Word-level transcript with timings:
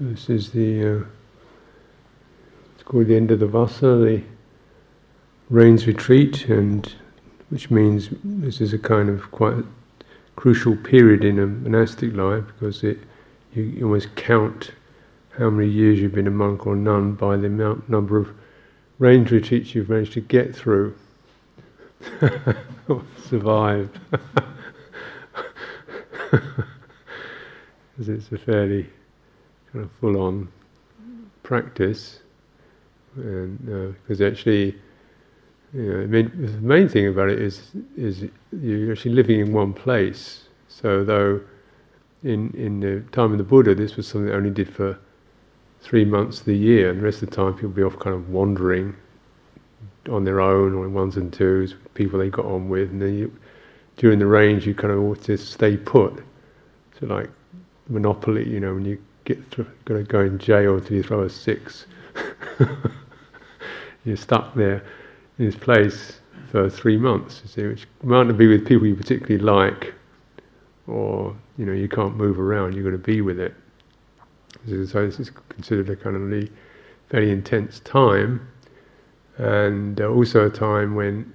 This 0.00 0.28
is 0.28 0.50
the, 0.50 0.96
uh, 0.96 1.04
it's 2.74 2.82
called 2.82 3.06
the 3.06 3.14
end 3.14 3.30
of 3.30 3.38
the 3.38 3.46
Vassa, 3.46 3.86
the 3.86 4.22
rains 5.50 5.86
retreat, 5.86 6.48
and 6.48 6.92
which 7.50 7.70
means 7.70 8.08
this 8.24 8.60
is 8.60 8.72
a 8.72 8.78
kind 8.78 9.08
of 9.08 9.30
quite 9.30 9.64
crucial 10.34 10.74
period 10.74 11.24
in 11.24 11.38
a 11.38 11.46
monastic 11.46 12.12
life 12.12 12.42
because 12.46 12.82
it 12.82 12.98
you 13.54 13.84
almost 13.84 14.12
count 14.16 14.72
how 15.38 15.48
many 15.48 15.70
years 15.70 16.00
you've 16.00 16.12
been 16.12 16.26
a 16.26 16.30
monk 16.30 16.66
or 16.66 16.74
nun 16.74 17.12
by 17.12 17.36
the 17.36 17.46
amount 17.46 17.88
number 17.88 18.16
of 18.16 18.28
rains 18.98 19.30
retreats 19.30 19.76
you've 19.76 19.88
managed 19.88 20.12
to 20.14 20.20
get 20.20 20.56
through, 20.56 20.92
survived. 23.28 23.96
Because 26.30 26.68
it's 28.08 28.32
a 28.32 28.38
fairly 28.38 28.88
kind 29.74 29.84
of 29.84 29.90
full-on 30.00 30.48
practice, 31.42 32.20
and 33.16 33.58
because 34.02 34.20
uh, 34.20 34.26
actually, 34.26 34.76
you 35.72 35.92
know, 35.92 36.02
I 36.02 36.06
mean, 36.06 36.30
the 36.36 36.60
main 36.60 36.88
thing 36.88 37.08
about 37.08 37.28
it 37.28 37.42
is 37.42 37.72
is 37.96 38.24
you're 38.52 38.92
actually 38.92 39.14
living 39.14 39.40
in 39.40 39.52
one 39.52 39.72
place. 39.72 40.44
So 40.68 41.02
though 41.02 41.40
in 42.22 42.54
in 42.56 42.78
the 42.78 43.00
time 43.10 43.32
of 43.32 43.38
the 43.38 43.44
Buddha, 43.44 43.74
this 43.74 43.96
was 43.96 44.06
something 44.06 44.28
they 44.28 44.36
only 44.36 44.50
did 44.50 44.72
for 44.72 44.96
three 45.80 46.04
months 46.04 46.38
of 46.38 46.46
the 46.46 46.56
year, 46.56 46.90
and 46.90 47.00
the 47.00 47.04
rest 47.04 47.22
of 47.22 47.30
the 47.30 47.36
time 47.36 47.54
people 47.54 47.70
would 47.70 47.76
be 47.76 47.82
off 47.82 47.98
kind 47.98 48.14
of 48.14 48.30
wandering 48.30 48.94
on 50.08 50.22
their 50.22 50.40
own 50.40 50.72
or 50.74 50.84
in 50.84 50.94
ones 50.94 51.16
and 51.16 51.32
twos, 51.32 51.74
people 51.94 52.18
they 52.20 52.30
got 52.30 52.44
on 52.44 52.68
with, 52.68 52.90
and 52.90 53.02
then 53.02 53.18
you, 53.18 53.32
during 53.96 54.18
the 54.20 54.26
rains 54.26 54.64
you 54.66 54.74
kind 54.74 54.92
of 54.92 55.00
ought 55.00 55.22
to 55.24 55.36
stay 55.36 55.76
put. 55.76 56.22
So 57.00 57.06
like 57.06 57.28
Monopoly, 57.88 58.48
you 58.48 58.60
know, 58.60 58.74
when 58.74 58.84
you 58.84 58.98
get 59.24 59.50
to, 59.52 59.66
got 59.84 59.94
to 59.94 60.02
go 60.02 60.20
in 60.20 60.38
jail 60.38 60.76
until 60.76 60.96
you 60.96 61.02
throw 61.02 61.22
a 61.22 61.30
six. 61.30 61.86
You're 64.04 64.16
stuck 64.16 64.54
there 64.54 64.82
in 65.38 65.46
this 65.46 65.56
place 65.56 66.20
for 66.50 66.68
three 66.70 66.96
months, 66.96 67.40
you 67.42 67.48
see, 67.48 67.66
which 67.66 67.86
might 68.02 68.24
not 68.26 68.36
be 68.36 68.46
with 68.46 68.66
people 68.66 68.86
you 68.86 68.94
particularly 68.94 69.38
like, 69.38 69.94
or 70.86 71.34
you 71.56 71.64
know, 71.64 71.72
you 71.72 71.88
can't 71.88 72.16
move 72.16 72.38
around. 72.38 72.74
You've 72.74 72.84
got 72.84 72.90
to 72.90 72.98
be 72.98 73.22
with 73.22 73.40
it. 73.40 73.54
So 74.66 75.06
this 75.06 75.18
is 75.18 75.30
considered 75.48 75.90
a 75.90 75.96
kind 75.96 76.16
of 76.16 76.22
really 76.22 76.50
very 77.10 77.30
intense 77.30 77.80
time, 77.80 78.46
and 79.38 80.00
uh, 80.00 80.06
also 80.06 80.46
a 80.46 80.50
time 80.50 80.94
when 80.94 81.34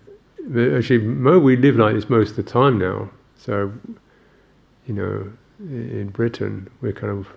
actually 0.76 1.00
we 1.00 1.58
live 1.58 1.76
like 1.76 1.96
this 1.96 2.10
most 2.10 2.32
of 2.32 2.36
the 2.38 2.44
time 2.44 2.80
now. 2.80 3.10
So 3.36 3.72
you 4.88 4.94
know, 4.94 5.32
in 5.60 6.10
Britain, 6.10 6.70
we're 6.82 6.94
kind 6.94 7.12
of 7.12 7.28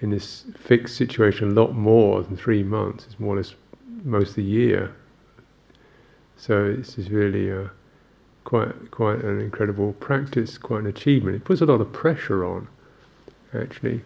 in 0.00 0.10
this 0.10 0.44
fixed 0.58 0.96
situation 0.96 1.50
a 1.50 1.60
lot 1.60 1.74
more 1.74 2.22
than 2.22 2.36
three 2.36 2.62
months. 2.62 3.06
It's 3.06 3.20
more 3.20 3.34
or 3.34 3.38
less 3.38 3.54
most 4.04 4.30
of 4.30 4.36
the 4.36 4.42
year. 4.42 4.94
So 6.36 6.74
this 6.74 6.98
is 6.98 7.10
really 7.10 7.50
a, 7.50 7.70
quite 8.44 8.90
quite 8.90 9.22
an 9.22 9.40
incredible 9.40 9.92
practice, 9.94 10.56
quite 10.56 10.80
an 10.80 10.86
achievement. 10.86 11.36
It 11.36 11.44
puts 11.44 11.60
a 11.60 11.66
lot 11.66 11.80
of 11.80 11.92
pressure 11.92 12.44
on, 12.44 12.66
actually. 13.54 14.00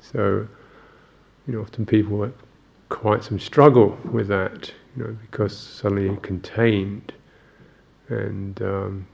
So, 0.00 0.46
you 1.46 1.54
know, 1.54 1.60
often 1.60 1.86
people 1.86 2.22
have 2.22 2.34
quite 2.88 3.24
some 3.24 3.40
struggle 3.40 3.98
with 4.12 4.28
that, 4.28 4.72
you 4.96 5.04
know, 5.04 5.16
because 5.30 5.56
suddenly 5.56 6.04
you're 6.04 6.16
contained 6.16 7.12
and 8.08 8.60
um, 8.62 9.06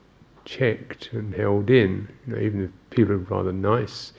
checked 0.45 1.11
and 1.13 1.35
held 1.35 1.71
in. 1.71 2.09
You 2.27 2.35
know, 2.35 2.41
even 2.41 2.65
if 2.65 2.71
people 2.91 3.15
are 3.15 3.19
rather 3.19 3.53
nice 3.53 4.13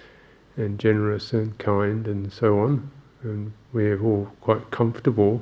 and 0.59 0.77
generous 0.77 1.33
and 1.33 1.57
kind 1.57 2.07
and 2.07 2.31
so 2.31 2.59
on. 2.59 2.89
And 3.23 3.51
we're 3.73 3.99
all 4.01 4.31
quite 4.41 4.69
comfortable, 4.71 5.41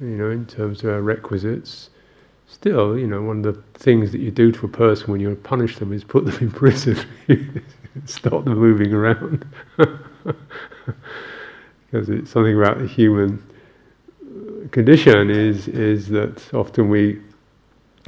you 0.00 0.06
know, 0.06 0.30
in 0.30 0.46
terms 0.46 0.84
of 0.84 0.90
our 0.90 1.02
requisites. 1.02 1.90
Still, 2.46 2.96
you 2.96 3.06
know, 3.06 3.20
one 3.20 3.44
of 3.44 3.54
the 3.54 3.62
things 3.78 4.10
that 4.12 4.20
you 4.20 4.30
do 4.30 4.52
to 4.52 4.66
a 4.66 4.68
person 4.68 5.12
when 5.12 5.20
you 5.20 5.34
punish 5.34 5.76
them 5.78 5.92
is 5.92 6.04
put 6.04 6.24
them 6.24 6.36
in 6.40 6.50
prison, 6.62 6.96
stop 8.06 8.44
them 8.44 8.58
moving 8.58 8.94
around. 8.94 9.44
because 11.90 12.08
it's 12.08 12.30
something 12.30 12.56
about 12.56 12.78
the 12.78 12.86
human 12.86 13.42
condition 14.72 15.30
is 15.30 15.68
is 15.68 16.08
that 16.08 16.52
often 16.52 16.88
we 16.88 17.20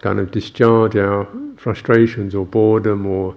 kind 0.00 0.19
of 0.19 0.31
discharge 0.31 0.97
our 0.97 1.27
frustrations 1.56 2.34
or 2.34 2.44
boredom 2.44 3.06
or 3.06 3.34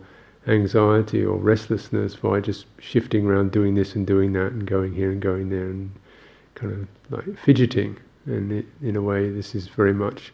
anxiety 0.48 1.24
or 1.24 1.38
restlessness 1.38 2.16
by 2.16 2.40
just 2.40 2.66
shifting 2.80 3.26
around, 3.26 3.52
doing 3.52 3.76
this 3.76 3.96
and 3.96 4.06
doing 4.06 4.34
that, 4.34 4.52
and 4.52 4.66
going 4.66 4.94
here 4.94 5.12
and 5.12 5.22
going 5.22 5.50
there, 5.50 5.70
and 5.70 5.92
kind 6.56 6.74
of 6.74 6.88
like 7.10 7.38
fidgeting. 7.40 7.98
And 8.26 8.52
it, 8.52 8.66
in 8.82 8.96
a 8.96 9.02
way, 9.02 9.30
this 9.30 9.56
is 9.56 9.68
very 9.68 9.94
much 9.94 10.34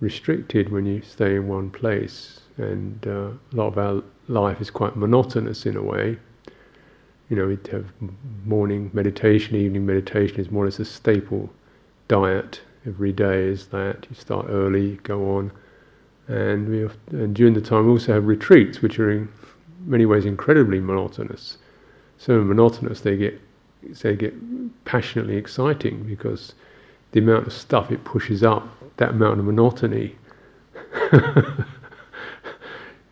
restricted 0.00 0.70
when 0.70 0.86
you 0.86 1.02
stay 1.02 1.36
in 1.36 1.48
one 1.48 1.70
place. 1.70 2.40
And 2.56 3.06
uh, 3.06 3.30
a 3.30 3.54
lot 3.54 3.68
of 3.68 3.78
our 3.78 4.02
life 4.28 4.60
is 4.60 4.70
quite 4.70 4.96
monotonous 4.96 5.66
in 5.66 5.76
a 5.76 5.82
way. 5.82 6.18
You 7.28 7.36
know, 7.36 7.46
we 7.46 7.58
have 7.70 7.86
morning 8.44 8.90
meditation, 8.92 9.54
evening 9.54 9.86
meditation 9.86 10.40
is 10.40 10.50
more 10.50 10.64
or 10.64 10.66
less 10.66 10.80
a 10.80 10.84
staple 10.84 11.48
diet 12.08 12.60
every 12.86 13.12
day. 13.12 13.44
Is 13.44 13.68
that 13.68 14.06
you 14.10 14.16
start 14.16 14.46
early, 14.48 14.96
go 15.04 15.36
on 15.36 15.52
and 16.30 16.68
we 16.68 16.78
have, 16.78 16.96
and 17.10 17.34
during 17.34 17.54
the 17.54 17.60
time 17.60 17.86
we 17.86 17.90
also 17.90 18.14
have 18.14 18.26
retreats, 18.26 18.80
which 18.80 19.00
are 19.00 19.10
in 19.10 19.28
many 19.84 20.06
ways 20.06 20.24
incredibly 20.24 20.78
monotonous. 20.78 21.58
So 22.18 22.42
monotonous 22.44 23.00
they 23.00 23.16
get 23.16 23.40
they 24.02 24.14
get 24.14 24.34
passionately 24.84 25.36
exciting 25.36 26.04
because 26.04 26.54
the 27.12 27.18
amount 27.18 27.46
of 27.46 27.52
stuff 27.52 27.90
it 27.90 28.04
pushes 28.04 28.44
up, 28.44 28.68
that 28.98 29.10
amount 29.10 29.40
of 29.40 29.46
monotony, 29.46 30.14
you 31.12 31.22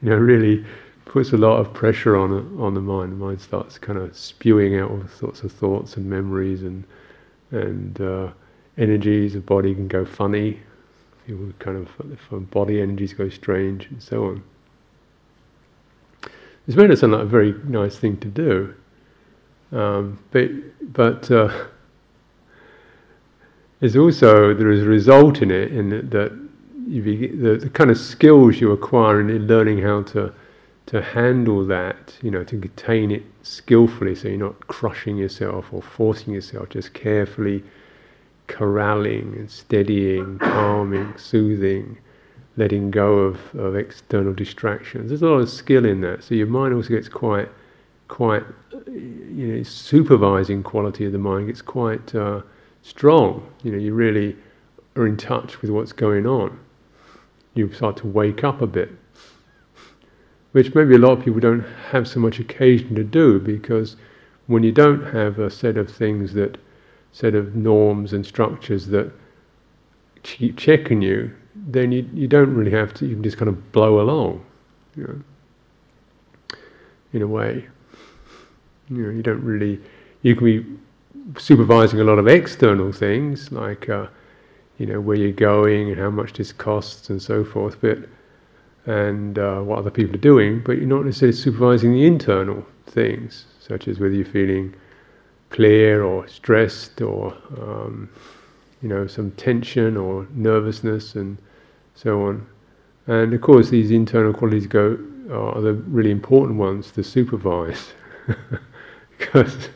know, 0.03 0.17
really 0.17 0.65
puts 1.05 1.33
a 1.33 1.37
lot 1.37 1.59
of 1.59 1.75
pressure 1.75 2.17
on 2.17 2.31
on 2.61 2.75
the 2.75 2.81
mind. 2.81 3.13
The 3.13 3.17
mind 3.17 3.41
starts 3.41 3.79
kind 3.79 3.99
of 3.99 4.17
spewing 4.17 4.79
out 4.79 4.93
all 4.93 5.03
sorts 5.19 5.43
of 5.43 5.51
thoughts 5.51 5.97
and 5.97 6.09
memories 6.09 6.63
and 6.63 6.85
and 7.51 8.01
uh, 8.01 8.29
energies. 8.77 9.33
The 9.33 9.41
body 9.41 9.75
can 9.75 9.89
go 9.89 10.05
funny 10.05 10.61
you 11.29 11.37
would 11.37 11.59
kind 11.59 11.77
of 11.77 11.89
if 12.11 12.51
body 12.51 12.81
energies 12.81 13.13
go 13.13 13.29
strange 13.29 13.87
and 13.91 14.03
so 14.03 14.25
on. 14.25 14.43
It's 16.67 16.77
made 16.77 16.91
it 16.91 16.99
sound 16.99 17.13
like 17.13 17.23
a 17.23 17.27
very 17.27 17.55
nice 17.65 17.97
thing 17.97 18.17
to 18.19 18.29
do, 18.29 18.75
um, 19.73 20.19
but 20.31 20.51
but 20.93 21.31
uh, 21.31 21.67
there's 23.81 23.97
also 23.97 24.55
there 24.55 24.71
is 24.71 24.83
a 24.83 24.89
result 24.89 25.43
in 25.43 25.51
it 25.51 25.73
in 25.73 25.91
that, 25.91 26.11
that 26.11 26.49
the, 26.87 27.59
the 27.61 27.71
kind 27.71 27.91
of 27.91 27.99
skills 27.99 28.61
you 28.61 28.73
acquire 28.73 29.21
in 29.21 29.47
learning 29.47 29.79
how 29.83 30.03
to 30.03 30.33
to 30.87 31.03
handle 31.03 31.67
that, 31.67 32.17
you 32.23 32.31
know, 32.31 32.43
to 32.43 32.59
contain 32.59 33.11
it 33.11 33.23
skillfully, 33.43 34.15
so 34.15 34.27
you're 34.29 34.39
not 34.39 34.59
crushing 34.69 35.19
yourself 35.19 35.67
or 35.71 35.83
forcing 35.83 36.33
yourself, 36.33 36.71
just 36.71 36.95
carefully 36.95 37.63
corralling 38.49 39.35
and 39.37 39.51
steadying, 39.51 40.39
calming, 40.39 41.17
soothing, 41.17 41.99
letting 42.57 42.91
go 42.91 43.19
of, 43.19 43.55
of 43.55 43.77
external 43.77 44.33
distractions. 44.33 45.11
There's 45.11 45.23
a 45.23 45.27
lot 45.27 45.39
of 45.39 45.49
skill 45.49 45.85
in 45.85 46.01
that. 46.01 46.25
So 46.25 46.35
your 46.35 46.49
mind 46.49 46.75
also 46.75 46.89
gets 46.89 47.09
quite, 47.09 47.49
quite, 48.09 48.43
you 48.87 49.47
know, 49.47 49.63
supervising 49.63 50.63
quality 50.63 51.05
of 51.05 51.13
the 51.13 51.19
mind 51.19 51.47
gets 51.47 51.63
quite 51.63 52.15
uh, 52.15 52.43
strong. 52.83 53.47
You 53.63 53.73
know, 53.73 53.79
you 53.79 53.95
really 53.95 54.37
are 54.97 55.07
in 55.07 55.17
touch 55.17 55.63
with 55.63 55.71
what's 55.71 55.93
going 55.93 56.27
on. 56.27 56.59
You 57.55 57.73
start 57.73 57.97
to 57.99 58.07
wake 58.07 58.43
up 58.43 58.61
a 58.61 58.67
bit, 58.67 58.91
which 60.53 60.75
maybe 60.75 60.95
a 60.95 60.99
lot 60.99 61.19
of 61.19 61.25
people 61.25 61.41
don't 61.41 61.65
have 61.91 62.09
so 62.09 62.19
much 62.21 62.41
occasion 62.41 62.95
to 62.97 63.05
do 63.05 63.39
because 63.39 63.97
when 64.47 64.63
you 64.63 64.73
don't 64.73 65.05
have 65.13 65.39
a 65.39 65.51
set 65.51 65.77
of 65.77 65.91
things 65.91 66.33
that 66.35 66.59
set 67.13 67.35
of 67.35 67.55
norms 67.55 68.13
and 68.13 68.25
structures 68.25 68.87
that 68.89 69.11
keep 70.23 70.57
checking 70.57 71.03
you, 71.03 71.31
then 71.55 71.93
you, 71.93 72.09
you 72.13 72.29
don't 72.29 72.55
really 72.55 72.71
have 72.71 72.95
to, 72.95 73.07
you 73.07 73.15
can 73.15 73.23
just 73.23 73.37
kind 73.37 73.49
of 73.49 73.73
blow 73.73 74.01
along, 74.01 74.45
you 74.97 75.05
know, 75.05 76.59
in 77.13 77.23
a 77.23 77.27
way. 77.27 77.67
You 78.91 79.03
know, 79.03 79.11
you 79.11 79.23
don't 79.23 79.43
really, 79.43 79.81
you 80.23 80.35
can 80.35 80.45
be 80.45 81.41
supervising 81.41 82.01
a 82.01 82.05
lot 82.05 82.19
of 82.19 82.27
external 82.29 82.93
things, 82.93 83.53
like, 83.53 83.89
uh, 83.89 84.07
you 84.79 84.87
know, 84.87 85.01
where 85.01 85.17
you're 85.17 85.33
going 85.33 85.91
and 85.91 85.99
how 85.99 86.11
much 86.11 86.35
this 86.35 86.53
costs 86.53 87.11
and 87.11 87.21
so 87.21 87.45
forth, 87.45 87.81
but, 87.81 87.99
and 88.87 89.39
uh, 89.39 89.61
what 89.61 89.79
other 89.81 89.91
people 89.91 90.15
are 90.15 90.19
doing, 90.19 90.63
but 90.65 90.79
you're 90.79 90.87
not 90.87 91.05
necessarily 91.05 91.37
supervising 91.37 91.93
the 91.93 92.07
internal 92.07 92.65
things, 92.87 93.47
such 93.61 93.89
as 93.89 93.99
whether 93.99 94.15
you're 94.15 94.25
feeling 94.25 94.75
clear 95.51 96.03
or 96.03 96.27
stressed 96.29 97.01
or 97.01 97.35
um, 97.61 98.09
you 98.83 98.89
know 98.89 99.07
some 99.07 99.31
tension 99.33 99.97
or 99.97 100.27
nervousness 100.35 101.15
and 101.15 101.39
so 101.95 102.23
on. 102.23 102.47
And 103.07 103.33
of 103.33 103.41
course, 103.41 103.71
these 103.71 103.91
internal 103.91 104.33
qualities 104.33 104.67
go 104.67 104.99
are 105.33 105.61
the 105.61 105.75
really 105.75 106.11
important 106.11 106.59
ones 106.59 106.91
to 106.93 107.03
supervise 107.03 107.93
because 109.19 109.69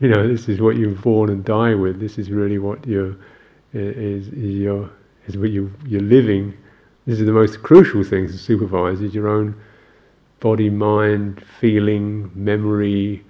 you 0.00 0.08
know, 0.08 0.26
this 0.26 0.48
is 0.48 0.60
what 0.60 0.76
you're 0.76 0.90
born 0.90 1.28
and 1.28 1.44
die 1.44 1.74
with. 1.74 2.00
This 2.00 2.18
is 2.18 2.30
really 2.30 2.58
what 2.58 2.84
you're 2.86 3.14
is, 3.72 4.28
is 4.28 4.54
your 4.56 4.90
is 5.26 5.36
what 5.36 5.50
you 5.50 5.70
you're 5.86 6.00
living. 6.00 6.56
This 7.06 7.20
is 7.20 7.26
the 7.26 7.32
most 7.32 7.62
crucial 7.62 8.02
thing 8.02 8.26
to 8.26 8.38
supervise: 8.38 9.02
is 9.02 9.14
your 9.14 9.28
own 9.28 9.54
body, 10.40 10.70
mind, 10.70 11.44
feeling, 11.60 12.30
memory, 12.34 13.22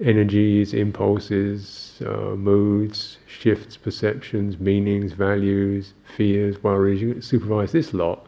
energies, 0.00 0.74
impulses, 0.74 2.02
uh, 2.06 2.34
moods, 2.36 3.18
shifts, 3.26 3.76
perceptions, 3.76 4.58
meanings, 4.58 5.12
values, 5.12 5.94
fears, 6.16 6.62
worries. 6.62 7.00
You 7.00 7.20
supervise 7.20 7.72
this 7.72 7.94
lot 7.94 8.26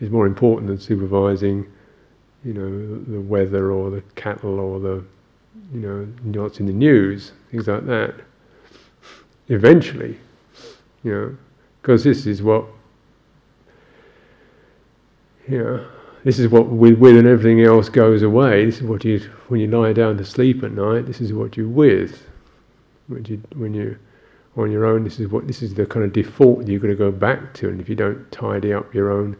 is 0.00 0.10
more 0.10 0.26
important 0.26 0.68
than 0.68 0.78
supervising, 0.78 1.66
you 2.44 2.54
know, 2.54 3.04
the 3.04 3.20
weather 3.20 3.70
or 3.70 3.90
the 3.90 4.02
cattle 4.14 4.58
or 4.58 4.80
the, 4.80 5.04
you 5.72 5.80
know, 5.80 6.42
what's 6.42 6.60
in 6.60 6.66
the 6.66 6.72
news, 6.72 7.32
things 7.50 7.66
like 7.68 7.86
that. 7.86 8.14
Eventually, 9.48 10.18
you 11.04 11.12
know, 11.12 11.36
because 11.80 12.04
this 12.04 12.26
is 12.26 12.42
what, 12.42 12.64
you 15.46 15.58
know, 15.62 15.86
this 16.26 16.40
is 16.40 16.48
what 16.48 16.66
with, 16.66 16.98
with 16.98 17.16
and 17.16 17.28
everything 17.28 17.62
else 17.62 17.88
goes 17.88 18.22
away. 18.22 18.64
This 18.64 18.78
is 18.78 18.82
what 18.82 19.04
you 19.04 19.20
when 19.46 19.60
you 19.60 19.68
lie 19.68 19.92
down 19.92 20.16
to 20.16 20.24
sleep 20.24 20.64
at 20.64 20.72
night. 20.72 21.06
This 21.06 21.20
is 21.20 21.32
what 21.32 21.56
you're 21.56 21.68
with. 21.68 22.26
When 23.06 23.24
you 23.26 23.40
when 23.54 23.72
you 23.72 23.96
on 24.56 24.72
your 24.72 24.86
own, 24.86 25.04
this 25.04 25.20
is 25.20 25.28
what 25.28 25.46
this 25.46 25.62
is 25.62 25.74
the 25.74 25.86
kind 25.86 26.04
of 26.04 26.12
default 26.12 26.66
you've 26.66 26.82
got 26.82 26.88
to 26.88 26.96
go 26.96 27.12
back 27.12 27.54
to. 27.54 27.68
And 27.68 27.80
if 27.80 27.88
you 27.88 27.94
don't 27.94 28.28
tidy 28.32 28.72
up 28.72 28.92
your 28.92 29.12
own 29.12 29.36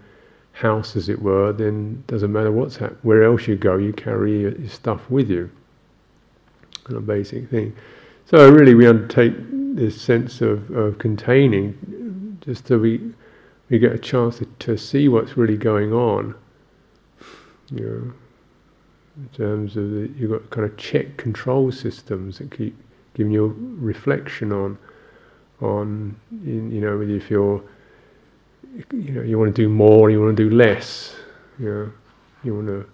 house, 0.52 0.94
as 0.94 1.08
it 1.08 1.20
were, 1.20 1.52
then 1.52 2.04
it 2.04 2.12
doesn't 2.12 2.32
matter 2.32 2.52
what's 2.52 2.76
happening. 2.76 3.00
Where 3.02 3.24
else 3.24 3.48
you 3.48 3.56
go, 3.56 3.78
you 3.78 3.92
carry 3.92 4.42
your, 4.42 4.56
your 4.56 4.68
stuff 4.68 5.10
with 5.10 5.28
you. 5.28 5.50
Kind 6.84 6.98
of 6.98 7.04
basic 7.04 7.50
thing. 7.50 7.74
So 8.26 8.48
really, 8.48 8.76
we 8.76 8.86
undertake 8.86 9.34
this 9.74 10.00
sense 10.00 10.40
of, 10.40 10.70
of 10.70 10.98
containing, 10.98 12.38
just 12.42 12.68
so 12.68 12.78
we 12.78 13.00
we 13.70 13.80
get 13.80 13.92
a 13.92 13.98
chance 13.98 14.38
to, 14.38 14.44
to 14.60 14.76
see 14.76 15.08
what's 15.08 15.36
really 15.36 15.56
going 15.56 15.92
on 15.92 16.36
you 17.70 17.80
know, 17.80 18.12
in 19.16 19.28
terms 19.36 19.76
of 19.76 19.90
the, 19.90 20.10
you've 20.16 20.30
got 20.30 20.48
kind 20.50 20.66
of 20.68 20.76
check 20.76 21.16
control 21.16 21.72
systems 21.72 22.38
that 22.38 22.50
keep 22.50 22.76
giving 23.14 23.32
you 23.32 23.54
reflection 23.78 24.52
on, 24.52 24.78
on 25.62 26.14
you 26.44 26.80
know, 26.80 27.00
if 27.00 27.30
you're, 27.30 27.62
you 28.92 29.12
know, 29.12 29.22
you 29.22 29.38
want 29.38 29.54
to 29.54 29.62
do 29.62 29.68
more, 29.68 30.10
you 30.10 30.20
want 30.20 30.36
to 30.36 30.48
do 30.48 30.54
less, 30.54 31.16
you 31.58 31.66
know, 31.66 31.92
you 32.44 32.54
want 32.54 32.66
to 32.66 32.86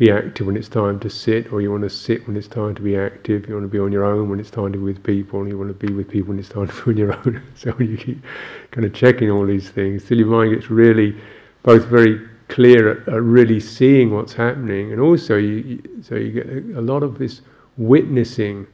be 0.00 0.10
active 0.10 0.46
when 0.46 0.56
it's 0.56 0.68
time 0.68 0.98
to 0.98 1.10
sit, 1.10 1.52
or 1.52 1.60
you 1.60 1.70
want 1.70 1.82
to 1.82 1.90
sit 1.90 2.26
when 2.26 2.34
it's 2.34 2.48
time 2.48 2.74
to 2.74 2.80
be 2.80 2.96
active. 2.96 3.46
You 3.46 3.54
want 3.54 3.64
to 3.64 3.68
be 3.68 3.78
on 3.78 3.92
your 3.92 4.04
own 4.04 4.30
when 4.30 4.40
it's 4.40 4.50
time 4.50 4.72
to 4.72 4.78
be 4.78 4.84
with 4.84 5.02
people, 5.02 5.40
and 5.40 5.48
you 5.48 5.58
want 5.58 5.68
to 5.68 5.86
be 5.86 5.92
with 5.92 6.08
people 6.08 6.30
when 6.30 6.38
it's 6.38 6.48
time 6.48 6.68
to 6.68 6.74
be 6.84 6.90
on 6.92 6.96
your 6.96 7.12
own. 7.18 7.42
so 7.54 7.74
you 7.78 7.98
keep 7.98 8.22
kind 8.70 8.86
of 8.86 8.94
checking 8.94 9.30
all 9.30 9.44
these 9.44 9.68
things 9.68 10.04
till 10.04 10.16
your 10.16 10.28
mind 10.28 10.54
gets 10.54 10.70
really 10.70 11.14
both 11.62 11.84
very 11.84 12.29
clear 12.50 12.90
at, 12.90 13.08
at, 13.08 13.22
really 13.22 13.60
seeing 13.60 14.10
what's 14.10 14.32
happening, 14.34 14.92
and 14.92 15.00
also 15.00 15.36
you, 15.36 15.80
so 16.02 16.16
you 16.16 16.32
get 16.32 16.46
a, 16.76 16.80
lot 16.80 17.02
of 17.02 17.18
this 17.18 17.40
witnessing 17.78 18.66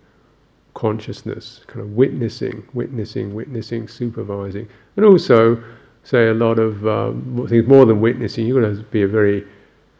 consciousness, 0.75 1.61
kind 1.67 1.81
of 1.81 1.90
witnessing, 1.93 2.67
witnessing, 2.75 3.34
witnessing, 3.34 3.87
supervising, 3.87 4.67
and 4.96 5.05
also 5.05 5.62
say 6.02 6.28
a 6.28 6.34
lot 6.34 6.58
of 6.58 6.87
um, 6.87 7.46
things 7.49 7.67
more 7.67 7.84
than 7.84 8.00
witnessing. 8.00 8.46
You've 8.46 8.62
got 8.62 8.69
to 8.69 8.82
be 8.90 9.02
a 9.02 9.08
very 9.08 9.46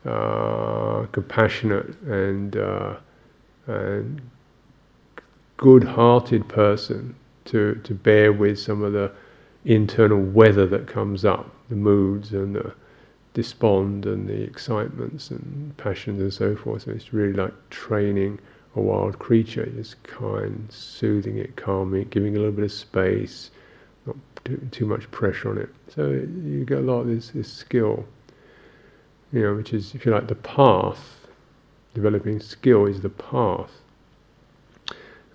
uh, 0.06 1.06
compassionate 1.12 1.88
and 2.02 2.56
uh, 2.56 2.96
and 3.67 4.20
good-hearted 5.56 6.49
person 6.49 7.14
to 7.46 7.75
to 7.84 7.94
bear 7.94 8.32
with 8.32 8.58
some 8.58 8.82
of 8.82 8.93
the 8.93 9.12
internal 9.64 10.20
weather 10.20 10.67
that 10.67 10.87
comes 10.87 11.25
up, 11.25 11.50
the 11.69 11.75
moods 11.75 12.32
and 12.32 12.55
the 12.55 12.72
despond 13.37 14.06
and 14.06 14.27
the 14.27 14.43
excitements 14.43 15.31
and 15.31 15.77
passions 15.77 16.23
and 16.23 16.33
so 16.33 16.56
forth. 16.56 16.85
So 16.85 16.91
it's 16.91 17.12
really 17.12 17.35
like 17.35 17.53
training 17.69 18.38
a 18.77 18.81
wild 18.81 19.19
creature, 19.19 19.67
just 19.67 20.03
kind, 20.05 20.67
soothing 20.71 21.37
it, 21.37 21.55
calming 21.55 22.00
it, 22.00 22.11
giving 22.11 22.35
a 22.35 22.38
little 22.38 22.55
bit 22.55 22.65
of 22.65 22.73
space, 22.73 23.50
not 24.06 24.17
putting 24.37 24.71
too 24.71 24.87
much 24.87 25.11
pressure 25.11 25.50
on 25.50 25.59
it. 25.59 25.69
So 25.94 26.09
you 26.09 26.65
get 26.67 26.79
a 26.79 26.81
lot 26.81 27.00
of 27.00 27.09
this, 27.09 27.29
this 27.29 27.53
skill, 27.53 28.06
you 29.35 29.43
know, 29.43 29.55
which 29.55 29.75
is, 29.75 29.94
if 29.94 30.06
you 30.06 30.12
like, 30.12 30.29
the 30.29 30.35
path. 30.37 31.27
Developing 31.93 32.41
skill 32.41 32.87
is 32.87 33.03
the 33.03 33.11
path. 33.11 33.71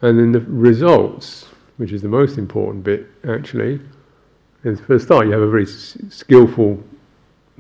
And 0.02 0.18
then 0.18 0.32
the 0.32 0.42
results, 0.42 1.46
which 1.78 1.92
is 1.92 2.02
the 2.02 2.08
most 2.08 2.40
important 2.40 2.84
bit, 2.84 3.06
actually, 3.28 3.80
is 4.64 4.80
for 4.80 4.96
a 4.96 5.00
start, 5.00 5.28
you 5.28 5.34
have 5.34 5.42
a 5.42 5.50
very 5.50 5.64
s- 5.64 5.98
skillful 6.10 6.84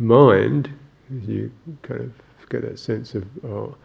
mind, 0.01 0.69
you 1.25 1.51
kind 1.83 2.01
of 2.01 2.49
get 2.49 2.63
that 2.63 2.79
sense 2.79 3.15
of, 3.15 3.25
oh, 3.45 3.75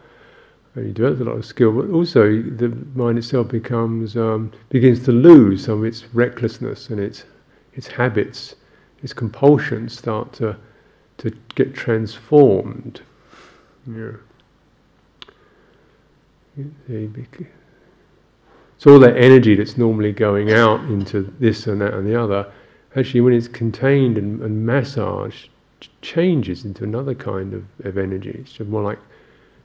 you 0.75 0.91
develop 0.91 1.19
a 1.21 1.23
lot 1.23 1.37
of 1.37 1.45
skill, 1.45 1.71
but 1.71 1.89
also 1.91 2.41
the 2.41 2.69
mind 2.93 3.17
itself 3.17 3.47
becomes 3.47 4.15
um, 4.15 4.51
begins 4.69 5.03
to 5.05 5.11
lose 5.11 5.65
some 5.65 5.79
of 5.79 5.85
its 5.85 6.05
recklessness 6.13 6.89
and 6.89 6.99
its 6.99 7.23
its 7.73 7.87
habits, 7.87 8.55
its 9.01 9.13
compulsions 9.13 9.97
start 9.97 10.33
to 10.33 10.55
to 11.17 11.31
get 11.55 11.73
transformed. 11.73 13.01
Yeah. 13.87 14.11
So 18.79 18.93
all 18.93 18.99
that 18.99 19.17
energy 19.17 19.55
that's 19.55 19.77
normally 19.77 20.11
going 20.11 20.51
out 20.51 20.81
into 20.81 21.33
this 21.39 21.65
and 21.67 21.81
that 21.81 21.93
and 21.93 22.07
the 22.07 22.19
other, 22.19 22.51
actually 22.95 23.21
when 23.21 23.33
it's 23.33 23.47
contained 23.47 24.17
and, 24.17 24.41
and 24.41 24.65
massaged 24.65 25.49
changes 26.01 26.65
into 26.65 26.83
another 26.83 27.13
kind 27.15 27.53
of, 27.53 27.63
of 27.85 27.97
energy. 27.97 28.31
It's 28.39 28.53
just 28.53 28.69
more 28.69 28.83
like 28.83 28.99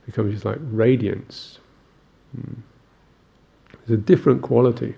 becomes 0.07 0.33
just 0.33 0.45
like 0.45 0.59
radiance. 0.61 1.59
Hmm. 2.35 2.61
It's 3.83 3.91
a 3.91 3.97
different 3.97 4.43
quality. 4.43 4.95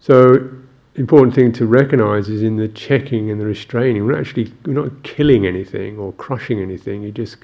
So, 0.00 0.48
important 0.94 1.34
thing 1.34 1.52
to 1.52 1.66
recognize 1.66 2.28
is 2.28 2.42
in 2.42 2.56
the 2.56 2.68
checking 2.68 3.30
and 3.30 3.40
the 3.40 3.46
restraining, 3.46 4.04
we're 4.04 4.18
actually 4.18 4.52
we're 4.64 4.72
not 4.72 5.02
killing 5.02 5.46
anything 5.46 5.98
or 5.98 6.12
crushing 6.14 6.60
anything. 6.60 7.02
You're 7.02 7.12
just 7.12 7.38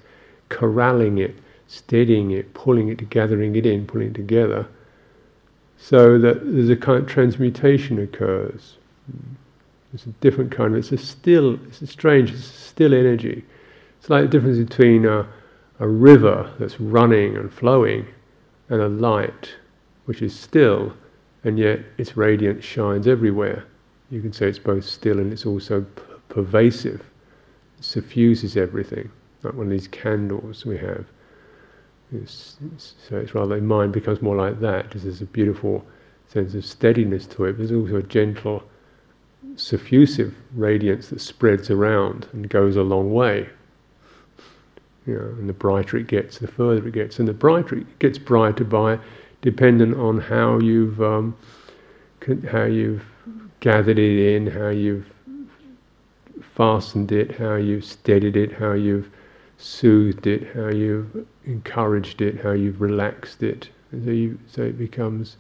corralling 0.49 1.19
it, 1.19 1.37
steadying 1.67 2.33
it, 2.33 2.53
pulling 2.55 2.89
it, 2.89 3.09
gathering 3.11 3.57
it 3.57 3.67
in, 3.67 3.87
pulling 3.87 4.09
it 4.09 4.15
together, 4.15 4.67
so 5.79 6.19
that 6.19 6.41
there's 6.45 6.71
a 6.71 6.77
kind 6.77 7.03
of 7.03 7.09
transmutation 7.09 7.99
occurs. 7.99 8.77
Hmm. 9.11 9.35
It's 9.93 10.07
a 10.07 10.11
different 10.21 10.51
kind 10.51 10.75
of, 10.75 10.79
it's 10.79 10.93
a 10.93 10.97
still, 10.97 11.55
it's 11.67 11.83
a 11.83 11.87
strange, 11.87 12.31
it's 12.31 12.41
a 12.41 12.53
still 12.53 12.95
energy. 12.95 13.45
It's 13.99 14.09
like 14.09 14.23
the 14.23 14.29
difference 14.29 14.59
between 14.59 15.05
a, 15.05 15.29
a 15.81 15.89
river 15.89 16.51
that's 16.59 16.81
running 16.81 17.37
and 17.37 17.53
flowing 17.53 18.07
and 18.69 18.81
a 18.81 18.89
light 18.89 19.55
which 20.07 20.23
is 20.23 20.39
still 20.39 20.95
and 21.45 21.59
yet 21.59 21.81
its 21.99 22.17
radiance 22.17 22.65
shines 22.65 23.07
everywhere. 23.07 23.65
You 24.11 24.21
can 24.21 24.33
say 24.33 24.49
it's 24.49 24.59
both 24.59 24.85
still 24.85 25.19
and 25.19 25.33
it's 25.33 25.47
also 25.47 25.83
p- 25.83 26.03
pervasive. 26.29 27.03
It 27.79 27.85
suffuses 27.85 28.57
everything, 28.57 29.11
like 29.43 29.55
one 29.55 29.67
of 29.67 29.73
these 29.73 29.89
candles 29.89 30.65
we 30.65 30.79
have. 30.79 31.05
It's, 32.13 32.57
it's, 32.73 32.95
so 33.09 33.17
it's 33.17 33.35
rather, 33.35 33.57
the 33.57 33.63
mind 33.63 33.93
becomes 33.93 34.23
more 34.23 34.37
like 34.37 34.61
that, 34.61 34.91
there's 34.91 35.21
a 35.21 35.27
beautiful 35.27 35.85
sense 36.29 36.55
of 36.55 36.65
steadiness 36.65 37.27
to 37.27 37.45
it, 37.45 37.53
but 37.53 37.59
there's 37.59 37.73
also 37.73 37.97
a 37.97 38.03
gentle 38.03 38.63
suffusive 39.57 40.35
radiance 40.55 41.09
that 41.09 41.21
spreads 41.21 41.71
around 41.71 42.27
and 42.33 42.49
goes 42.49 42.77
a 42.77 42.83
long 42.83 43.13
way. 43.13 43.49
You 45.07 45.15
know, 45.15 45.35
and 45.39 45.49
the 45.49 45.53
brighter 45.53 45.97
it 45.97 46.07
gets, 46.07 46.39
the 46.39 46.47
further 46.47 46.87
it 46.87 46.95
gets, 46.95 47.19
and 47.19 47.27
the 47.27 47.33
brighter 47.33 47.77
it 47.77 47.99
gets 47.99 48.19
brighter 48.19 48.65
by 48.65 48.99
dependent 49.41 49.97
on 49.97 50.21
how 50.21 50.59
you've 50.59 51.03
um, 51.03 51.37
how 52.51 52.65
you've 52.65 53.05
gathered 53.61 53.99
it 53.99 54.35
in, 54.35 54.47
how 54.47 54.69
you've 54.69 55.13
fastened 56.55 57.13
it, 57.13 57.37
how 57.37 57.57
you've 57.57 57.85
steadied 57.85 58.37
it, 58.37 58.53
how 58.53 58.73
you've 58.73 59.11
soothed 59.59 60.27
it, 60.27 60.55
how 60.55 60.69
you've 60.69 61.27
encouraged 61.45 62.23
it, 62.23 62.41
how 62.41 62.53
you've 62.53 62.81
relaxed 62.81 63.43
it. 63.43 63.69
So, 63.91 64.11
you, 64.11 64.39
so 64.47 64.63
it 64.63 64.79
becomes, 64.79 65.37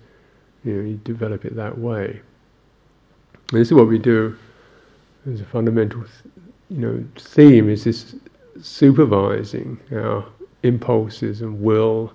you 0.65 0.75
know, 0.75 0.89
you 0.89 0.97
develop 1.05 1.45
it 1.45 1.57
that 1.57 1.79
way. 1.79 2.21
This 3.53 3.69
is 3.69 3.75
what 3.75 3.87
we 3.87 3.99
do 3.99 4.35
as 5.31 5.43
a 5.43 5.45
fundamental, 5.45 6.03
you 6.71 6.79
know, 6.79 7.05
theme 7.17 7.69
is 7.69 7.85
this 7.85 8.15
supervising 8.63 9.79
our 9.93 10.25
impulses 10.63 11.43
and 11.43 11.61
will 11.61 12.13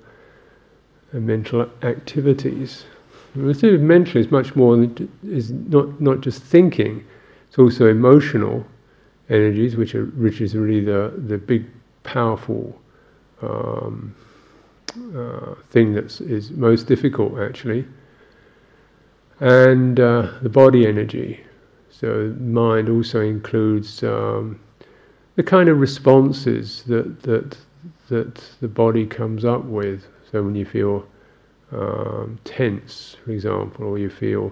and 1.11 1.27
mental 1.27 1.69
activities. 1.83 2.85
The 3.35 3.77
mental 3.77 4.19
is 4.19 4.31
much 4.31 4.55
more 4.55 4.75
than 4.77 5.09
is 5.23 5.51
not 5.51 6.01
not 6.01 6.21
just 6.21 6.41
thinking; 6.41 7.05
it's 7.47 7.59
also 7.59 7.87
emotional 7.87 8.65
energies, 9.29 9.75
which 9.75 9.93
are 9.93 10.05
which 10.05 10.41
is 10.41 10.55
really 10.55 10.83
the 10.83 11.13
the 11.27 11.37
big, 11.37 11.65
powerful 12.03 12.75
um, 13.43 14.15
uh, 15.15 15.53
thing 15.69 15.93
that 15.93 16.19
is 16.21 16.49
most 16.51 16.87
difficult 16.87 17.39
actually. 17.39 17.85
And 19.39 19.99
uh, 19.99 20.31
the 20.41 20.49
body 20.49 20.87
energy. 20.87 21.39
So 21.89 22.35
mind 22.39 22.89
also 22.89 23.21
includes 23.21 24.03
um, 24.03 24.59
the 25.35 25.43
kind 25.43 25.69
of 25.69 25.79
responses 25.79 26.83
that 26.83 27.21
that 27.23 27.57
that 28.09 28.35
the 28.61 28.67
body 28.67 29.05
comes 29.05 29.45
up 29.45 29.65
with. 29.65 30.07
So 30.31 30.43
when 30.43 30.55
you 30.55 30.65
feel 30.65 31.05
um, 31.71 32.39
tense, 32.43 33.15
for 33.23 33.31
example, 33.31 33.85
or 33.85 33.97
you 33.97 34.09
feel 34.09 34.51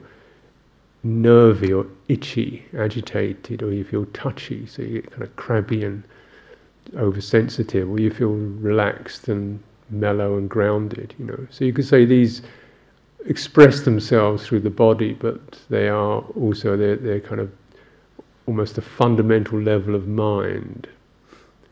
nervy 1.04 1.72
or 1.72 1.86
itchy, 2.08 2.66
agitated, 2.78 3.62
or 3.64 3.72
you 3.72 3.84
feel 3.84 4.06
touchy, 4.08 4.66
so 4.66 4.82
you 4.82 5.02
get 5.02 5.12
kind 5.12 5.24
of 5.24 5.36
crabby 5.36 5.84
and 5.84 6.04
oversensitive, 6.96 7.90
or 7.90 8.00
you 8.00 8.12
feel 8.12 8.34
relaxed 8.34 9.28
and 9.28 9.62
mellow 9.90 10.38
and 10.38 10.50
grounded. 10.50 11.14
You 11.18 11.26
know, 11.26 11.48
so 11.50 11.66
you 11.66 11.74
could 11.74 11.86
say 11.86 12.06
these 12.06 12.42
express 13.26 13.82
themselves 13.82 14.46
through 14.46 14.62
the 14.62 14.70
body, 14.70 15.14
but 15.14 15.60
they 15.70 15.88
are 15.90 16.22
also 16.40 16.78
they're, 16.78 16.96
they're 16.96 17.20
kind 17.20 17.42
of 17.42 17.52
almost 18.46 18.78
a 18.78 18.82
fundamental 18.82 19.60
level 19.60 19.96
of 19.96 20.08
mind 20.08 20.88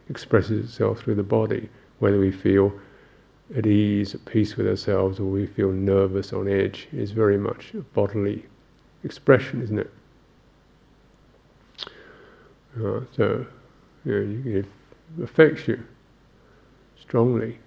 expresses 0.10 0.66
itself 0.66 1.00
through 1.00 1.16
the 1.16 1.24
body, 1.24 1.70
whether 2.00 2.20
we 2.20 2.32
feel 2.32 2.74
at 3.56 3.66
ease, 3.66 4.16
at 4.16 4.26
peace 4.26 4.56
with 4.58 4.68
ourselves, 4.68 5.20
or 5.20 5.26
we 5.26 5.46
feel 5.46 5.72
nervous, 5.72 6.34
on 6.34 6.48
edge, 6.48 6.88
is 6.92 7.12
very 7.12 7.38
much 7.38 7.74
a 7.74 7.82
bodily 7.94 8.46
expression, 9.04 9.62
isn't 9.62 9.80
it? 9.80 9.92
Uh, 12.78 13.02
so, 13.16 13.46
you 14.06 14.12
know, 14.12 14.60
it 14.60 14.66
affects 15.24 15.68
you 15.68 15.82
strongly. 17.00 17.60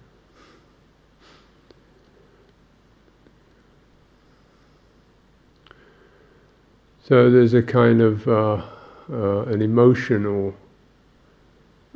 So 7.07 7.31
there's 7.31 7.53
a 7.53 7.63
kind 7.63 8.01
of 8.01 8.27
uh, 8.27 8.61
uh, 9.09 9.43
an 9.43 9.61
emotional 9.61 10.53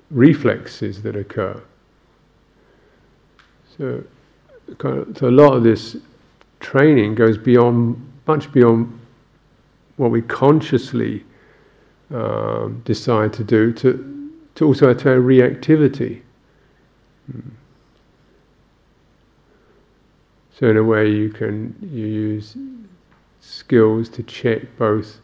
reflexes 0.09 1.01
that 1.01 1.17
occur. 1.17 1.61
So, 3.77 4.05
so 4.79 5.27
a 5.27 5.29
lot 5.29 5.53
of 5.53 5.63
this 5.63 5.97
training 6.61 7.15
goes 7.15 7.37
beyond, 7.37 8.01
much 8.25 8.49
beyond 8.53 8.97
what 9.97 10.11
we 10.11 10.21
consciously 10.21 11.25
um, 12.13 12.81
decide 12.85 13.33
to 13.33 13.43
do, 13.43 13.73
to, 13.73 14.31
to 14.55 14.65
also 14.65 14.93
to 14.93 15.09
our 15.09 15.17
reactivity. 15.17 16.21
Hmm. 17.29 17.49
So 20.57 20.69
in 20.69 20.77
a 20.77 20.83
way, 20.83 21.11
you 21.11 21.31
can 21.31 21.75
you 21.81 22.05
use 22.05 22.55
skills 23.41 24.07
to 24.07 24.23
check 24.23 24.61
both 24.77 25.19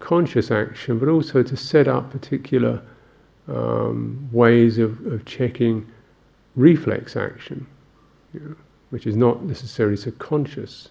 conscious 0.00 0.50
action, 0.50 0.98
but 0.98 1.08
also 1.08 1.42
to 1.42 1.56
set 1.56 1.86
up 1.86 2.10
particular 2.10 2.82
um, 3.48 4.28
ways 4.32 4.78
of, 4.78 5.06
of 5.06 5.24
checking 5.24 5.86
reflex 6.56 7.16
action, 7.16 7.66
you 8.32 8.40
know, 8.40 8.56
which 8.90 9.06
is 9.06 9.16
not 9.16 9.44
necessarily 9.44 9.96
so 9.96 10.10
conscious. 10.12 10.88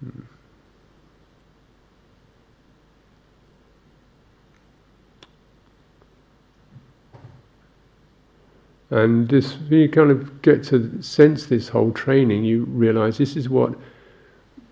Hmm. 0.00 0.20
And 8.90 9.26
this, 9.28 9.54
when 9.54 9.80
you 9.80 9.88
kind 9.88 10.10
of 10.10 10.42
get 10.42 10.62
to 10.64 11.02
sense 11.02 11.46
this 11.46 11.66
whole 11.66 11.92
training, 11.92 12.44
you 12.44 12.64
realize 12.66 13.16
this 13.16 13.36
is 13.36 13.48
what 13.48 13.74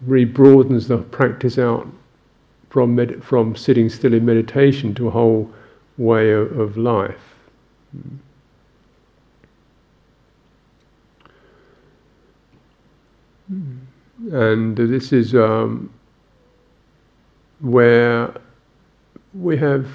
really 0.06 0.24
broadens 0.24 0.88
the 0.88 0.98
practice 0.98 1.58
out 1.58 1.86
from 2.70 2.94
med- 2.94 3.22
from 3.22 3.56
sitting 3.56 3.88
still 3.88 4.14
in 4.14 4.24
meditation 4.24 4.94
to 4.94 5.08
a 5.08 5.10
whole 5.10 5.50
way 5.98 6.30
of, 6.32 6.58
of 6.58 6.76
life. 6.76 7.34
And 14.32 14.76
this 14.76 15.12
is 15.12 15.34
um, 15.34 15.92
where 17.60 18.32
we 19.34 19.56
have 19.56 19.88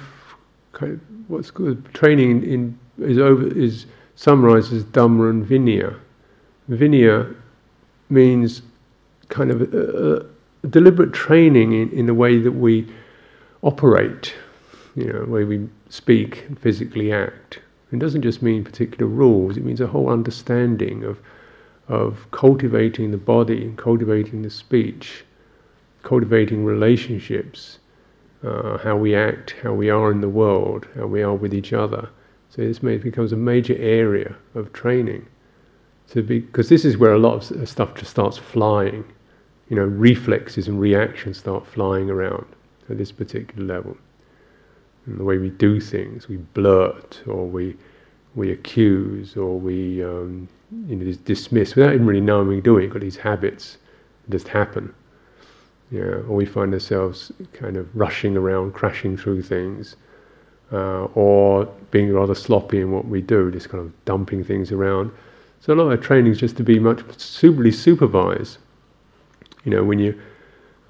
kind 0.72 0.92
of 0.92 1.00
what's 1.28 1.50
called 1.50 1.82
training 1.94 2.42
in 2.44 2.78
is 2.98 3.18
over 3.18 3.46
is 3.56 3.86
summarized 4.14 4.72
as 4.72 4.84
Dhamma 4.84 5.30
and 5.30 5.46
Vinaya. 5.46 5.98
Vinaya 6.70 7.34
means 8.10 8.62
kind 9.28 9.50
of 9.50 9.62
a, 9.62 10.26
a 10.64 10.66
deliberate 10.68 11.12
training 11.12 11.72
in, 11.72 11.90
in 11.90 12.06
the 12.06 12.14
way 12.14 12.38
that 12.38 12.52
we 12.52 12.86
operate, 13.62 14.34
you 14.94 15.12
know, 15.12 15.24
the 15.24 15.30
way 15.30 15.44
we 15.44 15.68
speak 15.88 16.46
physically 16.60 17.12
act. 17.12 17.60
It 17.92 17.98
doesn't 17.98 18.22
just 18.22 18.42
mean 18.42 18.64
particular 18.64 19.06
rules, 19.06 19.56
it 19.56 19.64
means 19.64 19.80
a 19.80 19.86
whole 19.86 20.08
understanding 20.08 21.04
of, 21.04 21.20
of 21.88 22.26
cultivating 22.32 23.10
the 23.10 23.16
body, 23.16 23.72
cultivating 23.76 24.42
the 24.42 24.50
speech, 24.50 25.24
cultivating 26.02 26.64
relationships, 26.64 27.78
uh, 28.44 28.78
how 28.78 28.96
we 28.96 29.14
act, 29.14 29.54
how 29.62 29.72
we 29.72 29.90
are 29.90 30.10
in 30.10 30.20
the 30.20 30.28
world, 30.28 30.86
how 30.94 31.06
we 31.06 31.22
are 31.22 31.34
with 31.34 31.54
each 31.54 31.72
other. 31.72 32.08
So 32.50 32.62
this 32.62 32.78
becomes 32.78 33.32
a 33.32 33.36
major 33.36 33.76
area 33.78 34.34
of 34.54 34.72
training. 34.72 35.26
So 36.06 36.22
because 36.22 36.68
this 36.68 36.84
is 36.84 36.96
where 36.96 37.12
a 37.12 37.18
lot 37.18 37.50
of 37.50 37.62
uh, 37.62 37.66
stuff 37.66 37.94
just 37.94 38.10
starts 38.10 38.38
flying, 38.38 39.04
you 39.68 39.76
know, 39.76 39.84
reflexes 39.84 40.68
and 40.68 40.80
reactions 40.80 41.38
start 41.38 41.66
flying 41.66 42.10
around 42.10 42.46
at 42.88 42.98
this 42.98 43.12
particular 43.12 43.64
level. 43.64 43.96
And 45.06 45.18
the 45.18 45.24
way 45.24 45.38
we 45.38 45.50
do 45.50 45.80
things, 45.80 46.28
we 46.28 46.36
blurt 46.36 47.22
or 47.26 47.46
we 47.46 47.76
we 48.34 48.52
accuse 48.52 49.34
or 49.36 49.58
we 49.58 50.04
um, 50.04 50.46
you 50.86 50.96
know 50.96 51.12
dismiss 51.24 51.74
without 51.74 51.94
even 51.94 52.06
really 52.06 52.20
knowing 52.20 52.48
we're 52.48 52.60
doing 52.60 52.84
it. 52.86 52.92
Got 52.92 53.00
these 53.00 53.16
habits 53.16 53.78
just 54.28 54.48
happen. 54.48 54.92
Yeah, 55.90 56.22
or 56.28 56.34
we 56.34 56.46
find 56.46 56.74
ourselves 56.74 57.30
kind 57.52 57.76
of 57.76 57.88
rushing 57.96 58.36
around, 58.36 58.72
crashing 58.72 59.16
through 59.16 59.42
things 59.42 59.96
uh, 60.72 61.04
or 61.14 61.66
being 61.90 62.12
rather 62.12 62.34
sloppy 62.34 62.80
in 62.80 62.90
what 62.90 63.06
we 63.06 63.20
do, 63.20 63.50
just 63.50 63.68
kind 63.68 63.84
of 63.84 64.04
dumping 64.04 64.42
things 64.42 64.72
around. 64.72 65.10
So 65.60 65.72
a 65.72 65.76
lot 65.76 65.84
of 65.84 65.90
our 65.90 65.96
training 65.96 66.32
is 66.32 66.38
just 66.38 66.56
to 66.56 66.64
be 66.64 66.78
much 66.78 66.98
superly 67.18 67.72
supervised. 67.72 68.58
You 69.66 69.72
know, 69.72 69.82
when 69.82 69.98
you 69.98 70.18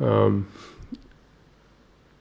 um, 0.00 0.46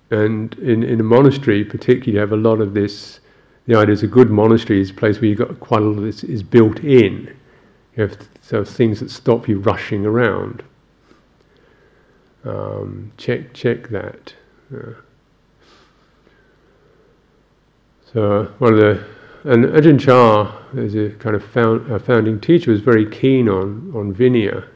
and 0.09 0.53
in 0.59 0.83
in 0.83 1.01
a 1.01 1.03
monastery, 1.03 1.65
particularly, 1.65 2.13
you 2.13 2.19
have 2.19 2.31
a 2.31 2.37
lot 2.37 2.61
of 2.61 2.73
this. 2.73 3.19
The 3.67 3.75
idea 3.75 3.91
is 3.91 4.03
a 4.03 4.07
good 4.07 4.29
monastery 4.29 4.79
is 4.79 4.91
a 4.91 4.93
place 4.93 5.19
where 5.19 5.29
you've 5.29 5.39
got 5.39 5.59
quite 5.59 5.81
a 5.81 5.85
lot 5.85 5.97
of 5.97 6.03
this 6.03 6.23
is 6.23 6.43
built 6.43 6.79
in. 6.79 7.35
You 7.97 8.03
have 8.03 8.17
so 8.41 8.63
things 8.63 9.01
that 9.01 9.11
stop 9.11 9.49
you 9.49 9.59
rushing 9.59 10.05
around. 10.05 10.63
Um, 12.45 13.11
check 13.17 13.53
check 13.53 13.89
that. 13.89 14.33
Uh, 14.73 14.93
so 18.13 18.53
one 18.59 18.73
of 18.75 18.79
the 18.79 19.03
and 19.43 19.65
Ajahn 19.65 19.99
Chah, 19.99 20.57
as 20.77 20.95
a 20.95 21.09
kind 21.19 21.35
of 21.35 21.43
found, 21.43 21.91
a 21.91 21.99
founding 21.99 22.39
teacher, 22.39 22.71
was 22.71 22.79
very 22.79 23.05
keen 23.05 23.49
on 23.49 23.91
on 23.93 24.15
Vinaya. 24.15 24.69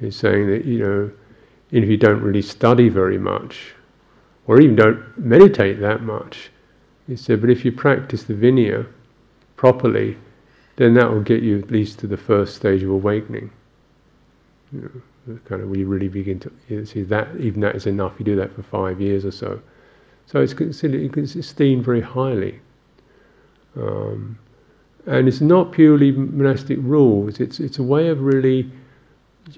He's 0.00 0.16
saying 0.16 0.48
that 0.48 0.64
you 0.64 0.78
know, 0.78 1.10
if 1.70 1.88
you 1.88 1.96
don't 1.96 2.22
really 2.22 2.42
study 2.42 2.88
very 2.88 3.18
much, 3.18 3.74
or 4.46 4.60
even 4.60 4.76
don't 4.76 5.18
meditate 5.18 5.80
that 5.80 6.02
much, 6.02 6.50
he 7.06 7.16
said, 7.16 7.40
but 7.40 7.50
if 7.50 7.64
you 7.64 7.72
practice 7.72 8.24
the 8.24 8.34
Vinaya 8.34 8.86
properly, 9.56 10.16
then 10.76 10.94
that 10.94 11.10
will 11.10 11.22
get 11.22 11.42
you 11.42 11.58
at 11.58 11.70
least 11.70 11.98
to 12.00 12.06
the 12.06 12.16
first 12.16 12.56
stage 12.56 12.82
of 12.82 12.90
awakening. 12.90 13.50
You 14.72 15.02
know, 15.26 15.38
kind 15.44 15.62
of 15.62 15.68
we 15.68 15.84
really 15.84 16.08
begin 16.08 16.38
to 16.40 16.86
see 16.86 17.02
that 17.02 17.28
even 17.38 17.60
that 17.60 17.74
is 17.74 17.86
enough. 17.86 18.14
You 18.18 18.24
do 18.24 18.36
that 18.36 18.54
for 18.54 18.62
five 18.62 19.00
years 19.00 19.24
or 19.24 19.30
so. 19.30 19.60
So 20.26 20.40
it's 20.40 20.54
considered 20.54 21.16
it's 21.16 21.36
esteemed 21.36 21.84
very 21.84 22.00
highly. 22.00 22.60
Um, 23.76 24.38
and 25.06 25.28
it's 25.28 25.40
not 25.40 25.70
purely 25.70 26.10
monastic 26.10 26.78
rules, 26.80 27.38
it's, 27.38 27.60
it's 27.60 27.78
a 27.78 27.82
way 27.82 28.08
of 28.08 28.20
really 28.22 28.70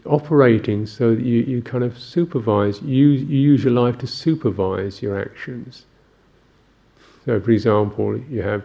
operating 0.04 0.86
so 0.86 1.14
that 1.14 1.24
you, 1.24 1.42
you 1.42 1.62
kind 1.62 1.84
of 1.84 1.98
supervise, 1.98 2.80
you, 2.82 3.08
you 3.08 3.38
use 3.38 3.64
your 3.64 3.72
life 3.72 3.98
to 3.98 4.06
supervise 4.06 5.02
your 5.02 5.18
actions. 5.18 5.86
So, 7.24 7.40
for 7.40 7.50
example, 7.50 8.18
you 8.30 8.42
have, 8.42 8.64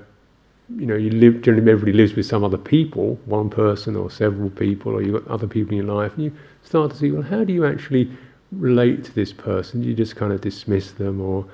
you 0.77 0.86
know, 0.86 0.96
you 0.96 1.10
live, 1.10 1.42
generally 1.42 1.72
everybody 1.72 1.94
lives 1.94 2.15
with 2.15 2.25
some 2.25 2.44
other 2.44 2.58
people, 2.58 3.20
one 3.25 3.50
person 3.50 3.96
or 3.96 4.10
several 4.10 4.50
people, 4.50 4.94
or 4.94 5.01
you've 5.01 5.24
got 5.24 5.32
other 5.32 5.48
people 5.48 5.72
in 5.72 5.86
your 5.86 5.96
life, 5.96 6.13
and 6.15 6.25
you 6.25 6.34
start 6.63 6.92
to 6.92 6.98
see, 6.98 7.12
well, 7.12 7.22
how 7.22 7.44
do 7.44 7.53
you 7.53 7.65
actually 7.65 8.10
relate 8.51 9.03
to 9.06 9.15
this 9.15 9.34
person? 9.34 9.82
Do 9.82 9.88
You 9.88 9.94
just 9.94 10.15
kind 10.15 10.32
of 10.32 10.42
dismiss 10.42 10.92
them 10.92 11.22
or 11.22 11.46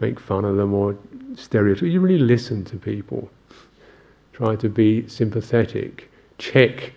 make 0.00 0.20
fun 0.20 0.44
of 0.44 0.56
them 0.56 0.74
or 0.74 0.96
stereotype. 1.36 1.84
You 1.84 2.00
really 2.00 2.18
listen 2.18 2.64
to 2.66 2.76
people 2.76 3.30
try 4.36 4.54
to 4.54 4.68
be 4.68 5.08
sympathetic, 5.08 6.10
check 6.36 6.92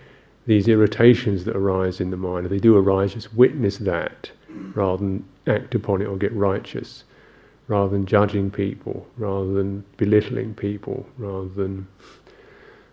these 0.50 0.66
irritations 0.66 1.44
that 1.44 1.54
arise 1.54 2.00
in 2.00 2.10
the 2.10 2.16
mind, 2.16 2.44
if 2.44 2.50
they 2.50 2.58
do 2.58 2.76
arise, 2.76 3.14
just 3.14 3.32
witness 3.34 3.78
that 3.78 4.28
rather 4.74 4.96
than 4.96 5.24
act 5.46 5.76
upon 5.76 6.02
it 6.02 6.06
or 6.06 6.16
get 6.16 6.32
righteous, 6.32 7.04
rather 7.68 7.88
than 7.88 8.04
judging 8.04 8.50
people, 8.50 9.06
rather 9.16 9.52
than 9.52 9.84
belittling 9.96 10.52
people, 10.52 11.06
rather 11.18 11.48
than 11.50 11.86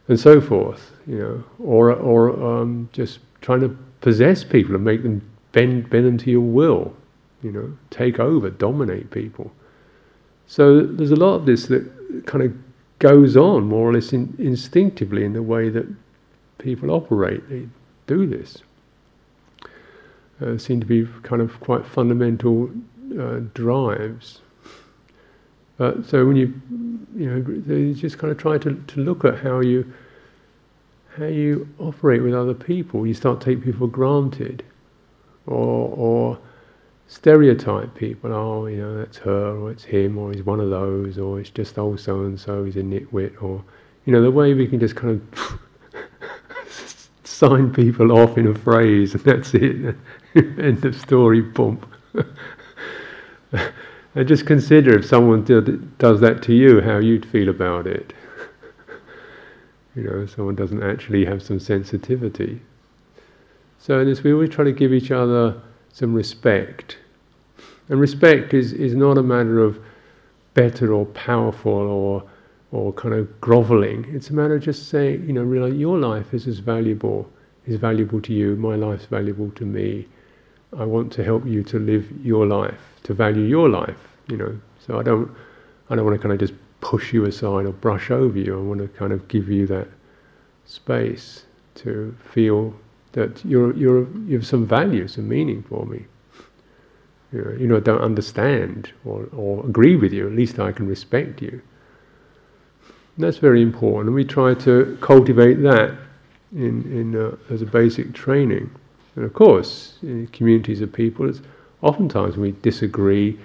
and 0.08 0.20
so 0.20 0.40
forth, 0.40 0.92
you 1.08 1.18
know, 1.18 1.44
or 1.58 1.92
or 1.94 2.30
um, 2.40 2.88
just 2.94 3.18
trying 3.42 3.62
to 3.62 3.76
possess 4.02 4.44
people 4.44 4.76
and 4.76 4.86
make 4.86 5.02
them 5.02 5.20
bend 5.52 5.90
bend 5.90 6.06
them 6.06 6.18
to 6.20 6.30
your 6.30 6.42
will, 6.42 6.96
you 7.42 7.52
know, 7.52 7.76
take 7.90 8.20
over, 8.20 8.52
dominate 8.52 9.10
people. 9.10 9.52
So 10.46 10.82
there's 10.82 11.10
a 11.10 11.16
lot 11.16 11.34
of 11.34 11.48
this 11.48 11.66
that 11.66 11.84
kind 12.28 12.44
of 12.44 12.54
goes 13.00 13.36
on 13.36 13.64
more 13.64 13.90
or 13.90 13.94
less 13.94 14.14
in, 14.14 14.36
instinctively 14.38 15.26
in 15.26 15.34
the 15.34 15.42
way 15.42 15.70
that 15.70 15.88
people 16.58 16.92
operate. 16.92 17.48
They 17.50 17.68
do 18.08 18.26
this. 18.26 18.58
Uh, 20.42 20.58
seem 20.58 20.80
to 20.80 20.86
be 20.86 21.08
kind 21.24 21.42
of 21.42 21.60
quite 21.60 21.86
fundamental 21.86 22.70
uh, 23.20 23.40
drives. 23.54 24.42
So 25.80 26.26
when 26.26 26.36
you, 26.36 26.60
you 27.16 27.30
know, 27.30 27.76
you 27.76 27.94
just 27.94 28.18
kind 28.18 28.32
of 28.32 28.38
try 28.40 28.58
to, 28.58 28.74
to 28.74 29.00
look 29.00 29.26
at 29.26 29.38
how 29.40 29.60
you, 29.60 29.92
how 31.16 31.26
you 31.26 31.68
operate 31.80 32.24
with 32.24 32.34
other 32.34 32.56
people. 32.56 33.06
You 33.06 33.14
start 33.14 33.42
to 33.42 33.46
take 33.46 33.64
people 33.64 33.88
for 33.88 33.88
granted, 33.88 34.64
or 35.46 35.94
or 35.96 36.40
stereotype 37.08 37.94
people. 37.94 38.34
Oh, 38.34 38.66
you 38.66 38.78
know, 38.78 38.98
that's 38.98 39.18
her, 39.18 39.56
or 39.56 39.72
it's 39.72 39.84
him, 39.84 40.18
or 40.18 40.32
he's 40.32 40.44
one 40.44 40.60
of 40.60 40.72
those, 40.72 41.20
or 41.20 41.40
it's 41.40 41.52
just 41.52 41.78
old 41.78 42.00
so 42.00 42.22
and 42.22 42.40
so. 42.40 42.64
He's 42.64 42.76
a 42.76 42.82
nitwit, 42.82 43.42
or 43.42 43.64
you 44.06 44.14
know, 44.14 44.22
the 44.22 44.32
way 44.32 44.56
we 44.56 44.68
can 44.68 44.80
just 44.80 44.96
kind 44.96 45.22
of 45.22 45.60
sign 47.38 47.72
people 47.72 48.12
off 48.12 48.36
in 48.36 48.48
a 48.48 48.56
phrase, 48.56 49.14
and 49.14 49.24
that's 49.24 49.54
it. 49.54 49.96
End 50.36 50.84
of 50.84 51.00
story. 51.00 51.42
Boom. 51.42 51.80
And 54.16 54.28
just 54.28 54.48
consider 54.48 54.98
if 54.98 55.06
someone 55.06 55.44
did, 55.44 55.98
does 56.00 56.20
that 56.22 56.42
to 56.44 56.54
you, 56.54 56.82
how 56.82 56.98
you'd 56.98 57.28
feel 57.28 57.50
about 57.50 57.86
it. 57.86 58.12
you 59.96 60.04
know, 60.04 60.26
someone 60.26 60.56
doesn't 60.56 60.82
actually 60.82 61.26
have 61.26 61.44
some 61.44 61.60
sensitivity. 61.60 62.60
So 63.78 64.00
in 64.00 64.08
this, 64.08 64.24
we 64.24 64.34
always 64.34 64.50
try 64.50 64.64
to 64.64 64.72
give 64.72 64.92
each 64.92 65.12
other 65.12 65.62
some 65.94 66.16
respect. 66.16 66.98
And 67.90 68.00
respect 68.00 68.56
is, 68.56 68.74
is 68.74 68.96
not 68.96 69.20
a 69.20 69.24
matter 69.24 69.60
of 69.60 69.80
better 70.56 70.92
or 70.92 71.06
powerful 71.06 71.72
or 71.72 72.24
or 72.72 72.92
kind 72.94 73.14
of 73.14 73.40
groveling. 73.42 74.06
It's 74.14 74.30
a 74.30 74.34
matter 74.34 74.56
of 74.56 74.64
just 74.64 74.90
saying, 74.90 75.26
you 75.26 75.34
know, 75.34 75.44
realize 75.44 75.74
your 75.74 75.98
life 75.98 76.34
is 76.34 76.48
as 76.48 76.60
valuable, 76.60 77.30
is 77.66 77.80
valuable 77.80 78.22
to 78.22 78.34
you, 78.34 78.56
my 78.56 78.76
life's 78.76 79.06
valuable 79.06 79.52
to 79.52 79.66
me. 79.66 80.08
I 80.78 80.84
want 80.84 81.12
to 81.14 81.24
help 81.24 81.46
you 81.46 81.64
to 81.64 81.80
live 81.80 82.06
your 82.24 82.46
life, 82.46 82.80
to 83.04 83.14
value 83.14 83.44
your 83.44 83.70
life, 83.70 83.98
you 84.28 84.36
know. 84.38 84.60
So 84.86 85.00
I 85.00 85.04
don't, 85.04 85.32
I 85.90 85.96
don't 85.96 86.06
want 86.06 86.18
to 86.18 86.22
kind 86.22 86.34
of 86.34 86.40
just 86.40 86.54
push 86.82 87.14
you 87.14 87.26
aside 87.26 87.66
or 87.66 87.72
brush 87.72 88.12
over 88.12 88.38
you. 88.38 88.58
I 88.58 88.62
want 88.62 88.82
to 88.82 88.88
kind 88.90 89.14
of 89.14 89.28
give 89.30 89.50
you 89.50 89.66
that 89.68 89.88
space 90.66 91.46
to 91.76 92.16
feel 92.34 92.74
that 93.14 93.44
you're, 93.46 93.74
you're, 93.76 94.08
you 94.26 94.36
have 94.36 94.46
some 94.46 94.68
value, 94.68 95.08
some 95.08 95.28
meaning 95.28 95.64
for 95.64 95.86
me. 95.86 96.06
You 97.32 97.42
know, 97.42 97.52
you 97.52 97.68
know, 97.68 97.78
I 97.78 97.80
don't 97.80 98.02
understand 98.02 98.92
or, 99.06 99.28
or 99.36 99.66
agree 99.66 99.96
with 99.96 100.12
you. 100.12 100.28
At 100.28 100.34
least 100.34 100.60
I 100.60 100.72
can 100.72 100.88
respect 100.88 101.42
you. 101.42 101.62
That's 103.18 103.38
very 103.38 103.64
important, 103.64 104.08
and 104.08 104.16
we 104.16 104.24
try 104.24 104.54
to 104.54 104.98
cultivate 105.02 105.56
that 105.64 105.98
in, 106.54 106.84
in 106.92 107.16
uh, 107.16 107.36
as 107.50 107.64
a 107.64 107.66
basic 107.66 108.14
training. 108.14 108.70
And 109.16 109.26
of 109.26 109.34
course, 109.34 109.98
in 110.04 110.28
communities 110.28 110.82
of 110.82 110.94
people, 110.94 111.28
it's 111.28 111.42
oftentimes 111.82 112.38
we 112.38 112.52
disagree, 112.62 113.40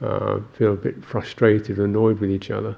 uh, 0.00 0.40
feel 0.54 0.72
a 0.72 0.76
bit 0.76 1.04
frustrated, 1.04 1.78
annoyed 1.78 2.20
with 2.20 2.30
each 2.30 2.50
other 2.50 2.76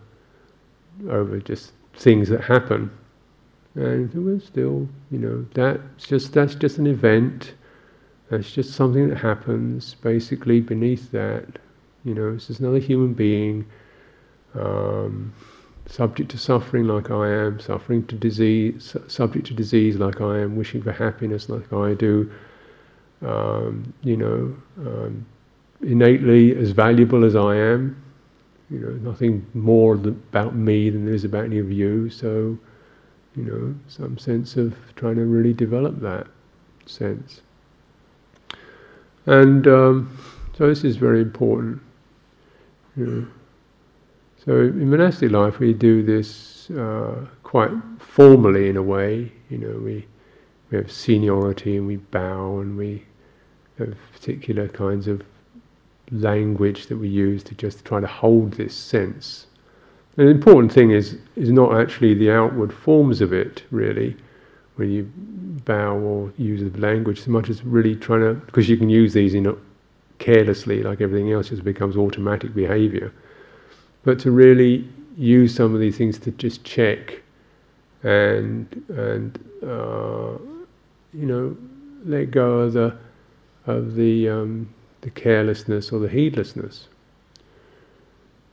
over 1.08 1.38
just 1.38 1.72
things 1.96 2.28
that 2.30 2.40
happen, 2.40 2.90
and 3.76 4.12
we're 4.14 4.40
still, 4.40 4.88
you 5.12 5.18
know, 5.18 5.46
that's 5.54 6.06
just 6.06 6.32
that's 6.32 6.56
just 6.56 6.78
an 6.78 6.88
event. 6.88 7.54
That's 8.30 8.50
just 8.50 8.72
something 8.72 9.08
that 9.08 9.18
happens. 9.18 9.94
Basically, 9.94 10.60
beneath 10.60 11.12
that, 11.12 11.46
you 12.04 12.14
know, 12.14 12.32
it's 12.34 12.48
just 12.48 12.58
another 12.58 12.78
human 12.78 13.14
being. 13.14 13.66
Um, 14.54 15.32
subject 15.86 16.30
to 16.30 16.38
suffering 16.38 16.86
like 16.86 17.10
I 17.10 17.30
am, 17.30 17.60
suffering 17.60 18.06
to 18.06 18.14
disease, 18.16 18.96
subject 19.08 19.46
to 19.46 19.54
disease 19.54 19.96
like 19.96 20.20
I 20.20 20.40
am, 20.40 20.56
wishing 20.56 20.82
for 20.82 20.92
happiness 20.92 21.48
like 21.48 21.72
I 21.72 21.94
do, 21.94 22.30
um, 23.22 23.92
you 24.02 24.16
know, 24.16 24.56
um, 24.78 25.26
innately 25.82 26.56
as 26.56 26.70
valuable 26.70 27.24
as 27.24 27.36
I 27.36 27.56
am, 27.56 28.02
you 28.70 28.78
know, 28.78 29.10
nothing 29.10 29.46
more 29.54 29.94
about 29.94 30.54
me 30.54 30.90
than 30.90 31.04
there 31.04 31.14
is 31.14 31.24
about 31.24 31.44
any 31.44 31.58
of 31.58 31.70
you. 31.70 32.08
So, 32.08 32.58
you 33.36 33.42
know, 33.42 33.74
some 33.88 34.16
sense 34.16 34.56
of 34.56 34.74
trying 34.96 35.16
to 35.16 35.24
really 35.24 35.52
develop 35.52 36.00
that 36.00 36.26
sense. 36.86 37.42
And 39.26 39.66
um, 39.66 40.18
so 40.56 40.68
this 40.68 40.84
is 40.84 40.96
very 40.96 41.20
important. 41.20 41.80
You 42.96 43.06
know. 43.06 43.26
So 44.44 44.60
in 44.60 44.90
monastic 44.90 45.30
life, 45.30 45.58
we 45.58 45.72
do 45.72 46.02
this 46.02 46.70
uh, 46.72 47.14
quite 47.44 47.70
formally 47.98 48.68
in 48.68 48.76
a 48.76 48.82
way. 48.82 49.32
You 49.48 49.56
know, 49.56 49.78
we 49.78 50.06
we 50.70 50.76
have 50.76 50.92
seniority 50.92 51.76
and 51.76 51.86
we 51.86 51.96
bow 51.96 52.58
and 52.58 52.76
we 52.76 53.04
have 53.78 53.94
particular 54.12 54.68
kinds 54.68 55.08
of 55.08 55.22
language 56.10 56.88
that 56.88 56.98
we 56.98 57.08
use 57.08 57.42
to 57.44 57.54
just 57.54 57.86
try 57.86 58.00
to 58.00 58.06
hold 58.06 58.52
this 58.52 58.74
sense. 58.74 59.46
And 60.18 60.28
the 60.28 60.32
important 60.32 60.72
thing 60.72 60.90
is 60.90 61.16
is 61.36 61.50
not 61.50 61.80
actually 61.80 62.12
the 62.12 62.30
outward 62.30 62.70
forms 62.70 63.22
of 63.22 63.32
it, 63.32 63.62
really, 63.70 64.14
when 64.76 64.90
you 64.90 65.10
bow 65.64 65.96
or 65.96 66.30
use 66.36 66.70
the 66.70 66.78
language, 66.78 67.22
so 67.22 67.30
much 67.30 67.48
as 67.48 67.64
really 67.64 67.96
trying 67.96 68.20
to 68.20 68.34
because 68.34 68.68
you 68.68 68.76
can 68.76 68.90
use 68.90 69.14
these 69.14 69.32
in 69.32 69.46
a, 69.46 69.54
carelessly, 70.18 70.82
like 70.82 71.00
everything 71.00 71.32
else, 71.32 71.48
just 71.48 71.64
becomes 71.64 71.96
automatic 71.96 72.54
behaviour 72.54 73.10
but 74.04 74.18
to 74.20 74.30
really 74.30 74.88
use 75.16 75.54
some 75.54 75.74
of 75.74 75.80
these 75.80 75.96
things 75.96 76.18
to 76.18 76.30
just 76.32 76.64
check 76.64 77.22
and 78.02 78.84
and 78.90 79.38
uh, 79.62 80.36
you 81.12 81.26
know 81.26 81.56
let 82.04 82.30
go 82.30 82.58
of 82.60 82.74
the 82.74 82.96
of 83.66 83.94
the 83.94 84.28
um, 84.28 84.68
the 85.00 85.10
carelessness 85.10 85.90
or 85.90 85.98
the 85.98 86.08
heedlessness. 86.08 86.88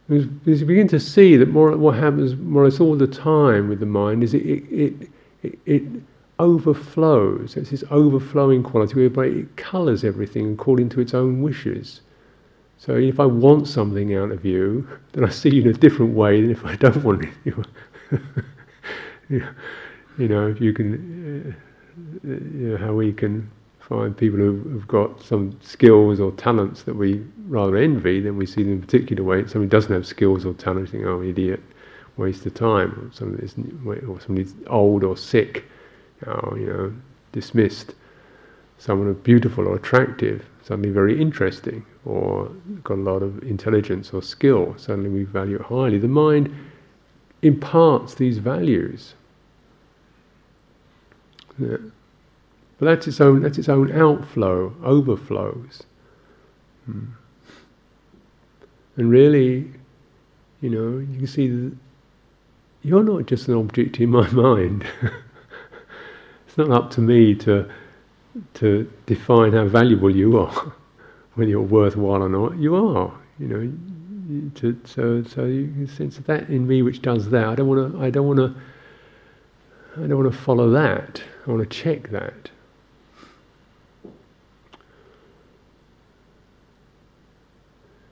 Because 0.09 0.59
you 0.59 0.65
begin 0.65 0.87
to 0.89 0.99
see 0.99 1.37
that 1.37 1.49
more 1.49 1.75
what 1.77 1.95
happens 1.95 2.35
more 2.35 2.63
or 2.63 2.65
less 2.65 2.79
all 2.79 2.95
the 2.95 3.07
time 3.07 3.69
with 3.69 3.79
the 3.79 3.85
mind 3.85 4.23
is 4.23 4.33
it 4.33 4.45
it, 4.45 5.09
it, 5.43 5.59
it 5.65 5.83
overflows. 6.39 7.55
It's 7.55 7.69
this 7.69 7.83
overflowing 7.91 8.63
quality 8.63 8.95
whereby 8.95 9.27
it 9.27 9.55
colours 9.57 10.03
everything 10.03 10.53
according 10.53 10.89
to 10.89 11.01
its 11.01 11.13
own 11.13 11.41
wishes. 11.41 12.01
So 12.81 12.95
if 12.95 13.19
I 13.19 13.27
want 13.27 13.67
something 13.67 14.15
out 14.15 14.31
of 14.31 14.43
you, 14.43 14.87
then 15.11 15.23
I 15.23 15.29
see 15.29 15.51
you 15.51 15.61
in 15.61 15.67
a 15.67 15.73
different 15.73 16.15
way 16.15 16.41
than 16.41 16.49
if 16.49 16.65
I 16.65 16.75
don't 16.77 17.03
want 17.03 17.23
it. 17.23 17.53
you 19.29 20.27
know, 20.27 20.47
if 20.47 20.59
you 20.59 20.73
can, 20.73 21.55
uh, 22.25 22.27
you 22.27 22.69
know, 22.69 22.77
how 22.77 22.93
we 22.93 23.13
can 23.13 23.47
find 23.79 24.17
people 24.17 24.39
who've 24.39 24.87
got 24.87 25.21
some 25.21 25.55
skills 25.61 26.19
or 26.19 26.31
talents 26.31 26.81
that 26.81 26.95
we 26.95 27.23
rather 27.45 27.77
envy, 27.77 28.19
then 28.19 28.35
we 28.35 28.47
see 28.47 28.63
them 28.63 28.71
in 28.71 28.77
a 28.79 28.81
particular 28.81 29.23
way. 29.23 29.45
Somebody 29.45 29.69
doesn't 29.69 29.93
have 29.93 30.07
skills 30.07 30.43
or 30.43 30.55
talent, 30.55 30.89
think, 30.89 31.05
oh, 31.05 31.21
idiot, 31.21 31.61
waste 32.17 32.47
of 32.47 32.55
time. 32.55 32.93
Or 32.93 33.13
somebody's, 33.13 33.53
or 33.85 34.19
somebody's 34.19 34.55
old 34.65 35.03
or 35.03 35.15
sick, 35.15 35.65
oh, 36.25 36.55
you 36.55 36.65
know, 36.65 36.93
dismissed. 37.31 37.93
Someone 38.79 39.05
who's 39.05 39.17
beautiful 39.17 39.67
or 39.67 39.75
attractive, 39.75 40.43
suddenly 40.63 40.89
very 40.89 41.19
interesting 41.19 41.85
or 42.05 42.49
got 42.83 42.95
a 42.95 43.01
lot 43.01 43.23
of 43.23 43.41
intelligence 43.43 44.13
or 44.13 44.21
skill, 44.21 44.75
suddenly 44.77 45.09
we 45.09 45.23
value 45.23 45.55
it 45.55 45.63
highly. 45.63 45.97
The 45.97 46.07
mind 46.07 46.53
imparts 47.41 48.15
these 48.15 48.37
values. 48.37 49.13
Yeah. 51.57 51.77
But 52.77 52.85
that's 52.85 53.07
its 53.07 53.21
own 53.21 53.43
that's 53.43 53.57
its 53.57 53.69
own 53.69 53.91
outflow, 53.91 54.73
overflows. 54.83 55.83
Hmm. 56.85 57.05
And 58.97 59.09
really, 59.11 59.71
you 60.61 60.69
know, 60.69 60.97
you 60.97 61.17
can 61.17 61.27
see 61.27 61.47
that 61.47 61.77
you're 62.83 63.03
not 63.03 63.27
just 63.27 63.47
an 63.47 63.53
object 63.55 63.99
in 63.99 64.09
my 64.09 64.27
mind. 64.31 64.83
it's 66.47 66.57
not 66.57 66.71
up 66.71 66.89
to 66.91 67.01
me 67.01 67.35
to 67.35 67.69
to 68.55 68.91
define 69.05 69.53
how 69.53 69.65
valuable 69.65 70.09
you 70.09 70.39
are 70.39 70.73
whether 71.35 71.49
you're 71.49 71.61
worthwhile 71.61 72.23
or 72.23 72.29
not, 72.29 72.57
you 72.57 72.75
are. 72.75 73.11
You 73.39 73.47
know, 73.47 74.51
to, 74.55 74.79
so 74.85 75.23
so 75.23 75.45
you 75.45 75.67
can 75.67 75.87
sense 75.87 76.17
that 76.17 76.49
in 76.49 76.67
me 76.67 76.81
which 76.81 77.01
does 77.01 77.29
that. 77.29 77.47
I 77.47 77.55
don't 77.55 77.67
want 77.67 77.93
to. 77.93 78.01
I 78.01 78.09
don't 78.09 78.27
want 78.27 78.39
to. 78.39 78.55
I 79.97 80.07
don't 80.07 80.17
want 80.17 80.31
to 80.31 80.37
follow 80.37 80.69
that. 80.71 81.21
I 81.45 81.51
want 81.51 81.69
to 81.69 81.75
check 81.83 82.09
that. 82.09 82.49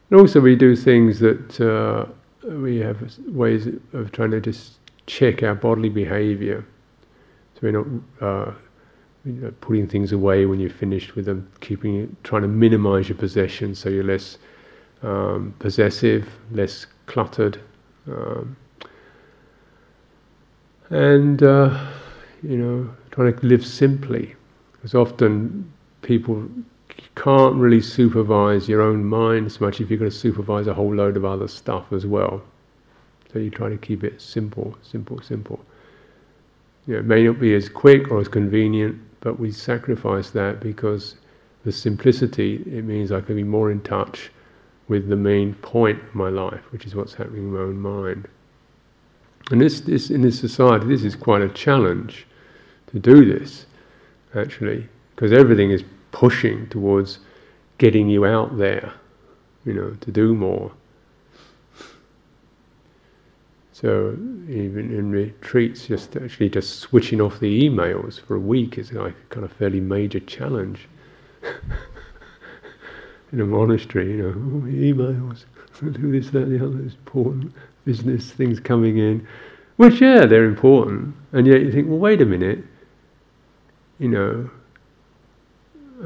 And 0.10 0.20
also, 0.20 0.40
we 0.40 0.56
do 0.56 0.76
things 0.76 1.20
that 1.20 1.62
uh, 1.62 2.06
we 2.50 2.78
have 2.78 3.14
ways 3.28 3.68
of 3.94 4.12
trying 4.12 4.32
to 4.32 4.42
just 4.42 4.80
check 5.06 5.44
our 5.44 5.54
bodily 5.54 5.90
behavior. 5.90 6.66
So 7.54 7.60
we're 7.62 7.72
not 7.72 7.86
uh, 8.20 8.54
you 9.26 9.34
know, 9.34 9.54
putting 9.62 9.88
things 9.88 10.12
away 10.12 10.46
when 10.46 10.60
you're 10.60 10.70
finished 10.70 11.16
with 11.16 11.26
them, 11.26 11.50
keeping 11.60 11.96
it, 12.02 12.24
trying 12.24 12.42
to 12.42 12.48
minimize 12.48 13.10
your 13.10 13.18
possessions 13.18 13.80
so 13.80 13.90
you're 13.90 14.04
less 14.04 14.38
um, 15.04 15.54
possessive, 15.60 16.28
less 16.52 16.86
cluttered. 17.06 17.60
Um, 18.08 18.56
and, 20.90 21.44
uh, 21.44 21.88
you 22.42 22.58
know, 22.58 22.90
trying 23.12 23.36
to 23.36 23.46
live 23.46 23.66
simply. 23.66 24.36
Because 24.74 24.96
often 24.96 25.72
people 26.02 26.50
can't 27.16 27.56
really 27.56 27.82
supervise 27.82 28.70
your 28.70 28.82
own 28.82 29.04
mind 29.04 29.52
so 29.52 29.66
much 29.66 29.82
if 29.82 29.90
you're 29.90 30.00
going 30.00 30.10
to 30.10 30.18
supervise 30.18 30.68
a 30.68 30.74
whole 30.74 30.96
load 30.96 31.18
of 31.18 31.26
other 31.26 31.48
stuff 31.48 31.92
as 31.92 32.06
well. 32.06 32.42
So 33.32 33.40
you 33.40 33.50
try 33.50 33.70
to 33.70 33.78
keep 33.78 34.04
it 34.04 34.22
simple, 34.22 34.76
simple, 34.82 35.22
simple. 35.22 35.60
You 36.88 36.94
know, 36.94 37.00
it 37.02 37.06
may 37.06 37.24
not 37.24 37.40
be 37.40 37.54
as 37.54 37.70
quick 37.70 38.10
or 38.10 38.20
as 38.20 38.28
convenient, 38.28 39.00
but 39.22 39.40
we 39.40 39.52
sacrifice 39.52 40.30
that 40.32 40.60
because 40.60 41.16
the 41.66 41.72
simplicity, 41.72 42.64
it 42.66 42.84
means 42.84 43.12
I 43.12 43.22
can 43.22 43.36
be 43.36 43.44
more 43.44 43.72
in 43.72 43.82
touch 43.82 44.32
with 44.88 45.08
the 45.10 45.16
main 45.16 45.54
point 45.56 46.02
of 46.02 46.16
my 46.16 46.30
life, 46.30 46.62
which 46.72 46.86
is 46.86 46.96
what's 46.96 47.14
happening 47.14 47.44
in 47.44 47.54
my 47.54 47.60
own 47.60 47.80
mind. 47.80 48.28
And 49.52 49.62
this, 49.62 49.82
this 49.82 50.10
in 50.10 50.22
this 50.22 50.40
society, 50.40 50.88
this 50.88 51.04
is 51.04 51.16
quite 51.16 51.42
a 51.42 51.50
challenge 51.50 52.26
to 52.88 53.00
do 53.00 53.26
this, 53.26 53.66
actually, 54.36 54.88
because 55.16 55.32
everything 55.32 55.72
is 55.72 55.84
pushing 56.12 56.68
towards 56.70 57.20
getting 57.78 58.10
you 58.10 58.26
out 58.26 58.58
there, 58.58 58.94
you 59.66 59.74
know, 59.74 59.96
to 60.02 60.12
do 60.12 60.34
more. 60.34 60.72
So 63.80 64.18
even 64.50 64.92
in 64.92 65.12
retreats, 65.12 65.88
just 65.88 66.18
actually 66.18 66.50
just 66.50 66.80
switching 66.80 67.22
off 67.22 67.40
the 67.40 67.70
emails 67.70 68.20
for 68.20 68.36
a 68.36 68.40
week 68.40 68.78
is 68.78 68.92
like 68.92 69.14
a 69.14 69.34
kind 69.34 69.46
of 69.46 69.54
fairly 69.54 69.80
major 69.80 70.20
challenge. 70.20 70.88
in 73.32 73.40
a 73.40 73.46
monastery, 73.46 74.12
you 74.12 74.18
know, 74.18 74.30
oh, 74.30 74.62
emails, 74.68 75.46
do 75.80 76.12
this, 76.12 76.30
that, 76.32 76.50
the 76.50 76.58
other, 76.58 76.80
important 76.80 77.54
business 77.86 78.32
things 78.32 78.60
coming 78.60 78.98
in, 78.98 79.26
which 79.78 80.02
yeah, 80.02 80.26
they're 80.26 80.46
important, 80.46 81.16
and 81.32 81.48
yet 81.48 81.62
you 81.62 81.72
think, 81.72 81.88
well, 81.88 82.00
wait 82.00 82.22
a 82.22 82.26
minute, 82.26 82.60
you 84.00 84.10
know, 84.10 84.50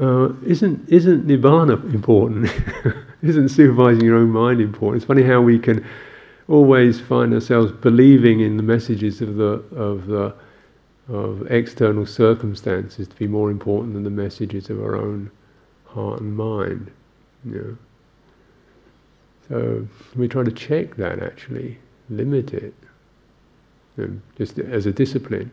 uh, 0.00 0.32
isn't 0.44 0.88
isn't 0.88 1.26
nibbana 1.26 1.72
important? 1.94 2.50
isn't 3.22 3.48
supervising 3.48 4.04
your 4.04 4.16
own 4.16 4.30
mind 4.30 4.60
important? 4.60 5.02
It's 5.02 5.06
funny 5.06 5.22
how 5.22 5.40
we 5.40 5.58
can 5.58 5.84
always 6.48 7.00
find 7.00 7.32
ourselves 7.32 7.72
believing 7.72 8.40
in 8.40 8.56
the 8.56 8.62
messages 8.62 9.20
of 9.20 9.36
the 9.36 9.62
of 9.74 10.06
the 10.06 10.34
of 11.08 11.50
external 11.50 12.06
circumstances 12.06 13.06
to 13.08 13.16
be 13.16 13.26
more 13.26 13.50
important 13.50 13.94
than 13.94 14.04
the 14.04 14.10
messages 14.10 14.70
of 14.70 14.80
our 14.80 14.96
own 14.96 15.30
heart 15.86 16.20
and 16.20 16.36
mind. 16.36 16.90
So 19.48 19.86
we 20.16 20.28
try 20.28 20.42
to 20.44 20.52
check 20.52 20.96
that 20.96 21.22
actually, 21.22 21.78
limit 22.08 22.54
it, 22.54 22.74
you 23.96 24.06
know, 24.06 24.20
just 24.38 24.58
as 24.58 24.86
a 24.86 24.92
discipline. 24.92 25.50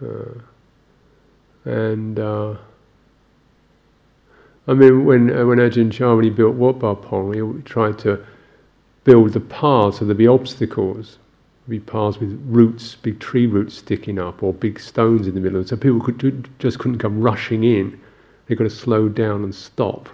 Uh, 0.00 0.40
and 1.64 2.20
uh, 2.20 2.56
I 4.68 4.74
mean, 4.74 5.04
when 5.04 5.28
when 5.46 5.58
Ajahn 5.58 5.90
Chah 5.90 6.14
when 6.14 6.24
he 6.24 6.30
built 6.30 6.54
Wat 6.54 6.78
Pah 6.78 6.94
Pong, 6.94 7.32
he 7.32 7.62
tried 7.62 7.98
to 8.00 8.24
build 9.08 9.32
the 9.32 9.40
paths 9.40 9.98
so 9.98 10.04
there'd 10.04 10.18
be 10.18 10.26
obstacles, 10.26 11.18
be 11.66 11.80
paths 11.80 12.18
with 12.18 12.38
roots, 12.46 12.94
big 12.96 13.18
tree 13.18 13.46
roots 13.46 13.78
sticking 13.78 14.18
up, 14.18 14.42
or 14.42 14.52
big 14.52 14.78
stones 14.78 15.26
in 15.26 15.34
the 15.34 15.40
middle, 15.40 15.64
so 15.64 15.78
people 15.78 15.98
could 15.98 16.46
just 16.58 16.78
couldn't 16.78 16.98
come 16.98 17.18
rushing 17.18 17.64
in. 17.64 17.98
They've 18.46 18.58
got 18.58 18.64
to 18.64 18.70
slow 18.70 19.08
down 19.08 19.44
and 19.44 19.54
stop, 19.54 20.10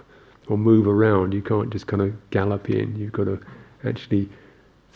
or 0.47 0.57
move 0.57 0.87
around. 0.87 1.33
You 1.33 1.41
can't 1.41 1.69
just 1.71 1.87
kind 1.87 2.01
of 2.01 2.29
gallop 2.29 2.69
in. 2.69 2.95
You've 2.95 3.11
got 3.11 3.25
to 3.25 3.37
actually 3.83 4.29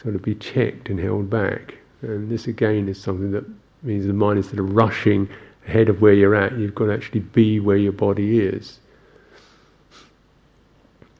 sort 0.01 0.15
of 0.15 0.21
be 0.21 0.35
checked 0.35 0.87
and 0.87 0.97
held 0.97 1.29
back. 1.29 1.75
And 2.01 2.31
this 2.31 2.47
again 2.47 2.87
is 2.87 3.01
something 3.01 3.31
that 3.31 3.43
means 3.83 4.07
the 4.07 4.13
mind 4.13 4.37
instead 4.37 4.59
of 4.59 4.73
rushing 4.73 5.27
ahead 5.67 5.89
of 5.89 6.01
where 6.01 6.13
you're 6.13 6.35
at, 6.35 6.57
you've 6.57 6.73
got 6.73 6.85
to 6.85 6.93
actually 6.93 7.19
be 7.19 7.59
where 7.59 7.75
your 7.75 7.91
body 7.91 8.39
is. 8.39 8.79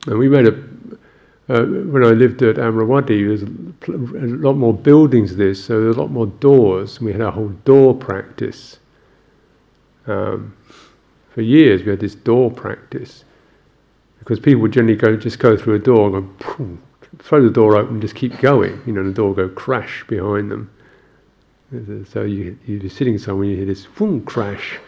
And 0.08 0.18
we 0.18 0.30
made 0.30 0.48
a, 0.48 0.58
uh, 1.49 1.63
when 1.63 2.05
I 2.05 2.09
lived 2.12 2.41
at 2.43 2.57
Amaravati, 2.57 3.25
there's 3.25 3.43
a, 3.43 4.25
a 4.25 4.29
lot 4.38 4.53
more 4.53 4.73
buildings 4.73 5.35
there, 5.35 5.55
so 5.55 5.81
there's 5.81 5.97
a 5.97 5.99
lot 5.99 6.12
more 6.12 6.27
doors, 6.27 7.01
we 7.01 7.12
had 7.12 7.21
a 7.21 7.31
whole 7.31 7.49
door 7.65 7.95
practice. 7.95 8.77
Um, 10.05 10.55
for 11.29 11.41
years 11.41 11.83
we 11.83 11.89
had 11.89 11.99
this 11.99 12.15
door 12.15 12.51
practice, 12.51 13.23
because 14.19 14.39
people 14.39 14.62
would 14.62 14.73
generally 14.73 14.95
go 14.95 15.15
just 15.15 15.39
go 15.39 15.57
through 15.57 15.75
a 15.75 15.79
door 15.79 16.15
and 16.15 16.39
go, 16.39 16.77
throw 17.17 17.41
the 17.41 17.49
door 17.49 17.75
open, 17.75 17.95
and 17.95 18.01
just 18.01 18.15
keep 18.15 18.38
going. 18.39 18.79
You 18.85 18.93
know, 18.93 19.03
the 19.03 19.13
door 19.13 19.33
go 19.33 19.49
crash 19.49 20.05
behind 20.07 20.51
them. 20.51 20.69
So 22.12 22.23
you, 22.23 22.57
you're 22.65 22.89
sitting 22.89 23.17
somewhere, 23.17 23.47
you 23.47 23.57
hear 23.57 23.65
this 23.65 23.85
boom 23.85 24.23
crash, 24.23 24.79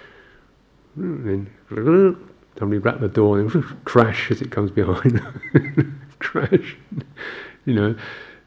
and 0.95 1.49
then 1.69 2.17
somebody 2.57 2.79
rap 2.79 2.99
the 2.99 3.07
door 3.07 3.39
and 3.39 3.51
crash 3.85 4.29
as 4.29 4.41
it 4.41 4.51
comes 4.51 4.71
behind, 4.71 5.21
crash, 6.21 6.77
you 7.65 7.73
know. 7.73 7.95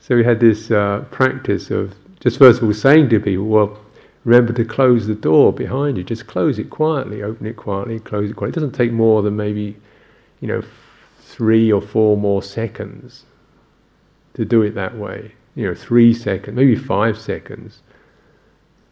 So 0.01 0.17
we 0.17 0.25
had 0.25 0.41
this 0.41 0.71
uh, 0.71 1.05
practice 1.11 1.71
of 1.71 1.95
just 2.21 2.39
first 2.39 2.61
of 2.61 2.69
all 2.69 2.75
saying 2.75 3.09
to 3.11 3.21
people, 3.21 3.47
well, 3.47 3.79
remember 4.25 4.53
to 4.55 4.65
close 4.65 5.07
the 5.07 5.15
door 5.15 5.53
behind 5.53 5.97
you. 5.97 6.05
Just 6.05 6.27
close 6.27 6.59
it 6.59 6.71
quietly, 6.71 7.23
open 7.23 7.47
it 7.47 7.57
quietly, 7.57 8.01
close 8.01 8.31
it 8.31 8.35
quietly. 8.35 8.53
It 8.53 8.55
doesn't 8.55 8.73
take 8.73 8.93
more 8.93 9.23
than 9.23 9.37
maybe, 9.37 9.77
you 10.41 10.49
know, 10.49 10.63
three 11.21 11.73
or 11.73 11.81
four 11.81 12.17
more 12.17 12.43
seconds 12.43 13.25
to 14.35 14.45
do 14.45 14.63
it 14.63 14.75
that 14.75 14.97
way. 14.97 15.33
You 15.55 15.69
know, 15.69 15.75
three 15.75 16.15
seconds, 16.15 16.57
maybe 16.57 16.77
five 16.77 17.19
seconds 17.19 17.83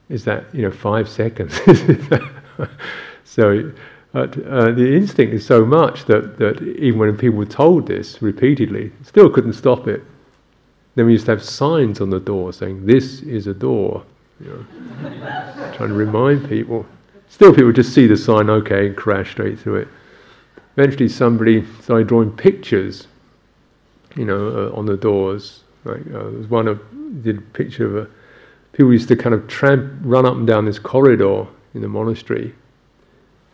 is 0.08 0.24
that 0.24 0.54
you 0.54 0.62
know 0.62 0.70
five 0.70 1.08
seconds. 1.08 1.58
so 3.24 3.72
uh, 4.14 4.26
the 4.26 4.94
instinct 4.94 5.32
is 5.32 5.44
so 5.44 5.64
much 5.64 6.04
that, 6.04 6.36
that 6.38 6.60
even 6.78 6.98
when 6.98 7.16
people 7.16 7.38
were 7.38 7.46
told 7.46 7.86
this 7.86 8.20
repeatedly, 8.20 8.92
still 9.02 9.30
couldn't 9.30 9.54
stop 9.54 9.88
it. 9.88 10.02
Then 10.94 11.06
we 11.06 11.12
used 11.12 11.24
to 11.26 11.32
have 11.32 11.42
signs 11.42 12.02
on 12.02 12.10
the 12.10 12.20
door 12.20 12.52
saying, 12.52 12.84
"This 12.84 13.22
is 13.22 13.46
a 13.46 13.54
door," 13.54 14.04
you 14.38 14.48
know, 14.48 15.72
trying 15.74 15.88
to 15.88 15.94
remind 15.94 16.46
people. 16.46 16.84
Still, 17.28 17.54
people 17.54 17.72
just 17.72 17.94
see 17.94 18.06
the 18.06 18.16
sign, 18.16 18.50
okay, 18.50 18.88
and 18.88 18.96
crash 18.96 19.30
straight 19.30 19.58
through 19.58 19.76
it. 19.76 19.88
Eventually, 20.76 21.08
somebody 21.08 21.64
started 21.80 22.08
drawing 22.08 22.30
pictures, 22.30 23.06
you 24.14 24.26
know, 24.26 24.48
uh, 24.48 24.76
on 24.76 24.84
the 24.84 24.98
doors. 24.98 25.64
Like 25.84 26.02
uh, 26.08 26.24
there 26.24 26.38
was 26.38 26.48
one 26.48 26.68
of 26.68 26.78
did 27.22 27.38
a 27.38 27.40
picture 27.40 27.86
of 27.86 27.96
a 27.96 28.10
people 28.74 28.92
used 28.92 29.08
to 29.08 29.16
kind 29.16 29.34
of 29.34 29.48
tramp, 29.48 29.90
run 30.02 30.26
up 30.26 30.34
and 30.34 30.46
down 30.46 30.66
this 30.66 30.78
corridor 30.78 31.46
in 31.72 31.80
the 31.80 31.88
monastery 31.88 32.54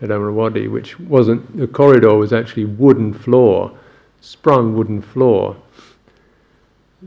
at 0.01 0.11
Amaravati, 0.11 0.71
which 0.71 0.99
wasn't, 1.01 1.57
the 1.57 1.67
corridor 1.67 2.15
was 2.15 2.33
actually 2.33 2.65
wooden 2.65 3.13
floor, 3.13 3.77
sprung 4.21 4.75
wooden 4.75 5.03
floor. 5.03 5.57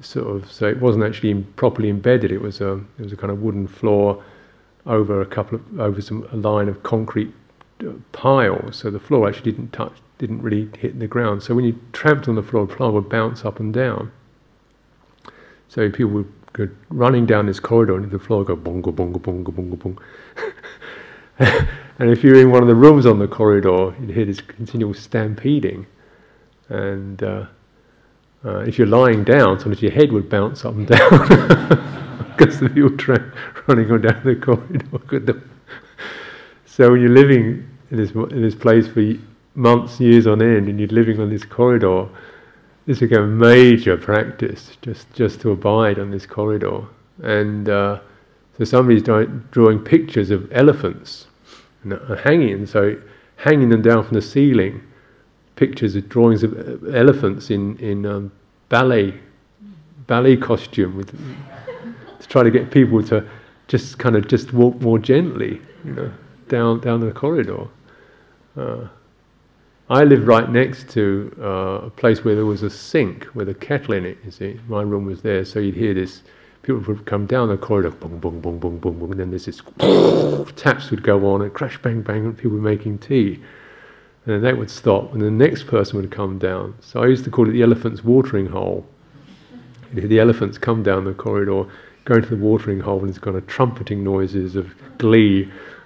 Sort 0.01 0.27
of, 0.27 0.51
so 0.51 0.67
it 0.67 0.79
wasn't 0.79 1.03
actually 1.03 1.33
properly 1.55 1.89
embedded. 1.89 2.31
It 2.31 2.41
was 2.41 2.61
a, 2.61 2.73
it 2.97 3.03
was 3.03 3.11
a 3.11 3.17
kind 3.17 3.31
of 3.31 3.41
wooden 3.41 3.67
floor 3.67 4.23
over 4.85 5.21
a 5.21 5.25
couple 5.25 5.59
of, 5.59 5.79
over 5.79 6.01
some 6.01 6.27
a 6.31 6.37
line 6.37 6.69
of 6.69 6.81
concrete 6.83 7.33
uh, 7.81 7.91
piles. 8.11 8.77
So 8.77 8.89
the 8.89 8.99
floor 8.99 9.27
actually 9.27 9.51
didn't 9.51 9.73
touch, 9.73 9.93
didn't 10.17 10.41
really 10.41 10.69
hit 10.77 10.97
the 10.99 11.07
ground. 11.07 11.43
So 11.43 11.53
when 11.53 11.65
you 11.65 11.77
tramped 11.91 12.27
on 12.27 12.35
the 12.35 12.43
floor, 12.43 12.67
the 12.67 12.75
floor 12.75 12.91
would 12.91 13.09
bounce 13.09 13.43
up 13.43 13.59
and 13.59 13.73
down. 13.73 14.11
So 15.67 15.89
people 15.89 16.11
would 16.11 16.31
go 16.53 16.69
running 16.89 17.25
down 17.25 17.45
this 17.45 17.59
corridor 17.59 17.95
into 17.97 18.09
the 18.09 18.19
floor, 18.19 18.39
would 18.39 18.47
go 18.47 18.55
bongo, 18.55 18.91
bongo, 18.91 19.19
bongo, 19.19 19.51
bongo, 19.51 19.75
bongo. 19.75 20.01
and 21.99 22.09
if 22.11 22.23
you're 22.23 22.39
in 22.39 22.51
one 22.51 22.61
of 22.61 22.67
the 22.67 22.75
rooms 22.75 23.05
on 23.07 23.17
the 23.17 23.27
corridor, 23.27 23.95
you'd 23.99 24.11
hear 24.11 24.25
this 24.25 24.41
continual 24.41 24.93
stampeding. 24.93 25.87
And 26.69 27.21
uh, 27.23 27.45
uh, 28.45 28.59
if 28.59 28.77
you're 28.77 28.87
lying 28.87 29.23
down, 29.23 29.59
sometimes 29.59 29.81
your 29.81 29.91
head 29.91 30.11
would 30.11 30.29
bounce 30.29 30.65
up 30.65 30.75
and 30.75 30.87
down 30.87 31.09
because 32.37 32.59
the 32.59 32.69
people 32.69 32.95
tra- 32.95 33.33
running 33.67 33.91
on 33.91 34.01
down 34.01 34.21
the 34.23 34.35
corridor. 34.35 35.41
so 36.65 36.91
when 36.91 37.01
you're 37.01 37.09
living 37.09 37.67
in 37.89 37.97
this 37.97 38.11
in 38.11 38.41
this 38.41 38.55
place 38.55 38.87
for 38.87 39.03
months, 39.55 39.99
years 39.99 40.27
on 40.27 40.41
end, 40.41 40.67
and 40.69 40.79
you're 40.79 40.89
living 40.89 41.19
on 41.19 41.29
this 41.29 41.43
corridor, 41.43 42.07
this 42.85 42.99
became 42.99 43.23
a 43.23 43.27
major 43.27 43.97
practice 43.97 44.77
just, 44.81 45.11
just 45.13 45.41
to 45.41 45.51
abide 45.51 45.97
on 45.97 46.11
this 46.11 46.25
corridor. 46.25 46.83
And 47.23 47.67
uh, 47.67 47.99
So 48.57 48.65
somebody's 48.65 49.01
drawing 49.01 49.79
pictures 49.79 50.29
of 50.29 50.51
elephants 50.51 51.27
hanging, 52.23 52.65
so 52.65 52.95
hanging 53.35 53.69
them 53.69 53.81
down 53.81 54.03
from 54.03 54.15
the 54.15 54.21
ceiling, 54.21 54.81
pictures 55.55 55.95
of 55.95 56.07
drawings 56.09 56.43
of 56.43 56.53
uh, 56.53 56.87
elephants 56.91 57.49
in 57.49 57.77
in 57.77 58.05
um, 58.05 58.31
ballet 58.69 59.13
ballet 60.07 60.37
costume 60.37 60.95
with 60.97 61.11
to 62.19 62.27
try 62.27 62.43
to 62.43 62.51
get 62.51 62.71
people 62.71 63.03
to 63.03 63.27
just 63.67 63.97
kind 63.97 64.15
of 64.15 64.27
just 64.27 64.53
walk 64.53 64.79
more 64.81 64.99
gently, 64.99 65.61
you 65.85 65.93
know, 65.93 66.11
down 66.49 66.79
down 66.81 66.99
the 66.99 67.11
corridor. 67.11 67.67
Uh, 68.57 68.87
I 69.89 70.03
lived 70.05 70.25
right 70.25 70.49
next 70.49 70.89
to 70.91 71.35
uh, 71.41 71.87
a 71.87 71.89
place 71.89 72.23
where 72.23 72.35
there 72.35 72.45
was 72.45 72.63
a 72.63 72.69
sink 72.69 73.27
with 73.33 73.49
a 73.49 73.53
kettle 73.53 73.93
in 73.93 74.05
it. 74.05 74.17
You 74.23 74.31
see, 74.31 74.59
my 74.67 74.81
room 74.83 75.05
was 75.05 75.21
there, 75.21 75.43
so 75.43 75.59
you'd 75.59 75.75
hear 75.75 75.93
this. 75.93 76.23
People 76.63 76.81
would 76.81 77.05
come 77.05 77.25
down 77.25 77.49
the 77.49 77.57
corridor, 77.57 77.89
boom, 77.89 78.19
boom, 78.19 78.39
boom, 78.39 78.59
boom, 78.59 78.77
boom, 78.77 78.99
boom, 78.99 79.11
and 79.11 79.19
then 79.19 79.31
there's 79.31 79.45
this 79.45 79.61
taps 80.55 80.91
would 80.91 81.01
go 81.01 81.33
on, 81.33 81.41
and 81.41 81.51
crash, 81.53 81.81
bang, 81.81 82.01
bang, 82.01 82.25
and 82.25 82.37
people 82.37 82.51
were 82.51 82.61
making 82.61 82.99
tea. 82.99 83.39
And 84.25 84.35
then 84.35 84.41
that 84.43 84.55
would 84.57 84.69
stop, 84.69 85.13
and 85.13 85.21
the 85.21 85.31
next 85.31 85.65
person 85.65 85.99
would 85.99 86.11
come 86.11 86.37
down. 86.37 86.75
So 86.79 87.01
I 87.01 87.07
used 87.07 87.23
to 87.23 87.31
call 87.31 87.49
it 87.49 87.53
the 87.53 87.63
elephant's 87.63 88.03
watering 88.03 88.45
hole. 88.45 88.85
The 89.93 90.19
elephants 90.19 90.59
come 90.59 90.83
down 90.83 91.03
the 91.03 91.13
corridor, 91.13 91.65
go 92.05 92.15
into 92.15 92.29
the 92.29 92.35
watering 92.35 92.79
hole, 92.79 92.99
and 92.99 93.09
it's 93.09 93.17
kind 93.17 93.35
of 93.35 93.47
trumpeting 93.47 94.03
noises 94.03 94.55
of 94.55 94.71
glee. 94.99 95.51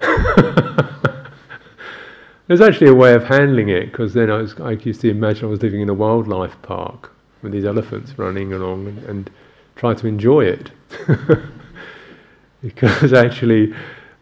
There's 2.46 2.60
actually 2.60 2.88
a 2.88 2.94
way 2.94 3.14
of 3.14 3.24
handling 3.24 3.70
it 3.70 3.90
because 3.90 4.14
then 4.14 4.30
I, 4.30 4.36
was, 4.36 4.54
I 4.60 4.72
used 4.72 5.00
to 5.00 5.10
imagine 5.10 5.46
I 5.46 5.48
was 5.48 5.62
living 5.62 5.80
in 5.80 5.88
a 5.88 5.94
wildlife 5.94 6.60
park 6.62 7.10
with 7.42 7.50
these 7.52 7.64
elephants 7.64 8.16
running 8.18 8.52
along 8.52 8.86
and, 8.86 8.98
and 9.04 9.30
try 9.76 9.94
to 9.94 10.06
enjoy 10.06 10.44
it. 10.44 10.70
because 12.62 13.12
actually, 13.12 13.74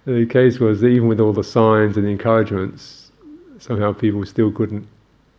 the 0.04 0.26
case 0.26 0.58
was 0.58 0.80
that 0.80 0.88
even 0.88 1.08
with 1.08 1.20
all 1.20 1.32
the 1.32 1.44
signs 1.44 1.96
and 1.96 2.06
the 2.06 2.10
encouragements, 2.10 3.10
somehow 3.58 3.92
people 3.92 4.24
still 4.26 4.52
couldn't, 4.52 4.86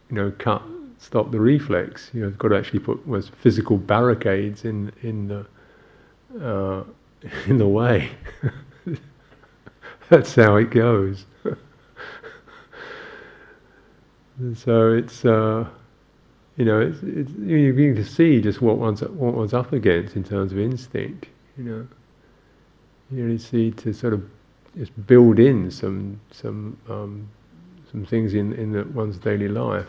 you 0.10 0.16
know, 0.16 0.32
cut 0.40 0.64
stop 0.98 1.32
the 1.32 1.40
reflex. 1.40 2.10
You 2.14 2.22
know, 2.22 2.30
got 2.32 2.50
to 2.50 2.58
actually 2.58 2.80
put 2.80 3.06
was 3.08 3.30
physical 3.30 3.78
barricades 3.78 4.66
in 4.66 4.92
in 5.04 5.28
the 5.28 5.46
uh, 6.42 6.84
in 7.48 7.58
the 7.58 7.68
way. 7.68 8.12
That's 10.10 10.36
how 10.36 10.56
it 10.58 10.70
goes. 10.70 11.26
So 14.54 14.92
it's, 14.92 15.24
uh, 15.24 15.66
you 16.58 16.66
know, 16.66 16.80
it's, 16.80 16.98
it's, 17.04 17.32
you 17.32 17.74
begin 17.74 17.96
to 17.96 18.06
see 18.06 18.42
just 18.42 18.62
what 18.62 18.78
one's, 18.78 19.02
what 19.02 19.34
one's 19.34 19.54
up 19.54 19.74
against 19.74 20.16
in 20.16 20.24
terms 20.24 20.52
of 20.52 20.60
instinct, 20.60 21.28
you 21.58 21.64
know. 21.64 21.88
You 23.12 23.26
really 23.26 23.38
see 23.38 23.72
to 23.72 23.94
sort 23.94 24.14
of 24.14 24.24
just 24.78 24.92
build 25.06 25.40
in 25.40 25.70
some, 25.70 26.20
some, 26.32 26.78
um, 26.90 27.30
some 27.92 28.06
things 28.06 28.34
in, 28.34 28.54
in 28.54 28.72
the, 28.72 28.84
one's 28.86 29.18
daily 29.18 29.48
life. 29.48 29.88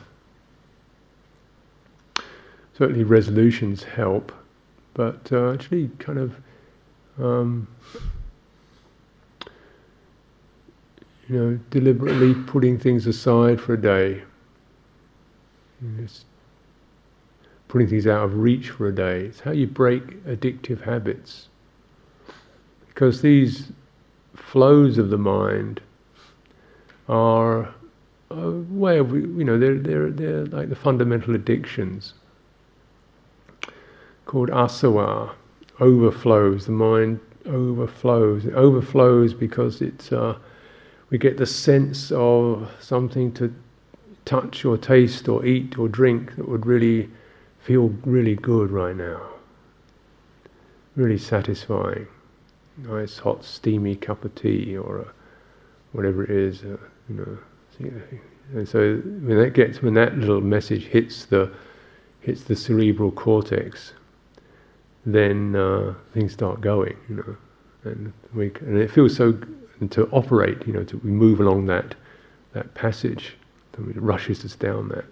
Certainly 2.76 3.05
resolutions 3.05 3.83
help, 3.83 4.33
but 4.94 5.31
uh, 5.33 5.52
actually 5.52 5.88
kind 5.98 6.18
of 6.18 6.37
um, 7.18 7.66
you 11.29 11.37
know, 11.37 11.59
deliberately 11.70 12.35
putting 12.44 12.79
things 12.79 13.07
aside 13.07 13.61
for 13.61 13.74
a 13.74 13.81
day, 13.81 14.22
just 15.98 16.26
putting 17.68 17.88
things 17.88 18.07
out 18.07 18.24
of 18.24 18.37
reach 18.37 18.70
for 18.70 18.88
a 18.88 18.94
day. 18.94 19.26
It's 19.26 19.40
how 19.40 19.52
you 19.52 19.66
break 19.66 20.24
addictive 20.24 20.83
habits. 20.83 21.48
Because 22.88 23.22
these 23.22 23.72
flows 24.35 24.98
of 24.98 25.11
the 25.11 25.18
mind 25.18 25.81
are 27.09 27.74
a 28.31 28.50
way 28.50 28.98
of, 28.98 29.12
you 29.12 29.44
know, 29.44 29.59
they're, 29.59 29.79
they're, 29.79 30.11
they're 30.11 30.46
like 30.46 30.68
the 30.68 30.76
fundamental 30.76 31.35
addictions 31.35 32.14
called 34.24 34.50
asava, 34.50 35.33
overflows. 35.81 36.66
The 36.66 36.72
mind 36.72 37.20
overflows. 37.46 38.44
It 38.44 38.55
overflows 38.55 39.35
because 39.35 39.81
it's, 39.83 40.12
uh, 40.12 40.37
we 41.11 41.18
get 41.18 41.37
the 41.37 41.46
sense 41.46 42.11
of 42.12 42.68
something 42.81 43.33
to 43.35 43.55
touch 44.24 44.64
or 44.64 44.76
taste 44.76 45.29
or 45.29 45.44
eat 45.46 45.79
or 45.79 45.88
drink 45.88 46.35
that 46.37 46.48
would 46.48 46.66
really 46.66 47.09
feel 47.66 47.88
really 48.05 48.37
good 48.37 48.70
right 48.70 48.94
now. 48.94 49.20
Really 50.94 51.18
satisfying. 51.18 52.07
Nice 52.79 53.18
hot 53.18 53.44
steamy 53.44 53.96
cup 53.96 54.24
of 54.24 54.33
tea 54.37 54.76
or 54.76 54.98
a, 55.00 55.12
whatever 55.90 56.22
it 56.22 56.31
is, 56.31 56.62
uh, 56.62 56.76
you 57.09 57.16
know. 57.16 57.38
And 58.55 58.68
so 58.68 58.98
when 58.98 59.37
that 59.38 59.52
gets 59.55 59.83
when 59.83 59.94
that 59.94 60.16
little 60.16 60.40
message 60.40 60.85
hits 60.85 61.24
the 61.24 61.50
hits 62.20 62.44
the 62.44 62.55
cerebral 62.55 63.11
cortex, 63.11 63.94
then 65.05 65.57
uh, 65.57 65.94
things 66.14 66.33
start 66.33 66.61
going, 66.61 66.96
you 67.09 67.16
know, 67.16 67.37
and 67.83 68.12
we 68.33 68.52
and 68.61 68.79
it 68.79 68.92
feels 68.92 69.16
so 69.16 69.37
to 69.90 70.07
operate, 70.12 70.64
you 70.68 70.72
know, 70.72 70.85
to 70.85 70.98
we 70.98 71.11
move 71.11 71.40
along 71.40 71.66
that 71.66 71.96
that 72.52 72.72
passage 72.74 73.35
then 73.72 73.90
it 73.90 74.00
rushes 74.00 74.44
us 74.44 74.55
down 74.55 74.88
that. 74.88 75.05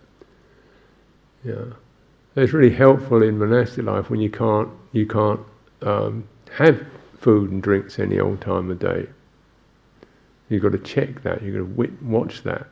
Yeah, 1.45 1.75
it's 2.37 2.53
really 2.53 2.75
helpful 2.75 3.23
in 3.23 3.38
monastic 3.38 3.85
life 3.85 4.11
when 4.11 4.20
you 4.20 4.31
can't 4.31 4.68
you 4.92 5.07
can't 5.07 5.40
um, 5.83 6.27
have 6.51 6.85
food 7.18 7.51
and 7.51 7.62
drinks 7.62 7.99
any 7.99 8.20
old 8.20 8.40
time 8.40 8.70
of 8.70 8.79
day. 8.79 9.07
You've 10.49 10.62
got 10.62 10.73
to 10.73 10.79
check 10.79 11.23
that. 11.23 11.42
You've 11.42 11.55
got 11.77 11.87
to 11.87 11.92
watch 12.05 12.42
that. 12.42 12.66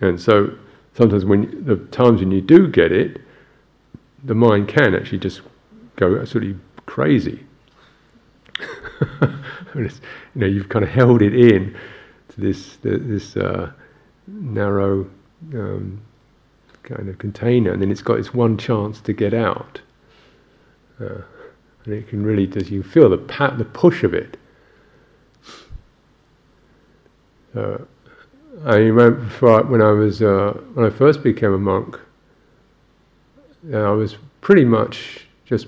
And 0.00 0.20
so 0.20 0.56
sometimes 0.94 1.24
when 1.24 1.64
the 1.64 1.76
times 1.76 2.20
when 2.20 2.30
you 2.30 2.42
do 2.42 2.68
get 2.68 2.92
it, 2.92 3.20
the 4.24 4.34
mind 4.34 4.68
can 4.68 4.94
actually 4.94 5.18
just 5.18 5.40
go 5.96 6.18
absolutely 6.20 6.60
crazy. 6.84 7.44
you 9.74 9.90
know, 10.34 10.46
you've 10.46 10.68
kind 10.68 10.84
of 10.84 10.90
held 10.90 11.22
it 11.22 11.34
in 11.34 11.76
to 12.28 12.40
this 12.40 12.76
this 12.82 13.36
uh, 13.36 13.72
narrow 14.26 15.08
um, 15.54 16.00
kind 16.86 17.08
of 17.08 17.18
container, 17.18 17.72
and 17.72 17.82
then 17.82 17.90
it's 17.90 18.02
got 18.02 18.18
its 18.18 18.32
one 18.32 18.56
chance 18.56 19.00
to 19.02 19.12
get 19.12 19.34
out. 19.34 19.80
Uh, 20.98 21.20
and 21.84 21.94
it 21.94 22.08
can 22.08 22.24
really, 22.24 22.46
does 22.46 22.70
you 22.70 22.82
feel 22.82 23.10
the 23.10 23.18
pat, 23.18 23.58
the 23.58 23.64
push 23.64 24.02
of 24.02 24.14
it. 24.14 24.38
Uh, 27.54 27.78
I 28.64 28.76
remember 28.76 29.20
before, 29.20 29.62
when 29.64 29.82
I 29.82 29.90
was 29.90 30.22
uh, 30.22 30.52
when 30.74 30.86
I 30.86 30.90
first 30.90 31.22
became 31.22 31.52
a 31.52 31.58
monk, 31.58 31.98
uh, 33.72 33.78
I 33.78 33.90
was 33.90 34.16
pretty 34.40 34.64
much 34.64 35.26
just 35.44 35.66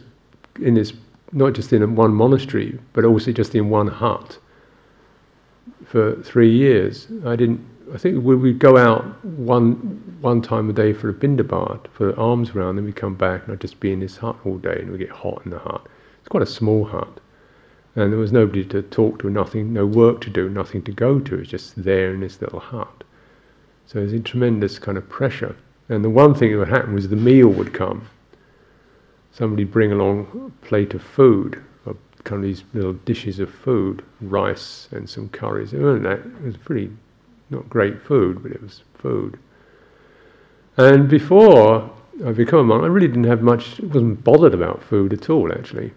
in 0.61 0.75
this, 0.75 0.93
not 1.33 1.53
just 1.53 1.73
in 1.73 1.95
one 1.95 2.15
monastery, 2.15 2.79
but 2.93 3.05
also 3.05 3.33
just 3.33 3.55
in 3.55 3.69
one 3.69 3.89
hut 3.89 4.39
for 5.85 6.21
three 6.23 6.51
years. 6.51 7.09
I 7.25 7.37
didn't 7.37 7.65
I 7.95 7.97
think 7.97 8.23
we 8.23 8.37
would 8.37 8.59
go 8.59 8.77
out 8.77 9.25
one 9.25 9.75
one 10.21 10.43
time 10.43 10.69
a 10.69 10.73
day 10.73 10.93
for 10.93 11.09
a 11.09 11.15
bindabat, 11.15 11.87
for 11.89 12.19
alms 12.19 12.55
round, 12.55 12.77
then 12.77 12.85
we 12.85 12.93
come 12.93 13.15
back 13.15 13.45
and 13.45 13.53
I'd 13.53 13.61
just 13.61 13.81
be 13.81 13.93
in 13.93 14.01
this 14.01 14.17
hut 14.17 14.37
all 14.45 14.59
day 14.59 14.81
and 14.81 14.91
we 14.91 14.99
get 14.99 15.11
hot 15.11 15.43
in 15.45 15.51
the 15.51 15.59
hut. 15.59 15.87
It's 16.19 16.29
quite 16.29 16.43
a 16.43 16.47
small 16.47 16.85
hut. 16.85 17.21
And 17.97 18.13
there 18.13 18.19
was 18.19 18.33
nobody 18.33 18.65
to 18.67 18.83
talk 18.83 19.21
to, 19.21 19.31
nothing, 19.31 19.73
no 19.73 19.87
work 19.87 20.21
to 20.23 20.31
do, 20.31 20.49
nothing 20.49 20.83
to 20.83 20.93
go 20.93 21.19
to. 21.21 21.39
It's 21.39 21.51
just 21.51 21.83
there 21.83 22.13
in 22.13 22.21
this 22.21 22.41
little 22.41 22.61
hut. 22.61 23.05
So 23.87 24.01
there's 24.01 24.13
a 24.13 24.21
tremendous 24.21 24.79
kind 24.79 24.99
of 24.99 25.09
pressure. 25.09 25.57
And 25.89 26.05
the 26.05 26.11
one 26.11 26.35
thing 26.35 26.53
that 26.53 26.59
would 26.59 26.69
happen 26.69 26.95
was 26.95 27.09
the 27.09 27.17
meal 27.17 27.49
would 27.49 27.73
come. 27.73 28.07
Somebody 29.33 29.65
bring 29.65 29.93
along 29.93 30.53
a 30.61 30.67
plate 30.67 30.95
of 30.95 31.03
food, 31.03 31.63
a 31.87 31.95
kind 32.25 32.41
of 32.41 32.43
these 32.43 32.65
little 32.75 32.93
dishes 32.93 33.39
of 33.39 33.51
food, 33.51 34.05
rice 34.21 34.89
and 34.91 35.09
some 35.09 35.29
curries. 35.31 35.73
And 35.73 36.05
that 36.05 36.43
was 36.43 36.57
pretty 36.57 36.91
not 37.51 37.69
great 37.69 38.01
food, 38.03 38.43
but 38.43 38.53
it 38.53 38.63
was 38.63 38.83
food. 38.95 39.39
And 40.77 41.09
before 41.09 41.91
I 42.25 42.33
became 42.33 42.61
a 42.61 42.65
monk, 42.65 42.85
I 42.85 42.87
really 42.87 43.09
didn't 43.09 43.25
have 43.25 43.43
much, 43.43 43.81
wasn't 43.81 44.23
bothered 44.23 44.55
about 44.55 44.83
food 44.83 45.13
at 45.13 45.31
all, 45.31 45.53
actually. 45.53 45.93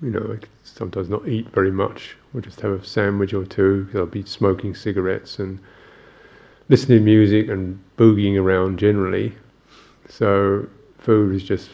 You 0.00 0.10
know, 0.10 0.36
I 0.36 0.44
sometimes 0.64 1.08
not 1.08 1.28
eat 1.28 1.48
very 1.50 1.70
much, 1.70 2.16
or 2.34 2.40
just 2.40 2.60
have 2.60 2.72
a 2.72 2.84
sandwich 2.84 3.34
or 3.34 3.44
two, 3.44 3.84
because 3.84 4.00
I'll 4.00 4.06
be 4.06 4.24
smoking 4.24 4.74
cigarettes 4.74 5.38
and 5.38 5.58
listening 6.68 6.98
to 6.98 7.04
music 7.04 7.48
and 7.48 7.78
boogieing 7.96 8.40
around 8.40 8.78
generally. 8.78 9.34
So 10.08 10.66
food 10.98 11.34
is 11.34 11.44
just 11.44 11.70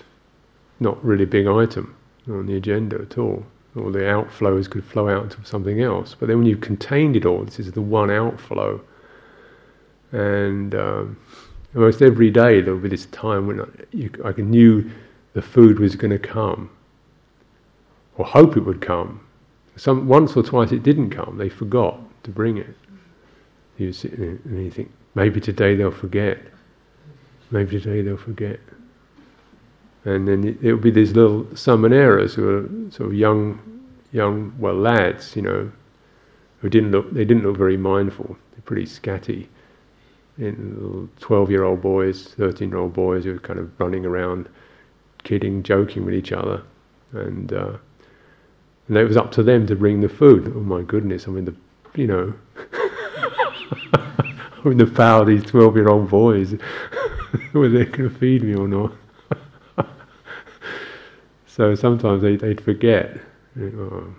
not 0.81 1.03
really 1.05 1.25
a 1.25 1.29
big 1.29 1.47
item 1.47 1.95
on 2.29 2.47
the 2.47 2.57
agenda 2.57 3.01
at 3.01 3.17
all 3.19 3.45
or 3.75 3.91
the 3.93 4.01
outflows 4.01 4.69
could 4.69 4.85
flow 4.85 5.09
out 5.09 5.31
to 5.31 5.45
something 5.45 5.81
else. 5.83 6.15
But 6.19 6.29
then 6.29 6.39
when 6.39 6.47
you've 6.47 6.61
contained 6.61 7.17
it 7.17 7.25
all, 7.27 7.45
this 7.45 7.59
is 7.59 7.73
the 7.73 7.83
one 7.83 8.11
outflow. 8.11 8.81
And 10.13 10.75
um, 10.75 11.17
almost 11.75 12.03
every 12.03 12.31
day 12.31 12.61
there 12.61 12.75
would 12.75 12.83
be 12.83 12.89
this 12.89 13.07
time 13.07 13.47
when 13.47 13.61
I, 13.61 13.67
you, 13.93 14.11
I 14.25 14.33
knew 14.41 14.91
the 15.35 15.43
food 15.43 15.79
was 15.79 15.95
going 15.97 16.11
to 16.11 16.19
come, 16.19 16.71
or 18.17 18.25
hope 18.25 18.57
it 18.57 18.61
would 18.61 18.81
come. 18.81 19.21
Some 19.77 20.09
once 20.09 20.37
or 20.37 20.43
twice 20.43 20.73
it 20.73 20.83
didn't 20.83 21.11
come. 21.11 21.37
They 21.39 21.49
forgot 21.49 22.01
to 22.25 22.31
bring 22.31 22.59
it. 22.59 22.75
You 23.77 23.93
sit 23.93 24.13
and 24.15 24.65
you 24.65 24.71
think 24.71 24.91
maybe 25.15 25.41
today 25.41 25.77
they'll 25.77 25.93
forget. 25.93 26.39
Maybe 27.51 27.79
today 27.79 28.03
they'll 28.03 28.17
forget. 28.17 28.59
And 30.05 30.29
then 30.29 30.59
it, 30.63 30.73
will 30.73 30.79
be 30.79 30.91
these 30.91 31.13
little 31.13 31.47
samaneras 31.55 32.35
who 32.35 32.49
are 32.49 32.91
sort 32.91 33.11
of 33.11 33.15
young, 33.15 33.61
young 34.13 34.55
well 34.59 34.75
lads, 34.75 35.35
you 35.37 35.43
know, 35.43 35.71
who 36.61 36.69
didn't 36.69 36.93
look. 36.93 37.11
They 37.13 37.25
didn't 37.25 37.43
look 37.43 37.57
very 37.57 37.77
mindful. 37.77 38.37
They're 38.53 38.63
pretty 38.65 38.87
scatty. 38.87 39.47
Twelve-year-old 41.19 41.81
boys, 41.81 42.29
thirteen-year-old 42.35 42.93
boys 42.93 43.25
who 43.25 43.35
are 43.35 43.41
kind 43.41 43.59
of 43.59 43.79
running 43.81 44.07
around, 44.07 44.49
kidding, 45.25 45.63
joking 45.63 46.05
with 46.05 46.15
each 46.15 46.33
other, 46.33 46.63
and. 47.13 47.53
Uh, 47.53 47.73
and 48.89 48.97
it 48.97 49.05
was 49.05 49.17
up 49.19 49.31
to 49.33 49.43
them 49.43 49.67
to 49.67 49.77
bring 49.77 50.01
the 50.01 50.09
food. 50.09 50.53
Oh 50.57 50.61
my 50.61 50.83
goodness! 50.83 51.29
I 51.29 51.31
mean, 51.31 51.45
the, 51.45 51.55
you 51.95 52.07
know, 52.07 52.35
I 53.95 54.63
mean 54.65 54.79
the 54.79 54.87
power 54.87 55.21
of 55.23 55.27
these 55.27 55.45
twelve-year-old 55.45 56.09
boys, 56.09 56.53
whether 57.53 57.69
they 57.69 57.85
going 57.85 58.09
to 58.09 58.19
feed 58.19 58.43
me 58.43 58.55
or 58.55 58.67
not. 58.67 58.93
So 61.59 61.75
sometimes 61.75 62.23
they, 62.23 62.37
they'd 62.37 62.61
forget, 62.61 63.19
and 63.57 64.15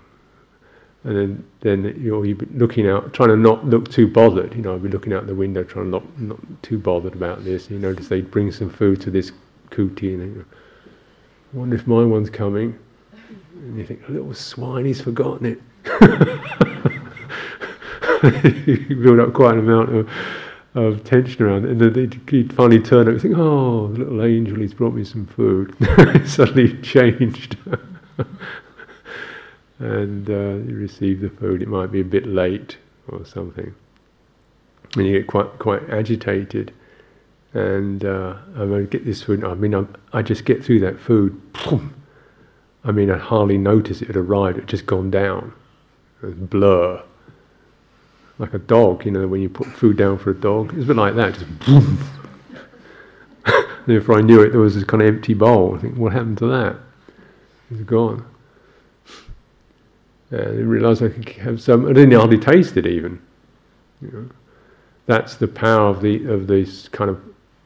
then 1.04 1.46
then 1.62 1.96
you'll 1.98 2.22
be 2.22 2.34
looking 2.54 2.86
out, 2.86 3.14
trying 3.14 3.30
to 3.30 3.38
not 3.38 3.66
look 3.66 3.90
too 3.90 4.08
bothered. 4.08 4.54
You 4.54 4.62
know, 4.62 4.76
I'd 4.76 4.84
be 4.84 4.90
looking 4.90 5.14
out 5.14 5.26
the 5.26 5.34
window, 5.34 5.64
trying 5.64 5.86
to 5.86 5.92
not 5.92 6.20
not 6.20 6.38
too 6.62 6.78
bothered 6.78 7.14
about 7.14 7.46
this. 7.46 7.72
You 7.72 7.80
notice 7.80 8.10
they'd 8.10 8.30
bring 8.30 8.52
some 8.52 8.70
food 8.70 9.00
to 9.02 9.10
this 9.10 9.32
kuti, 9.70 10.16
and 10.16 10.44
I 11.54 11.58
wonder 11.58 11.78
if 11.78 11.88
my 11.88 12.04
one's 12.04 12.30
coming. 12.30 12.78
And 13.54 13.78
you 13.78 13.86
think, 13.86 14.02
little 14.10 14.34
swine, 14.34 14.84
he's 14.84 15.00
forgotten 15.00 15.46
it. 15.46 15.62
you 18.68 18.98
build 18.98 19.22
up 19.22 19.34
quite 19.34 19.54
an 19.54 19.60
amount 19.60 19.96
of, 19.96 20.10
of 20.86 21.04
tension 21.04 21.44
around 21.44 21.66
it. 21.66 21.72
And 21.72 21.82
then 21.82 22.22
he'd 22.30 22.54
finally 22.54 22.80
turn 22.80 23.08
up 23.08 23.14
and 23.14 23.22
think, 23.22 23.38
oh, 23.38 23.88
the 23.88 24.00
little 24.00 24.24
angel, 24.24 24.58
he's 24.58 24.74
brought 24.74 24.94
me 24.94 25.04
some 25.04 25.26
food. 25.26 25.76
suddenly 26.28 26.80
changed. 26.82 27.58
and 29.80 30.30
uh, 30.30 30.68
you 30.68 30.76
receive 30.76 31.22
the 31.22 31.30
food. 31.30 31.62
It 31.62 31.68
might 31.68 31.92
be 31.92 32.02
a 32.02 32.06
bit 32.06 32.28
late 32.28 32.78
or 33.08 33.26
something. 33.26 33.74
And 34.96 35.06
you 35.06 35.18
get 35.18 35.28
quite, 35.28 35.48
quite 35.60 35.90
agitated. 35.90 36.74
And 37.54 38.06
uh, 38.06 38.36
I'm 38.56 38.70
going 38.70 38.88
to 38.88 38.98
get 38.98 39.06
this 39.06 39.24
food. 39.24 39.44
I 39.44 39.56
mean, 39.56 39.74
I'm, 39.74 39.94
i 40.14 40.22
just 40.22 40.46
get 40.46 40.64
through 40.64 40.82
that 40.82 41.00
food. 41.00 41.40
I 42.84 42.92
mean, 42.92 43.12
I'd 43.12 43.22
hardly 43.22 43.58
notice 43.58 44.02
it 44.02 44.08
had 44.08 44.16
arrived, 44.16 44.58
it 44.58 44.62
had 44.62 44.70
just 44.70 44.86
gone 44.86 45.12
down. 45.12 45.54
Blur. 46.22 47.04
Like 48.40 48.54
a 48.56 48.60
dog, 48.60 49.06
you 49.06 49.12
know, 49.12 49.28
when 49.28 49.42
you 49.42 49.50
put 49.50 49.68
food 49.68 49.98
down 49.98 50.18
for 50.18 50.32
a 50.32 50.36
dog. 50.36 50.72
It 50.74 50.78
was 50.78 50.86
a 50.86 50.88
bit 50.88 50.96
like 50.96 51.16
that, 51.16 51.34
just 51.36 51.60
boom. 51.60 52.00
before 53.86 54.18
I 54.18 54.22
knew 54.22 54.42
it, 54.42 54.52
there 54.52 54.62
was 54.62 54.76
this 54.76 54.84
kind 54.84 55.02
of 55.02 55.08
empty 55.08 55.34
bowl. 55.34 55.76
I 55.76 55.80
think, 55.80 55.98
what 55.98 56.14
happened 56.14 56.38
to 56.40 56.48
that? 56.48 56.78
It's 57.72 57.82
gone. 57.84 58.26
And 60.32 60.42
I 60.42 60.62
realised 60.62 61.04
I 61.04 61.10
could 61.10 61.28
have 61.30 61.62
some. 61.62 61.88
I 61.88 61.94
didn't 61.94 62.12
hardly 62.12 62.38
taste 62.38 62.78
it 62.78 62.86
even. 62.86 63.22
You 64.02 64.12
know, 64.12 64.30
that's 65.06 65.36
the 65.36 65.48
power 65.48 65.90
of 65.90 66.02
the 66.02 66.26
of 66.32 66.48
this 66.48 66.88
kind 66.88 67.10
of 67.10 67.20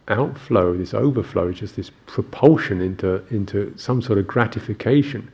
outflow, 0.07 0.75
this 0.75 0.93
overflow, 0.93 1.51
just 1.51 1.75
this 1.75 1.91
propulsion 2.07 2.81
into 2.81 3.23
into 3.29 3.73
some 3.77 4.01
sort 4.01 4.17
of 4.17 4.27
gratification. 4.27 5.31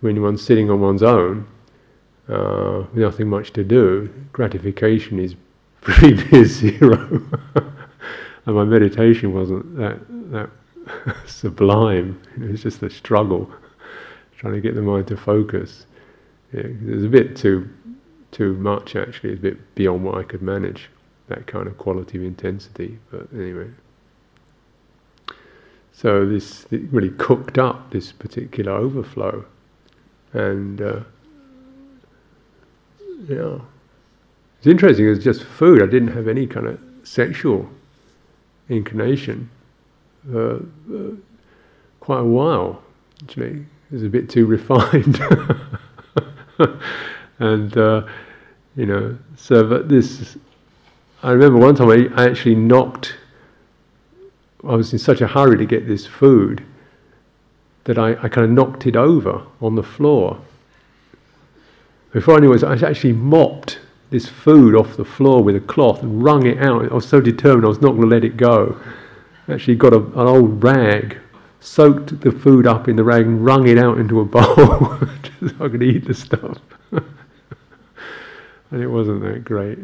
When 0.00 0.22
one's 0.22 0.42
sitting 0.42 0.70
on 0.70 0.80
one's 0.80 1.02
own, 1.02 1.46
uh, 2.30 2.84
nothing 2.94 3.28
much 3.28 3.52
to 3.52 3.64
do, 3.64 4.08
gratification 4.32 5.18
is 5.18 5.34
pretty 5.80 6.14
near 6.30 6.44
zero. 6.44 7.22
and 8.46 8.54
my 8.54 8.64
meditation 8.64 9.32
wasn't 9.32 9.76
that 9.76 9.98
that 10.30 10.50
sublime. 11.26 12.20
It 12.36 12.50
was 12.50 12.62
just 12.62 12.82
a 12.82 12.90
struggle, 12.90 13.50
trying 14.36 14.54
to 14.54 14.60
get 14.60 14.74
the 14.74 14.82
mind 14.82 15.08
to 15.08 15.16
focus. 15.16 15.86
Yeah, 16.52 16.60
it 16.62 16.82
was 16.82 17.04
a 17.04 17.08
bit 17.08 17.36
too 17.36 17.68
too 18.30 18.54
much 18.54 18.96
actually. 18.96 19.34
A 19.34 19.36
bit 19.36 19.74
beyond 19.74 20.04
what 20.04 20.16
I 20.16 20.22
could 20.22 20.42
manage 20.42 20.88
that 21.28 21.46
kind 21.46 21.66
of 21.66 21.78
quality 21.78 22.18
of 22.18 22.24
intensity. 22.24 22.98
But 23.10 23.28
anyway, 23.34 23.70
so 25.92 26.26
this 26.26 26.66
really 26.70 27.10
cooked 27.10 27.58
up 27.58 27.90
this 27.90 28.12
particular 28.12 28.72
overflow, 28.72 29.44
and 30.32 30.80
uh, 30.80 31.00
yeah, 33.28 33.58
it's 34.58 34.66
interesting. 34.66 35.06
It 35.06 35.10
was 35.10 35.24
just 35.24 35.44
food. 35.44 35.82
I 35.82 35.86
didn't 35.86 36.12
have 36.12 36.28
any 36.28 36.46
kind 36.46 36.66
of 36.66 36.80
sexual 37.04 37.68
inclination. 38.68 39.50
Uh, 40.32 40.56
uh, 40.92 41.12
quite 42.00 42.20
a 42.20 42.24
while, 42.24 42.82
actually. 43.22 43.64
It 43.90 43.94
was 43.94 44.02
a 44.02 44.08
bit 44.08 44.28
too 44.30 44.46
refined, 44.56 45.20
and 47.38 47.76
uh, 47.76 48.06
you 48.76 48.86
know, 48.86 49.18
so 49.36 49.66
but 49.66 49.88
this 49.88 50.36
I 51.22 51.32
remember 51.32 51.58
one 51.58 51.74
time 51.74 51.90
I, 51.90 52.26
actually 52.28 52.54
knocked, 52.54 53.14
I 54.64 54.74
was 54.74 54.92
in 54.94 54.98
such 54.98 55.20
a 55.20 55.26
hurry 55.26 55.58
to 55.58 55.66
get 55.66 55.86
this 55.86 56.06
food 56.06 56.64
that 57.84 57.98
I, 57.98 58.12
I 58.22 58.28
kind 58.28 58.46
of 58.46 58.50
knocked 58.50 58.86
it 58.86 58.96
over 58.96 59.42
on 59.60 59.74
the 59.74 59.82
floor. 59.82 60.40
Before 62.12 62.36
I 62.36 62.40
knew 62.40 62.52
it, 62.52 62.64
I 62.64 62.74
actually 62.74 63.12
mopped 63.12 63.78
this 64.10 64.26
food 64.26 64.74
off 64.74 64.96
the 64.96 65.04
floor 65.04 65.42
with 65.42 65.54
a 65.54 65.60
cloth 65.60 66.02
and 66.02 66.22
wrung 66.22 66.46
it 66.46 66.58
out. 66.58 66.90
I 66.90 66.94
was 66.94 67.08
so 67.08 67.20
determined 67.20 67.64
I 67.64 67.68
was 67.68 67.80
not 67.80 67.90
going 67.90 68.02
to 68.02 68.08
let 68.08 68.24
it 68.24 68.36
go. 68.36 68.76
Actually, 69.48 69.76
got 69.76 69.92
a, 69.92 69.98
an 69.98 70.26
old 70.26 70.62
rag, 70.62 71.18
soaked 71.60 72.20
the 72.20 72.32
food 72.32 72.66
up 72.66 72.88
in 72.88 72.96
the 72.96 73.04
rag, 73.04 73.26
and 73.26 73.44
wrung 73.44 73.68
it 73.68 73.78
out 73.78 73.98
into 73.98 74.20
a 74.20 74.24
bowl 74.26 74.44
so 74.56 75.54
I 75.60 75.68
could 75.68 75.82
eat 75.82 76.06
the 76.06 76.14
stuff. 76.14 76.58
and 76.90 78.82
it 78.82 78.88
wasn't 78.88 79.22
that 79.22 79.44
great. 79.44 79.78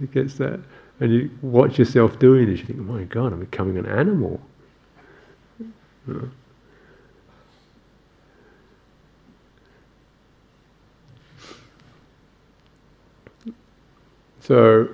it 0.00 0.12
gets 0.12 0.34
that. 0.34 0.60
And 1.00 1.12
you 1.12 1.30
watch 1.42 1.78
yourself 1.78 2.18
doing 2.18 2.50
this, 2.50 2.58
you 2.58 2.66
think, 2.66 2.80
oh 2.80 2.82
my 2.82 3.04
God, 3.04 3.32
I'm 3.32 3.40
becoming 3.40 3.78
an 3.78 3.86
animal. 3.86 4.40
So, 14.48 14.88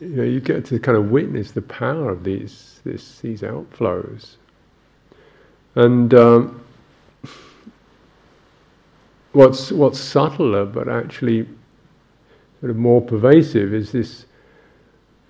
you 0.00 0.08
know, 0.08 0.22
you 0.22 0.38
get 0.38 0.66
to 0.66 0.78
kind 0.78 0.98
of 0.98 1.10
witness 1.10 1.52
the 1.52 1.62
power 1.62 2.10
of 2.10 2.24
these 2.24 2.80
this, 2.84 3.20
these 3.20 3.40
outflows, 3.40 4.36
and 5.76 6.12
um, 6.12 6.62
what's 9.32 9.72
what's 9.72 9.98
subtler, 9.98 10.66
but 10.66 10.90
actually 10.90 11.48
sort 12.60 12.68
of 12.68 12.76
more 12.76 13.00
pervasive 13.00 13.72
is 13.72 13.92
this 13.92 14.26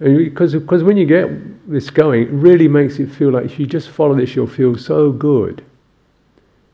because 0.00 0.54
because 0.54 0.82
when 0.82 0.96
you 0.96 1.06
get 1.06 1.30
this 1.70 1.88
going, 1.88 2.22
it 2.22 2.30
really 2.30 2.66
makes 2.66 2.98
it 2.98 3.12
feel 3.12 3.30
like 3.30 3.44
if 3.44 3.60
you 3.60 3.66
just 3.66 3.90
follow 3.90 4.16
this, 4.16 4.34
you'll 4.34 4.48
feel 4.48 4.76
so 4.76 5.12
good. 5.12 5.64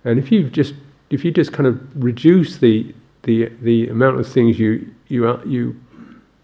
And 0.07 0.19
if 0.19 0.33
you 0.33 0.49
just 0.49 0.73
if 1.11 1.23
you 1.23 1.33
just 1.33 1.53
kind 1.53 1.67
of 1.67 2.03
reduce 2.03 2.57
the 2.57 2.95
the 3.25 3.53
the 3.61 3.89
amount 3.89 4.19
of 4.19 4.27
things 4.27 4.59
you 4.59 4.91
you 5.09 5.39
you 5.45 5.79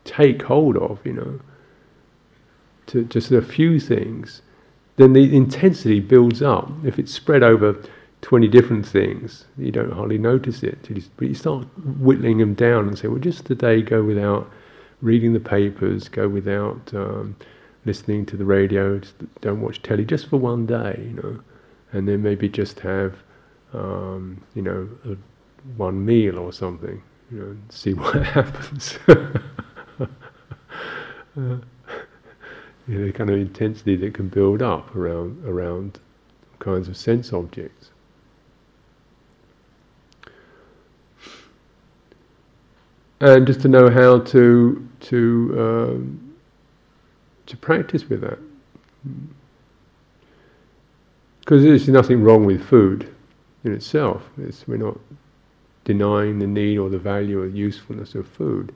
take 0.05 0.43
hold 0.43 0.77
of, 0.77 0.99
you 1.05 1.13
know, 1.13 1.41
to 2.87 3.05
just 3.05 3.31
a 3.33 3.43
few 3.43 3.81
things, 3.81 4.43
then 4.97 5.13
the 5.13 5.35
intensity 5.35 6.01
builds 6.01 6.43
up. 6.43 6.71
If 6.85 6.99
it's 6.99 7.13
spread 7.13 7.43
over 7.43 7.77
20 8.23 8.49
different 8.49 8.87
things, 8.87 9.45
you 9.59 9.71
don't 9.71 9.93
hardly 9.93 10.19
notice 10.19 10.63
it. 10.63 10.79
But 11.17 11.29
you 11.29 11.35
start 11.35 11.67
whittling 11.99 12.39
them 12.39 12.55
down 12.55 12.89
and 12.89 12.99
say, 12.99 13.09
well, 13.09 13.19
just 13.19 13.45
today 13.45 13.83
go 13.83 14.03
without 14.03 14.51
reading 15.03 15.33
the 15.33 15.41
papers, 15.41 16.09
go 16.09 16.29
without 16.29 16.93
um, 16.95 17.37
listening 17.85 18.25
to 18.27 18.37
the 18.37 18.45
radio, 18.45 19.01
don't 19.41 19.61
watch 19.61 19.83
telly, 19.83 20.05
just 20.05 20.29
for 20.29 20.39
one 20.39 20.67
day, 20.67 20.99
you 21.05 21.23
know. 21.23 21.41
And 21.93 22.09
then 22.09 22.23
maybe 22.23 22.49
just 22.49 22.81
have, 22.81 23.15
um, 23.73 24.41
you 24.55 24.63
know, 24.63 24.89
a, 25.05 25.17
one 25.77 26.05
meal 26.05 26.39
or 26.39 26.53
something, 26.53 27.03
you 27.31 27.39
know, 27.39 27.57
see 27.69 27.95
what 27.95 28.15
happens. 28.25 28.99
uh, 31.37 31.41
you 32.89 32.99
know, 32.99 33.07
the 33.07 33.13
kind 33.13 33.31
of 33.31 33.39
intensity 33.39 33.97
that 33.97 34.15
can 34.15 34.29
build 34.29 34.63
up 34.63 34.95
around 34.97 35.45
around 35.47 35.99
kinds 36.61 36.89
of 36.89 36.97
sense 36.97 37.33
objects. 37.33 37.91
and 43.25 43.47
just 43.47 43.61
to 43.63 43.69
know 43.69 43.89
how 43.91 44.19
to 44.21 44.87
to 45.01 45.55
um, 45.59 46.35
to 47.47 47.57
practice 47.57 48.09
with 48.09 48.21
that. 48.21 48.39
Because 51.41 51.63
there's 51.63 51.89
nothing 51.89 52.23
wrong 52.23 52.45
with 52.45 52.63
food. 52.65 53.15
in 53.65 53.73
itself. 53.73 54.29
It's, 54.39 54.67
we're 54.69 54.77
not 54.77 54.99
denying 55.85 56.39
the 56.39 56.47
need 56.47 56.79
or 56.79 56.91
the 56.91 56.99
value 56.99 57.41
or 57.41 57.47
usefulness 57.47 58.15
of 58.15 58.27
food, 58.27 58.75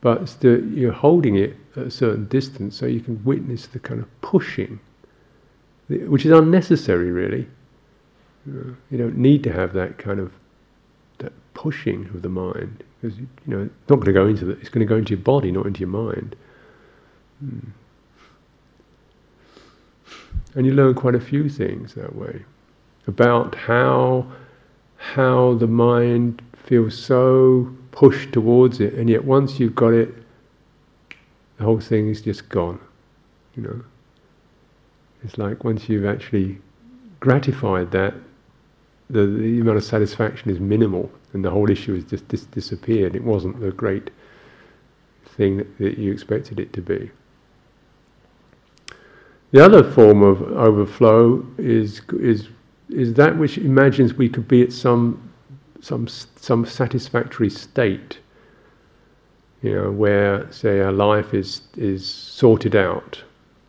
but 0.00 0.26
the, 0.40 0.62
you're 0.74 0.92
holding 0.92 1.36
it 1.36 1.56
at 1.76 1.86
a 1.86 1.90
certain 1.90 2.26
distance 2.26 2.76
so 2.76 2.86
you 2.86 3.00
can 3.00 3.22
witness 3.24 3.66
the 3.66 3.78
kind 3.78 4.00
of 4.00 4.20
pushing, 4.20 4.78
which 5.88 6.26
is 6.26 6.32
unnecessary, 6.32 7.10
really. 7.10 7.48
You, 8.46 8.76
don't 8.98 9.16
need 9.16 9.44
to 9.44 9.52
have 9.52 9.72
that 9.74 9.98
kind 9.98 10.18
of 10.18 10.32
that 11.18 11.32
pushing 11.54 12.06
of 12.06 12.22
the 12.22 12.28
mind 12.28 12.82
because 13.00 13.16
you 13.16 13.28
know 13.46 13.62
it's 13.62 13.88
not 13.88 13.96
going 13.96 14.06
to 14.06 14.12
go 14.12 14.26
into 14.26 14.44
the, 14.44 14.52
it's 14.54 14.68
going 14.68 14.84
to 14.84 14.88
go 14.88 14.96
into 14.96 15.10
your 15.10 15.22
body, 15.22 15.52
not 15.52 15.66
into 15.66 15.80
your 15.80 15.88
mind. 15.88 16.34
Hmm. 17.38 17.58
And 20.54 20.66
you 20.66 20.72
learn 20.74 20.94
quite 20.94 21.14
a 21.14 21.20
few 21.20 21.48
things 21.48 21.94
that 21.94 22.16
way 22.16 22.44
about 23.06 23.54
how 23.54 24.26
how 24.96 25.54
the 25.54 25.66
mind 25.66 26.42
feels 26.64 26.96
so 26.96 27.72
pushed 27.92 28.32
towards 28.32 28.80
it, 28.80 28.94
and 28.94 29.08
yet 29.08 29.24
once 29.24 29.60
you've 29.60 29.74
got 29.74 29.92
it, 29.92 30.14
the 31.58 31.64
whole 31.64 31.80
thing 31.80 32.08
is 32.08 32.22
just 32.22 32.48
gone. 32.48 32.80
You 33.56 33.62
know, 33.62 33.84
it's 35.24 35.38
like 35.38 35.64
once 35.64 35.88
you've 35.88 36.06
actually 36.06 36.58
gratified 37.20 37.90
that, 37.92 38.14
the, 39.10 39.26
the 39.26 39.60
amount 39.60 39.76
of 39.76 39.84
satisfaction 39.84 40.50
is 40.50 40.58
minimal, 40.58 41.10
and 41.32 41.44
the 41.44 41.50
whole 41.50 41.70
issue 41.70 41.94
has 41.94 42.04
just 42.04 42.26
dis- 42.28 42.46
disappeared. 42.46 43.14
It 43.14 43.22
wasn't 43.22 43.60
the 43.60 43.72
great 43.72 44.10
thing 45.36 45.58
that, 45.58 45.78
that 45.78 45.98
you 45.98 46.12
expected 46.12 46.58
it 46.58 46.72
to 46.72 46.80
be. 46.80 47.10
The 49.52 49.62
other 49.62 49.84
form 49.84 50.22
of 50.22 50.42
overflow 50.42 51.46
is 51.58 52.00
is 52.18 52.48
is 52.88 53.14
that 53.14 53.36
which 53.36 53.58
imagines 53.58 54.14
we 54.14 54.28
could 54.28 54.48
be 54.48 54.62
at 54.62 54.72
some 54.72 55.30
some 55.80 56.08
some 56.08 56.64
satisfactory 56.64 57.50
state. 57.50 58.18
You 59.62 59.74
know, 59.74 59.90
where 59.92 60.50
say 60.52 60.80
our 60.80 60.92
life 60.92 61.34
is 61.34 61.62
is 61.76 62.06
sorted 62.06 62.74
out 62.74 63.22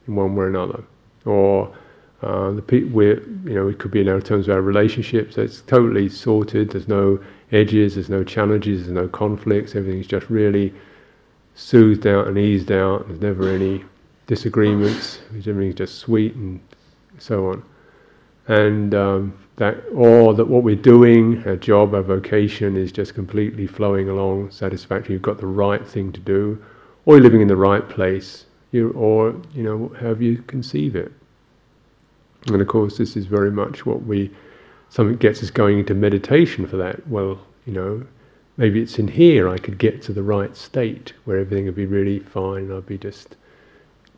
in 0.07 0.15
one 0.15 0.35
way 0.35 0.45
or 0.45 0.47
another, 0.47 0.83
or 1.25 1.71
uh, 2.23 2.51
the 2.51 2.61
pe- 2.61 2.83
we're 2.85 3.21
you 3.45 3.53
know 3.53 3.67
it 3.67 3.77
could 3.79 3.91
be 3.91 4.01
in 4.01 4.09
our 4.09 4.21
terms 4.21 4.47
of 4.47 4.55
our 4.55 4.61
relationships. 4.61 5.37
It's 5.37 5.61
totally 5.61 6.09
sorted. 6.09 6.71
There's 6.71 6.87
no 6.87 7.19
edges. 7.51 7.95
There's 7.95 8.09
no 8.09 8.23
challenges. 8.23 8.81
There's 8.81 8.93
no 8.93 9.07
conflicts. 9.07 9.75
Everything's 9.75 10.07
just 10.07 10.29
really 10.29 10.73
soothed 11.55 12.07
out 12.07 12.27
and 12.27 12.37
eased 12.37 12.71
out. 12.71 13.07
There's 13.07 13.21
never 13.21 13.49
any 13.49 13.83
disagreements. 14.27 15.19
Everything's 15.35 15.75
just 15.75 15.99
sweet 15.99 16.33
and 16.33 16.59
so 17.19 17.49
on. 17.49 17.63
And 18.47 18.95
um, 18.95 19.37
that, 19.57 19.83
or 19.93 20.33
that 20.33 20.45
what 20.45 20.63
we're 20.63 20.75
doing, 20.75 21.43
our 21.45 21.55
job, 21.55 21.93
our 21.93 22.01
vocation, 22.01 22.75
is 22.75 22.91
just 22.91 23.13
completely 23.13 23.67
flowing 23.67 24.09
along, 24.09 24.51
satisfactory. 24.51 25.13
You've 25.13 25.21
got 25.21 25.37
the 25.37 25.47
right 25.47 25.85
thing 25.85 26.11
to 26.11 26.19
do, 26.19 26.63
or 27.05 27.15
you're 27.15 27.23
living 27.23 27.41
in 27.41 27.47
the 27.47 27.55
right 27.55 27.87
place, 27.87 28.45
you, 28.71 28.89
or 28.91 29.35
you 29.53 29.63
know, 29.63 29.93
however 29.99 30.23
you 30.23 30.41
conceive 30.43 30.95
it. 30.95 31.11
And 32.47 32.61
of 32.61 32.67
course, 32.67 32.97
this 32.97 33.15
is 33.15 33.25
very 33.25 33.51
much 33.51 33.85
what 33.85 34.03
we, 34.03 34.31
something 34.89 35.17
gets 35.17 35.43
us 35.43 35.49
going 35.49 35.79
into 35.79 35.93
meditation 35.93 36.67
for 36.67 36.77
that. 36.77 37.07
Well, 37.07 37.39
you 37.65 37.73
know, 37.73 38.03
maybe 38.57 38.81
it's 38.81 38.99
in 38.99 39.07
here 39.07 39.47
I 39.47 39.57
could 39.57 39.77
get 39.77 40.01
to 40.03 40.13
the 40.13 40.23
right 40.23 40.55
state 40.55 41.13
where 41.25 41.37
everything 41.37 41.65
would 41.65 41.75
be 41.75 41.85
really 41.85 42.19
fine 42.19 42.63
and 42.63 42.73
I'd 42.73 42.85
be 42.85 42.97
just 42.97 43.35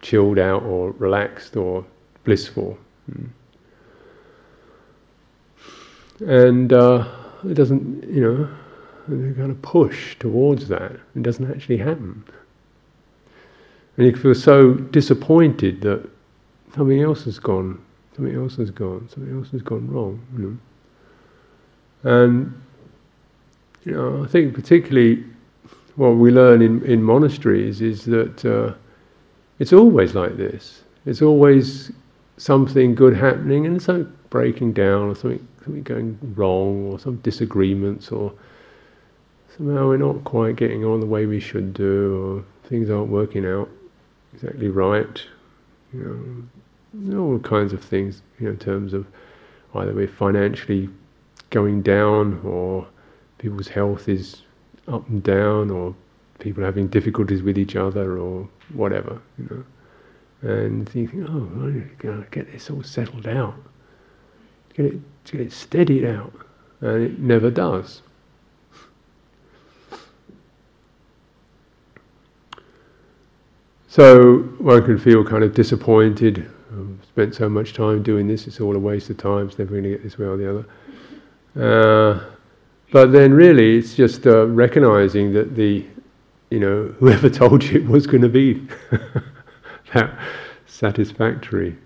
chilled 0.02 0.40
out 0.40 0.64
or 0.64 0.92
relaxed 0.92 1.56
or 1.56 1.86
blissful. 2.24 2.78
Hmm. 3.12 3.28
And 6.20 6.72
uh, 6.72 7.08
it 7.44 7.56
doesn't, 7.56 8.04
you 8.08 8.22
know, 8.22 8.50
they 9.08 9.34
kind 9.34 9.52
of 9.52 9.62
push 9.62 10.18
towards 10.18 10.68
that. 10.70 10.92
It 11.16 11.24
doesn't 11.24 11.52
actually 11.52 11.78
happen. 11.78 12.24
And 13.98 14.08
you 14.08 14.16
feel 14.16 14.36
so 14.36 14.74
disappointed 14.74 15.82
that 15.82 16.08
something 16.76 17.02
else 17.02 17.24
has 17.26 17.40
gone, 17.40 17.82
something 18.16 18.36
else 18.36 18.56
has 18.58 18.72
gone, 18.72 19.08
something 19.10 19.38
else 19.38 19.52
has 19.52 19.62
gone 19.62 19.90
wrong. 19.90 20.22
You 20.38 20.60
know? 22.04 22.12
And 22.12 22.62
you 23.86 23.94
know, 23.94 24.24
I 24.24 24.28
think 24.28 24.54
particularly 24.54 25.24
what 25.96 26.12
we 26.12 26.32
learn 26.32 26.62
in, 26.62 26.84
in 26.84 27.02
monasteries 27.02 27.82
is 27.82 28.04
that 28.06 28.44
uh, 28.44 28.74
it's 29.60 29.72
always 29.72 30.16
like 30.16 30.36
this. 30.36 30.84
It's 31.06 31.22
always 31.22 31.92
something 32.38 32.96
good 32.96 33.16
happening 33.16 33.66
and 33.66 33.82
something 33.82 34.12
breaking 34.30 34.74
down 34.74 35.10
or 35.10 35.16
something, 35.16 35.48
something 35.66 35.84
going 35.84 36.18
wrong 36.36 36.92
or 36.92 37.00
some 37.00 37.18
disagreements 37.18 38.12
or 38.12 38.32
somehow 39.58 39.88
we're 39.88 39.98
not 39.98 40.24
quite 40.24 40.56
getting 40.56 40.86
on 40.86 41.00
the 41.00 41.06
way 41.06 41.26
we 41.26 41.40
should 41.40 41.74
do 41.74 42.24
or 42.24 42.70
things 42.70 42.90
aren't 42.90 43.10
working 43.10 43.46
out 43.46 43.70
exactly 44.34 44.70
right. 44.70 45.24
You 45.94 46.48
know, 46.94 47.20
all 47.20 47.40
kinds 47.40 47.74
of 47.74 47.84
things, 47.84 48.22
you 48.40 48.46
know, 48.46 48.52
in 48.52 48.58
terms 48.58 48.94
of 48.94 49.08
either 49.76 49.94
we're 49.94 50.08
financially 50.08 50.90
going 51.50 51.82
down 51.82 52.42
or 52.44 52.88
people's 53.38 53.68
health 53.68 54.08
is 54.08 54.42
up 54.88 55.08
and 55.10 55.24
down 55.24 55.72
or 55.72 55.96
people 56.40 56.64
having 56.64 56.88
difficulties 56.88 57.42
with 57.42 57.58
each 57.58 57.76
other 57.76 58.18
or 58.18 58.48
whatever, 58.74 59.22
you 59.38 59.48
know. 59.50 59.64
And 60.50 60.88
thinking, 60.88 61.24
oh, 61.24 61.32
I'm 61.32 61.96
going 61.98 62.24
to 62.24 62.30
get 62.30 62.52
this 62.52 62.70
all 62.70 62.84
settled 62.84 63.26
out, 63.26 63.56
get 64.76 64.86
it, 64.86 65.00
get 65.26 65.42
it 65.42 65.52
steadied 65.52 66.06
out, 66.06 66.34
and 66.82 67.04
it 67.04 67.20
never 67.20 67.50
does. 67.50 68.02
So 73.88 74.40
one 74.60 74.84
can 74.84 74.98
feel 74.98 75.24
kind 75.24 75.44
of 75.44 75.54
disappointed. 75.54 76.52
Spent 77.08 77.34
so 77.34 77.48
much 77.48 77.74
time 77.74 78.04
doing 78.04 78.28
this; 78.28 78.46
it's 78.48 78.60
all 78.60 78.76
a 78.76 78.80
waste 78.80 79.10
of 79.10 79.18
time. 79.18 79.48
It's 79.48 79.58
never 79.58 79.72
going 79.72 79.84
to 79.84 79.90
get 79.92 80.04
this 80.04 80.18
way 80.18 80.26
or 80.26 80.36
the 80.36 80.50
other. 80.50 80.66
Uh, 81.56 82.26
but 82.92 83.14
then, 83.14 83.34
really, 83.34 83.78
it's 83.78 83.96
just 83.96 84.28
uh, 84.28 84.48
recognizing 84.48 85.32
that 85.32 85.56
the 85.56 85.86
you 86.50 86.60
know, 86.60 86.94
whoever 87.00 87.30
told 87.30 87.64
you 87.64 87.82
it 87.82 87.88
was 87.88 88.08
going 88.08 88.22
to 88.22 88.30
be 88.30 88.68
that 89.94 90.18
satisfactory. 90.66 91.78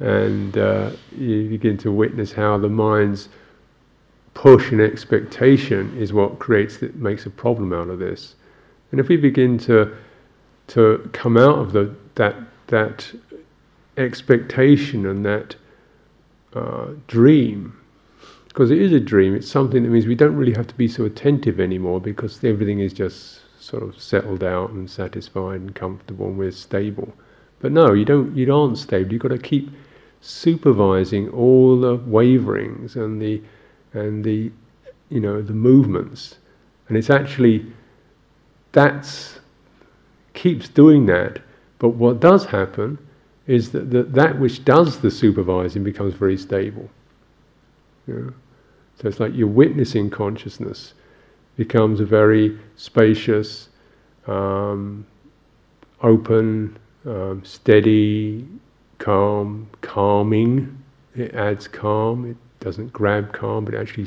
And 0.00 0.58
uh, 0.58 0.90
you 1.16 1.48
begin 1.48 1.78
to 1.78 1.90
witness 1.90 2.32
how 2.32 2.58
the 2.58 2.68
mind's 2.68 3.28
push 4.34 4.70
and 4.70 4.82
expectation 4.82 5.96
is 5.96 6.12
what 6.12 6.38
creates 6.38 6.76
that 6.78 6.94
makes 6.96 7.24
a 7.24 7.30
problem 7.30 7.72
out 7.72 7.88
of 7.88 7.98
this. 7.98 8.34
And 8.90 9.00
if 9.00 9.08
we 9.08 9.16
begin 9.16 9.58
to 9.60 9.96
to 10.68 11.08
come 11.12 11.36
out 11.36 11.58
of 11.58 11.72
the 11.72 11.94
that 12.16 12.36
that 12.66 13.10
expectation 13.96 15.06
and 15.06 15.24
that 15.24 15.56
uh, 16.54 16.88
dream, 17.06 17.78
because 18.48 18.70
it 18.70 18.78
is 18.78 18.92
a 18.92 19.00
dream, 19.00 19.34
it's 19.34 19.48
something 19.48 19.82
that 19.82 19.88
means 19.88 20.06
we 20.06 20.14
don't 20.14 20.36
really 20.36 20.54
have 20.54 20.66
to 20.66 20.74
be 20.74 20.88
so 20.88 21.04
attentive 21.06 21.58
anymore 21.58 22.00
because 22.00 22.42
everything 22.44 22.80
is 22.80 22.92
just 22.92 23.40
sort 23.62 23.82
of 23.82 24.00
settled 24.00 24.44
out 24.44 24.70
and 24.70 24.90
satisfied 24.90 25.60
and 25.60 25.74
comfortable 25.74 26.26
and 26.26 26.38
we're 26.38 26.50
stable. 26.50 27.12
But 27.60 27.72
no, 27.72 27.94
you 27.94 28.04
don't. 28.04 28.36
You 28.36 28.54
aren't 28.54 28.76
stable. 28.76 29.12
You've 29.12 29.22
got 29.22 29.28
to 29.28 29.38
keep 29.38 29.70
supervising 30.26 31.28
all 31.30 31.80
the 31.80 31.96
waverings 31.96 32.96
and 32.96 33.20
the 33.20 33.42
and 33.92 34.24
the 34.24 34.50
you 35.08 35.20
know 35.20 35.40
the 35.40 35.52
movements, 35.52 36.36
and 36.88 36.96
it's 36.96 37.10
actually 37.10 37.66
that's 38.72 39.38
keeps 40.34 40.68
doing 40.68 41.06
that. 41.06 41.38
But 41.78 41.90
what 41.90 42.20
does 42.20 42.44
happen 42.44 42.98
is 43.46 43.70
that, 43.72 44.12
that 44.12 44.38
which 44.38 44.64
does 44.64 44.98
the 44.98 45.10
supervising 45.10 45.84
becomes 45.84 46.14
very 46.14 46.36
stable. 46.36 46.88
You 48.06 48.14
know? 48.14 48.32
So 49.00 49.08
it's 49.08 49.20
like 49.20 49.34
you're 49.34 49.46
witnessing 49.46 50.10
consciousness 50.10 50.94
becomes 51.56 52.00
a 52.00 52.04
very 52.04 52.58
spacious, 52.76 53.68
um, 54.26 55.06
open, 56.02 56.76
um, 57.06 57.42
steady, 57.44 58.46
calm, 58.98 59.68
calming. 59.80 60.76
It 61.14 61.34
adds 61.34 61.68
calm. 61.68 62.30
It 62.30 62.36
doesn't 62.60 62.92
grab 62.92 63.32
calm, 63.32 63.64
but 63.64 63.74
actually 63.74 64.06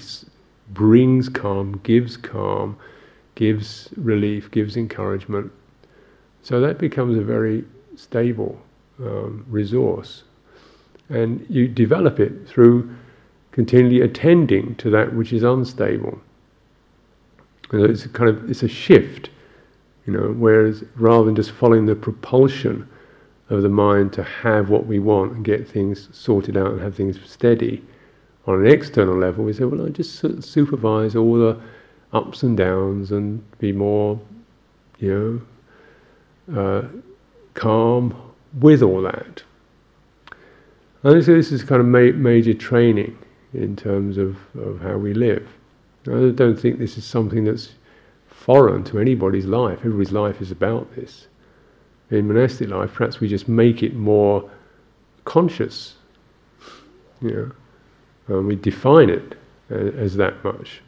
brings 0.74 1.30
calm, 1.30 1.80
gives 1.84 2.18
calm, 2.18 2.78
gives 3.36 3.90
relief, 3.98 4.52
gives 4.52 4.78
encouragement. 4.78 5.52
So 6.44 6.60
that 6.62 6.78
becomes 6.78 7.18
a 7.18 7.22
very 7.22 7.64
stable 7.96 8.60
um, 9.00 9.46
resource. 9.50 10.24
And 11.10 11.46
you 11.50 11.68
develop 11.68 12.20
it 12.20 12.48
through 12.48 12.96
continually 13.52 14.02
attending 14.02 14.76
to 14.76 14.90
that 14.92 15.14
which 15.14 15.34
is 15.34 15.44
unstable. 15.44 16.20
And 17.72 17.82
It's 17.84 18.06
kind 18.08 18.30
of 18.30 18.50
it's 18.50 18.64
a 18.64 18.68
shift, 18.68 19.30
you 20.06 20.14
know. 20.14 20.34
Whereas 20.38 20.84
rather 20.96 21.26
than 21.26 21.36
just 21.36 21.52
following 21.52 21.86
the 21.86 21.96
propulsion 21.96 22.88
of 23.50 23.64
the 23.64 23.70
mind 23.70 24.14
to 24.14 24.24
have 24.24 24.70
what 24.70 24.86
we 24.86 25.00
want 25.00 25.34
and 25.34 25.46
get 25.46 25.68
things 25.68 26.08
sorted 26.12 26.56
out 26.56 26.72
and 26.72 26.82
have 26.82 26.96
things 26.96 27.20
steady, 27.26 27.84
on 28.46 28.66
an 28.66 28.72
external 28.72 29.16
level, 29.16 29.44
we 29.44 29.54
say, 29.54 29.64
well, 29.66 29.86
I 29.86 29.90
just 29.90 30.44
supervise 30.44 31.16
all 31.16 31.36
the 31.36 31.60
ups 32.14 32.44
and 32.44 32.58
downs 32.58 33.12
and 33.12 33.44
be 33.60 33.72
more, 33.72 34.20
you 35.00 35.44
know, 36.48 36.60
uh, 36.60 36.88
calm 37.54 38.16
with 38.60 38.82
all 38.82 39.02
that. 39.04 39.44
I 41.04 41.12
think 41.12 41.26
this 41.26 41.52
is 41.52 41.64
kind 41.64 41.80
of 41.80 41.88
ma- 41.88 42.18
major 42.18 42.54
training 42.54 43.18
in 43.54 43.76
terms 43.76 44.18
of, 44.18 44.38
of 44.58 44.80
how 44.82 44.98
we 44.98 45.14
live. 45.14 45.48
I 46.08 46.32
don't 46.32 46.60
think 46.60 46.80
this 46.80 46.98
is 46.98 47.06
something 47.06 47.44
that's 47.44 47.74
foreign 48.28 48.84
to 48.86 49.00
anybody's 49.00 49.46
life. 49.46 49.80
Everybody's 49.80 50.12
life 50.12 50.42
is 50.42 50.52
about 50.52 50.94
this. 50.96 51.28
In 52.12 52.28
monastic 52.28 52.70
life, 52.70 52.94
perhaps 52.94 53.20
we 53.20 53.28
just 53.28 53.48
make 53.48 53.84
it 53.84 53.96
more 53.96 54.50
conscious. 55.26 55.96
You 57.22 57.54
know, 58.28 58.42
we 58.42 58.56
define 58.56 59.10
it 59.10 59.38
as, 59.70 59.94
as 59.96 60.16
that 60.16 60.44
much. 60.44 60.82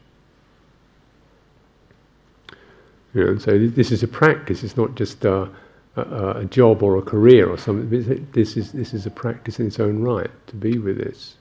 You 3.13 3.23
know, 3.23 3.29
and 3.31 3.41
so 3.41 3.67
this 3.67 3.91
is 3.91 4.03
a 4.03 4.07
practice. 4.07 4.63
It's 4.63 4.77
not 4.77 4.95
just 4.95 5.25
a, 5.25 5.49
a, 5.95 6.29
a, 6.37 6.45
job 6.45 6.81
or 6.81 6.97
a 6.97 7.01
career 7.01 7.49
or 7.49 7.57
something. 7.57 7.89
This 8.31 8.55
is 8.55 8.71
this 8.71 8.93
is 8.93 9.05
a 9.05 9.11
practice 9.11 9.59
in 9.59 9.67
its 9.67 9.79
own 9.79 10.01
right 10.01 10.31
to 10.47 10.55
be 10.55 10.77
with 10.77 10.97
this. 10.97 11.35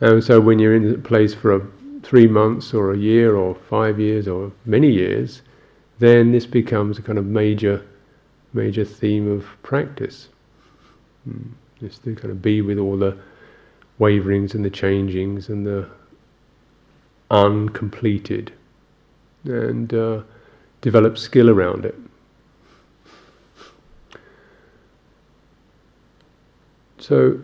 And 0.00 0.22
so 0.22 0.40
when 0.40 0.58
you're 0.58 0.74
in 0.74 0.94
a 0.94 0.98
place 0.98 1.34
for 1.34 1.54
a, 1.54 1.66
three 2.02 2.26
months 2.26 2.74
or 2.74 2.92
a 2.92 2.96
year 2.96 3.36
or 3.36 3.54
five 3.54 3.98
years 3.98 4.28
or 4.28 4.52
many 4.64 4.90
years, 4.90 5.42
then 5.98 6.32
this 6.32 6.46
becomes 6.46 6.98
a 6.98 7.02
kind 7.02 7.18
of 7.18 7.26
major 7.26 7.84
major 8.52 8.84
theme 8.84 9.30
of 9.30 9.46
practice. 9.62 10.28
Hmm. 11.24 11.50
Just 11.80 12.02
to 12.04 12.14
kind 12.14 12.30
of 12.30 12.42
be 12.42 12.60
with 12.60 12.78
all 12.78 12.96
the 12.96 13.16
waverings 13.98 14.54
and 14.54 14.64
the 14.64 14.70
changings 14.70 15.48
and 15.48 15.66
the 15.66 15.88
uncompleted 17.30 18.52
and 19.44 19.92
uh, 19.94 20.22
develop 20.80 21.18
skill 21.18 21.50
around 21.50 21.84
it. 21.84 21.94
So, 26.98 27.40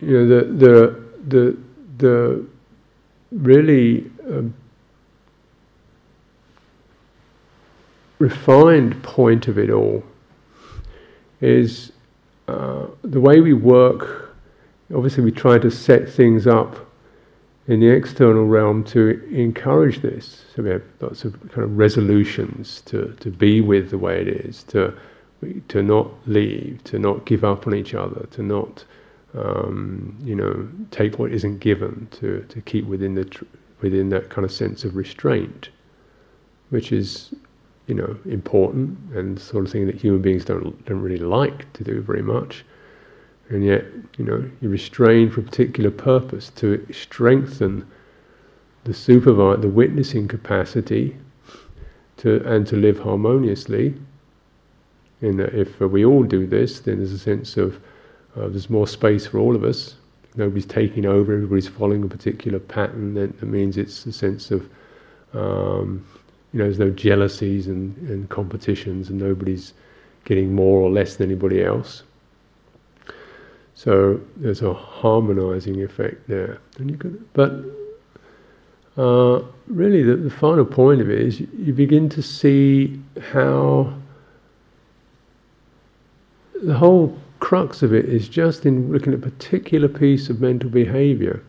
you 0.00 0.10
know, 0.10 0.28
the 0.28 0.44
the 0.44 1.04
the 1.28 1.56
the 1.98 2.46
really 3.32 4.10
um, 4.28 4.54
refined 8.24 9.02
point 9.02 9.48
of 9.48 9.58
it 9.58 9.70
all 9.70 10.02
is 11.42 11.92
uh, 12.48 12.86
the 13.02 13.20
way 13.20 13.40
we 13.40 13.52
work. 13.52 14.34
Obviously, 14.94 15.22
we 15.22 15.30
try 15.30 15.58
to 15.58 15.70
set 15.70 16.08
things 16.08 16.46
up 16.46 16.72
in 17.66 17.80
the 17.80 17.88
external 17.88 18.46
realm 18.46 18.82
to 18.84 19.00
encourage 19.30 20.00
this. 20.00 20.44
So 20.54 20.62
we 20.62 20.70
have 20.70 20.82
lots 21.00 21.24
of 21.26 21.32
kind 21.52 21.64
of 21.64 21.76
resolutions 21.76 22.82
to, 22.86 23.14
to 23.20 23.30
be 23.30 23.60
with 23.60 23.90
the 23.90 23.98
way 23.98 24.20
it 24.20 24.28
is, 24.28 24.62
to 24.64 24.94
to 25.68 25.82
not 25.82 26.08
leave, 26.26 26.82
to 26.84 26.98
not 26.98 27.26
give 27.26 27.44
up 27.44 27.66
on 27.66 27.74
each 27.74 27.92
other, 27.94 28.26
to 28.30 28.42
not 28.42 28.84
um, 29.34 30.16
you 30.24 30.34
know 30.34 30.66
take 30.90 31.18
what 31.18 31.30
isn't 31.32 31.58
given, 31.58 32.08
to 32.12 32.28
to 32.48 32.60
keep 32.62 32.86
within 32.86 33.14
the 33.14 33.26
tr- 33.26 33.44
within 33.82 34.08
that 34.08 34.30
kind 34.30 34.46
of 34.46 34.52
sense 34.52 34.84
of 34.84 34.96
restraint, 34.96 35.68
which 36.70 36.92
is 36.92 37.34
you 37.86 37.94
know 37.94 38.16
important 38.24 38.98
and 39.14 39.38
sort 39.38 39.66
of 39.66 39.72
thing 39.72 39.86
that 39.86 39.96
human 39.96 40.22
beings 40.22 40.44
don't 40.44 40.84
don't 40.86 41.00
really 41.00 41.18
like 41.18 41.70
to 41.74 41.84
do 41.84 42.00
very 42.00 42.22
much. 42.22 42.64
And 43.50 43.64
yet 43.64 43.84
you 44.16 44.24
know 44.24 44.48
you 44.60 44.68
restrain 44.68 45.30
for 45.30 45.40
a 45.40 45.44
particular 45.44 45.90
purpose 45.90 46.50
to 46.56 46.86
strengthen 46.92 47.86
the 48.84 48.94
supervise 48.94 49.60
the 49.60 49.68
witnessing 49.68 50.28
capacity 50.28 51.16
to 52.18 52.42
and 52.46 52.66
to 52.66 52.76
live 52.76 52.98
harmoniously. 52.98 53.94
In 55.20 55.36
that 55.38 55.54
if 55.54 55.80
we 55.80 56.04
all 56.04 56.22
do 56.22 56.46
this 56.46 56.80
then 56.80 56.98
there's 56.98 57.12
a 57.12 57.18
sense 57.18 57.56
of 57.56 57.80
uh, 58.36 58.48
there's 58.48 58.70
more 58.70 58.86
space 58.86 59.26
for 59.26 59.38
all 59.38 59.54
of 59.54 59.64
us. 59.64 59.94
Nobody's 60.36 60.66
taking 60.66 61.06
over 61.06 61.32
everybody's 61.32 61.68
following 61.68 62.02
a 62.02 62.08
particular 62.08 62.58
pattern 62.58 63.14
that, 63.14 63.38
that 63.38 63.46
means 63.46 63.76
it's 63.76 64.04
a 64.06 64.12
sense 64.12 64.50
of 64.50 64.68
um, 65.32 66.04
you 66.54 66.58
know 66.58 66.64
there's 66.64 66.78
no 66.78 66.90
jealousies 66.90 67.66
and, 67.66 67.94
and 68.08 68.30
competitions 68.30 69.10
and 69.10 69.18
nobody's 69.18 69.74
getting 70.24 70.54
more 70.54 70.80
or 70.80 70.90
less 70.90 71.16
than 71.16 71.30
anybody 71.30 71.62
else 71.62 72.04
so 73.74 74.20
there's 74.36 74.62
a 74.62 74.72
harmonizing 74.72 75.82
effect 75.82 76.28
there. 76.28 76.58
But 77.32 77.52
uh, 78.96 79.42
really, 79.66 80.02
the, 80.02 80.16
the, 80.16 80.30
final 80.30 80.64
point 80.64 81.00
of 81.00 81.10
it 81.10 81.20
is 81.20 81.40
you, 81.40 81.48
you 81.58 81.72
begin 81.72 82.08
to 82.10 82.22
see 82.22 83.00
how 83.32 83.92
the 86.62 86.74
whole 86.74 87.18
crux 87.40 87.82
of 87.82 87.92
it 87.92 88.04
is 88.04 88.28
just 88.28 88.64
in 88.64 88.92
looking 88.92 89.12
at 89.12 89.18
a 89.18 89.22
particular 89.22 89.88
piece 89.88 90.30
of 90.30 90.40
mental 90.40 90.70
behavior, 90.70 91.42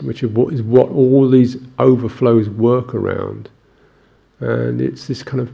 which 0.00 0.22
is 0.22 0.30
what 0.62 0.88
all 0.88 1.28
these 1.28 1.58
overflows 1.78 2.48
work 2.48 2.94
around. 2.94 3.50
And 4.40 4.80
it's 4.80 5.06
this 5.06 5.22
kind 5.22 5.40
of 5.40 5.50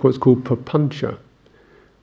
what's 0.00 0.18
called 0.18 0.44
papancha 0.44 1.18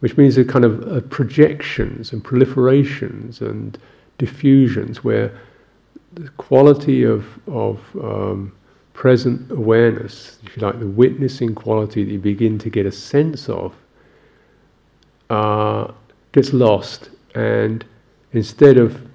which 0.01 0.17
means 0.17 0.37
a 0.37 0.43
kind 0.43 0.65
of 0.65 0.85
uh, 0.87 0.99
projections 1.09 2.11
and 2.11 2.23
proliferations 2.23 3.39
and 3.39 3.77
diffusions 4.17 5.03
where 5.03 5.31
the 6.13 6.27
quality 6.31 7.03
of, 7.03 7.25
of 7.47 7.79
um, 8.01 8.51
present 8.93 9.49
awareness, 9.51 10.39
if 10.43 10.57
you 10.57 10.63
like, 10.63 10.79
the 10.79 10.87
witnessing 10.87 11.53
quality 11.55 12.03
that 12.03 12.11
you 12.11 12.19
begin 12.19 12.57
to 12.57 12.69
get 12.69 12.85
a 12.85 12.91
sense 12.91 13.47
of, 13.47 13.75
uh, 15.29 15.91
gets 16.31 16.51
lost, 16.51 17.11
and 17.35 17.85
instead 18.33 18.77
of 18.77 19.07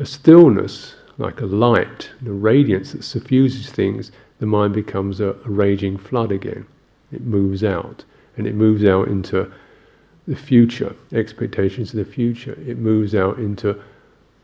a 0.00 0.04
stillness, 0.04 0.96
like 1.18 1.40
a 1.40 1.46
light, 1.46 2.10
a 2.26 2.30
radiance 2.30 2.92
that 2.92 3.04
suffuses 3.04 3.70
things, 3.70 4.10
the 4.38 4.46
mind 4.46 4.74
becomes 4.74 5.20
a, 5.20 5.30
a 5.30 5.50
raging 5.50 5.96
flood 5.98 6.32
again. 6.32 6.66
It 7.12 7.22
moves 7.22 7.64
out, 7.64 8.04
and 8.36 8.46
it 8.46 8.54
moves 8.54 8.84
out 8.84 9.08
into 9.08 9.50
the 10.26 10.36
future, 10.36 10.94
expectations 11.12 11.94
of 11.94 11.96
the 12.04 12.12
future. 12.12 12.58
It 12.66 12.78
moves 12.78 13.14
out 13.14 13.38
into 13.38 13.80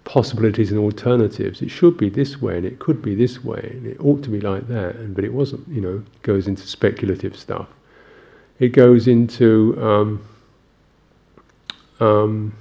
possibilities 0.04 0.70
and 0.70 0.80
alternatives. 0.80 1.62
It 1.62 1.70
should 1.70 1.96
be 1.96 2.08
this 2.08 2.40
way, 2.40 2.56
and 2.56 2.66
it 2.66 2.78
could 2.78 3.02
be 3.02 3.14
this 3.14 3.44
way, 3.44 3.70
and 3.74 3.86
it 3.86 4.00
ought 4.00 4.22
to 4.24 4.30
be 4.30 4.40
like 4.40 4.66
that, 4.68 4.96
and 4.96 5.14
but 5.14 5.24
it 5.24 5.32
wasn't. 5.32 5.66
You 5.68 5.80
know, 5.80 5.96
it 5.96 6.22
goes 6.22 6.46
into 6.46 6.66
speculative 6.66 7.36
stuff. 7.36 7.68
It 8.60 8.68
goes 8.68 9.08
into 9.08 9.76
um, 9.82 10.26
um, 12.00 12.54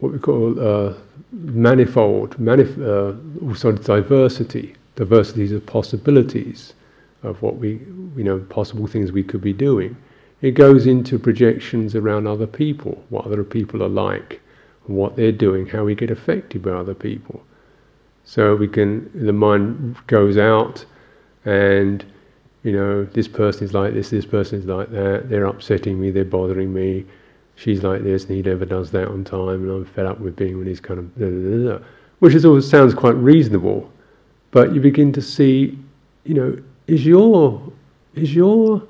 what 0.00 0.12
we 0.12 0.18
call 0.18 0.58
uh, 0.60 0.94
manifold, 1.32 2.36
manif- 2.38 2.78
uh, 2.80 3.46
also 3.46 3.72
diversity. 3.72 4.74
Diversities 4.96 5.52
of 5.52 5.64
possibilities 5.64 6.74
of 7.22 7.40
what 7.42 7.56
we, 7.56 7.80
you 8.16 8.24
know, 8.24 8.38
possible 8.50 8.86
things 8.86 9.12
we 9.12 9.22
could 9.22 9.40
be 9.40 9.52
doing. 9.52 9.96
It 10.42 10.52
goes 10.52 10.86
into 10.86 11.18
projections 11.18 11.94
around 11.94 12.26
other 12.26 12.46
people, 12.46 13.02
what 13.10 13.26
other 13.26 13.44
people 13.44 13.82
are 13.82 13.88
like, 13.88 14.40
what 14.86 15.16
they're 15.16 15.32
doing, 15.32 15.66
how 15.66 15.84
we 15.84 15.94
get 15.94 16.10
affected 16.10 16.62
by 16.62 16.70
other 16.72 16.94
people. 16.94 17.42
So 18.24 18.56
we 18.56 18.68
can, 18.68 19.10
the 19.14 19.32
mind 19.32 19.96
goes 20.06 20.36
out 20.38 20.84
and, 21.44 22.04
you 22.62 22.72
know, 22.72 23.04
this 23.04 23.28
person 23.28 23.64
is 23.64 23.74
like 23.74 23.94
this, 23.94 24.10
this 24.10 24.26
person 24.26 24.58
is 24.58 24.66
like 24.66 24.90
that, 24.90 25.28
they're 25.28 25.46
upsetting 25.46 26.00
me, 26.00 26.10
they're 26.10 26.24
bothering 26.24 26.72
me, 26.72 27.04
she's 27.60 27.82
like 27.82 28.02
this 28.02 28.24
and 28.24 28.36
he 28.36 28.42
never 28.42 28.64
does 28.64 28.90
that 28.90 29.06
on 29.08 29.22
time 29.22 29.68
and 29.68 29.70
I'm 29.70 29.84
fed 29.84 30.06
up 30.06 30.18
with 30.18 30.34
being 30.34 30.56
with 30.56 30.66
his 30.66 30.80
kind 30.80 30.98
of, 30.98 31.14
blah, 31.16 31.28
blah, 31.28 31.78
blah, 31.78 31.86
which 32.20 32.34
is 32.34 32.46
always 32.46 32.68
sounds 32.68 32.94
quite 32.94 33.14
reasonable, 33.16 33.90
but 34.50 34.74
you 34.74 34.80
begin 34.80 35.12
to 35.12 35.20
see, 35.20 35.78
you 36.24 36.34
know, 36.34 36.58
is 36.86 37.04
your 37.04 37.62
is 38.14 38.34
your 38.34 38.82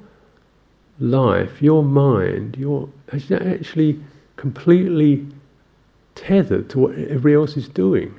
life, 1.01 1.61
your 1.61 1.83
mind, 1.83 2.57
your 2.57 2.89
actually 3.13 4.01
completely 4.37 5.27
tethered 6.15 6.71
to 6.71 6.79
what 6.79 6.95
everybody 6.95 7.35
else 7.35 7.57
is 7.57 7.69
doing. 7.69 8.15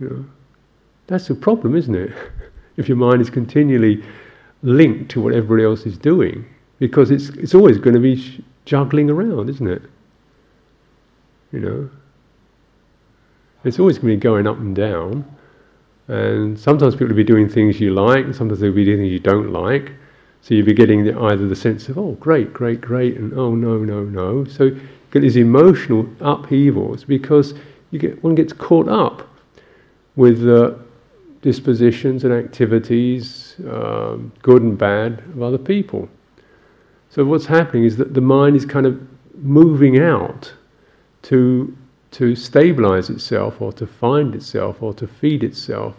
You 0.00 0.08
know, 0.08 0.24
that's 1.06 1.28
a 1.30 1.34
problem, 1.34 1.76
isn't 1.76 1.94
it? 1.94 2.12
if 2.78 2.88
your 2.88 2.96
mind 2.96 3.20
is 3.20 3.28
continually 3.28 4.02
linked 4.62 5.10
to 5.10 5.20
what 5.20 5.34
everybody 5.34 5.62
else 5.62 5.84
is 5.84 5.98
doing, 5.98 6.44
because 6.78 7.10
it's 7.10 7.28
it's 7.30 7.54
always 7.54 7.76
going 7.76 7.94
to 7.94 8.00
be 8.00 8.42
juggling 8.64 9.10
around, 9.10 9.50
isn't 9.50 9.66
it? 9.66 9.82
You 11.52 11.60
know, 11.60 11.90
it's 13.64 13.78
always 13.78 13.98
going 13.98 14.12
to 14.12 14.16
be 14.16 14.20
going 14.20 14.46
up 14.46 14.58
and 14.58 14.74
down. 14.74 15.24
And 16.08 16.58
sometimes 16.58 16.94
people 16.94 17.08
will 17.08 17.14
be 17.14 17.24
doing 17.24 17.48
things 17.48 17.80
you 17.80 17.94
like, 17.94 18.24
and 18.24 18.34
sometimes 18.34 18.60
they'll 18.60 18.72
be 18.72 18.84
doing 18.84 18.98
things 18.98 19.12
you 19.12 19.20
don't 19.20 19.52
like. 19.52 19.92
So 20.40 20.54
you'll 20.54 20.66
be 20.66 20.74
getting 20.74 21.04
the, 21.04 21.18
either 21.18 21.46
the 21.46 21.54
sense 21.54 21.88
of, 21.88 21.98
oh, 21.98 22.12
great, 22.12 22.52
great, 22.52 22.80
great, 22.80 23.16
and 23.16 23.32
oh, 23.34 23.54
no, 23.54 23.78
no, 23.78 24.02
no. 24.02 24.44
So 24.44 24.64
you 24.64 24.80
get 25.12 25.20
these 25.20 25.36
emotional 25.36 26.08
upheavals 26.20 27.04
because 27.04 27.54
you 27.92 28.00
get, 28.00 28.22
one 28.24 28.34
gets 28.34 28.52
caught 28.52 28.88
up 28.88 29.28
with 30.16 30.40
the 30.42 30.78
dispositions 31.42 32.24
and 32.24 32.32
activities, 32.32 33.54
um, 33.70 34.32
good 34.42 34.62
and 34.62 34.76
bad, 34.76 35.20
of 35.34 35.42
other 35.42 35.58
people. 35.58 36.08
So 37.12 37.26
what's 37.26 37.44
happening 37.44 37.84
is 37.84 37.98
that 37.98 38.14
the 38.14 38.22
mind 38.22 38.56
is 38.56 38.64
kind 38.64 38.86
of 38.86 38.98
moving 39.36 39.98
out 39.98 40.50
to 41.24 41.76
to 42.12 42.34
stabilize 42.34 43.10
itself 43.10 43.60
or 43.60 43.70
to 43.74 43.86
find 43.86 44.34
itself 44.34 44.82
or 44.82 44.94
to 44.94 45.06
feed 45.06 45.44
itself 45.44 45.94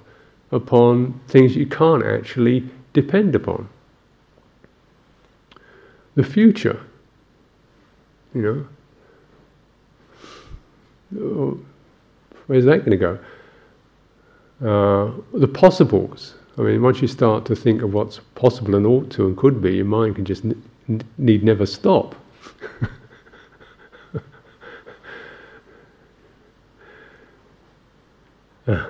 upon 0.51 1.19
things 1.27 1.55
you 1.55 1.67
can't 1.67 2.03
actually 2.03 2.67
depend 2.93 3.35
upon. 3.35 3.69
The 6.15 6.23
future, 6.23 6.79
you 8.33 8.67
know, 11.11 11.59
where's 12.47 12.65
that 12.65 12.85
going 12.85 12.91
to 12.91 12.97
go? 12.97 13.19
Uh, 14.61 15.11
the 15.37 15.47
possibles. 15.47 16.33
I 16.57 16.61
mean, 16.61 16.81
once 16.81 17.03
you 17.03 17.07
start 17.07 17.45
to 17.45 17.55
think 17.55 17.83
of 17.83 17.93
what's 17.93 18.19
possible 18.33 18.73
and 18.73 18.87
ought 18.87 19.11
to 19.11 19.27
and 19.27 19.37
could 19.37 19.61
be, 19.61 19.75
your 19.75 19.85
mind 19.85 20.15
can 20.15 20.25
just 20.25 20.43
need 21.17 21.43
never 21.43 21.65
stop. 21.65 22.15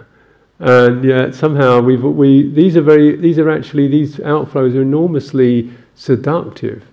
and 0.60 1.04
yet 1.04 1.34
somehow 1.36 1.82
we 1.82 1.98
we 1.98 2.50
these 2.52 2.78
are 2.78 2.82
very 2.82 3.16
these 3.16 3.40
are 3.40 3.50
actually 3.50 3.88
these 3.88 4.18
outflows 4.18 4.76
are 4.76 4.82
enormously 4.82 5.72
seductive. 5.96 6.84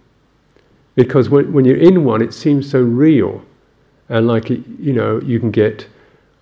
Because 0.95 1.31
when 1.31 1.53
when 1.53 1.65
you're 1.65 1.77
in 1.77 2.05
one 2.05 2.23
it 2.23 2.35
seems 2.35 2.71
so 2.71 2.83
real. 2.83 3.43
And 4.09 4.27
like 4.27 4.49
you 4.51 4.93
know 4.93 5.21
you 5.21 5.39
can 5.39 5.51
get 5.51 5.87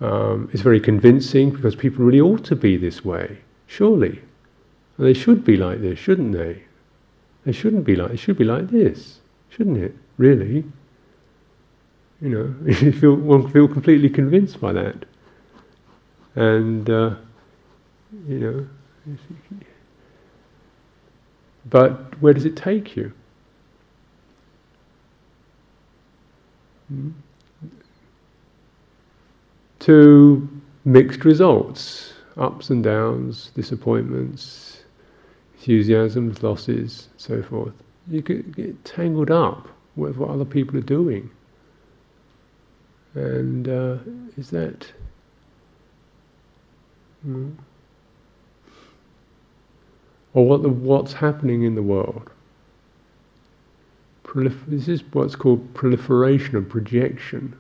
um, 0.01 0.49
it's 0.53 0.63
very 0.63 0.81
convincing 0.81 1.51
because 1.51 1.75
people 1.75 2.05
really 2.05 2.21
ought 2.21 2.45
to 2.45 2.57
be 2.57 2.77
this 2.77 3.05
way 3.05 3.39
surely. 3.67 4.21
And 4.97 5.07
they 5.07 5.15
should 5.15 5.45
be 5.45 5.57
like 5.57 5.81
this 5.81 5.99
shouldn't 5.99 6.33
they 6.33 6.63
they 7.49 7.53
shouldn't 7.53 7.85
be 7.85 7.97
like 7.97 8.11
they 8.11 8.17
should 8.17 8.39
be 8.39 8.45
like 8.45 8.69
this 8.69 9.21
shouldn't 9.49 9.79
it 9.79 9.95
really 10.19 10.65
you 12.21 12.29
know 12.29 12.55
you 12.67 12.93
feel 12.93 13.15
one 13.15 13.51
feel 13.51 13.67
completely 13.67 14.11
convinced 14.11 14.61
by 14.61 14.73
that 14.73 15.05
and 16.37 16.89
uh, 16.89 17.15
you 18.27 18.39
know, 18.39 18.67
but 21.69 22.21
where 22.21 22.33
does 22.33 22.45
it 22.45 22.57
take 22.57 22.97
you? 22.97 23.13
Hmm? 26.89 27.11
To 29.81 30.49
mixed 30.85 31.25
results, 31.25 32.15
ups 32.37 32.71
and 32.71 32.83
downs, 32.83 33.51
disappointments, 33.55 34.68
enthusiasms, 35.69 36.43
losses, 36.43 37.09
so 37.17 37.43
forth. 37.43 37.75
You 38.09 38.23
get, 38.23 38.57
get 38.57 38.85
tangled 38.85 39.31
up 39.31 39.69
with 39.97 40.17
what 40.17 40.31
other 40.31 40.45
people 40.45 40.79
are 40.79 40.83
doing. 40.83 41.31
And 43.15 43.69
uh, 43.69 43.99
is 44.37 44.51
that 44.51 44.91
Mm. 47.27 47.55
Or 50.35 50.47
what 50.47 50.63
the, 50.63 50.69
what's 50.69 51.13
happening 51.13 51.63
in 51.63 51.75
the 51.75 51.83
world. 51.83 52.31
Prolif- 54.25 54.67
this 54.67 54.89
is 54.89 55.03
what's 55.13 55.35
called 55.35 55.75
proliferation 55.75 56.57
of 56.57 56.69
projection. 56.69 57.59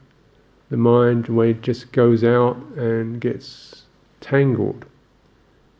The 0.70 0.76
mind 0.76 1.26
the 1.26 1.32
way 1.32 1.50
it 1.50 1.62
just 1.62 1.92
goes 1.92 2.22
out 2.22 2.56
and 2.76 3.20
gets 3.20 3.84
tangled, 4.20 4.84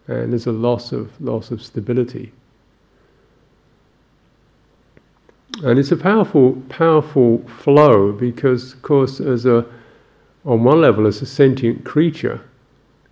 Uh, 0.09 0.15
and 0.15 0.33
there's 0.33 0.47
a 0.47 0.53
loss 0.53 0.93
of 0.93 1.21
loss 1.21 1.51
of 1.51 1.63
stability. 1.63 2.33
And 5.63 5.79
it's 5.79 5.91
a 5.91 5.97
powerful, 5.97 6.53
powerful 6.69 7.39
flow 7.49 8.13
because, 8.13 8.75
of 8.75 8.83
course, 8.83 9.21
as 9.21 9.45
a 9.45 9.67
on 10.45 10.65
one 10.65 10.81
level, 10.81 11.07
as 11.07 11.21
a 11.21 11.27
sentient 11.27 11.85
creature, 11.85 12.41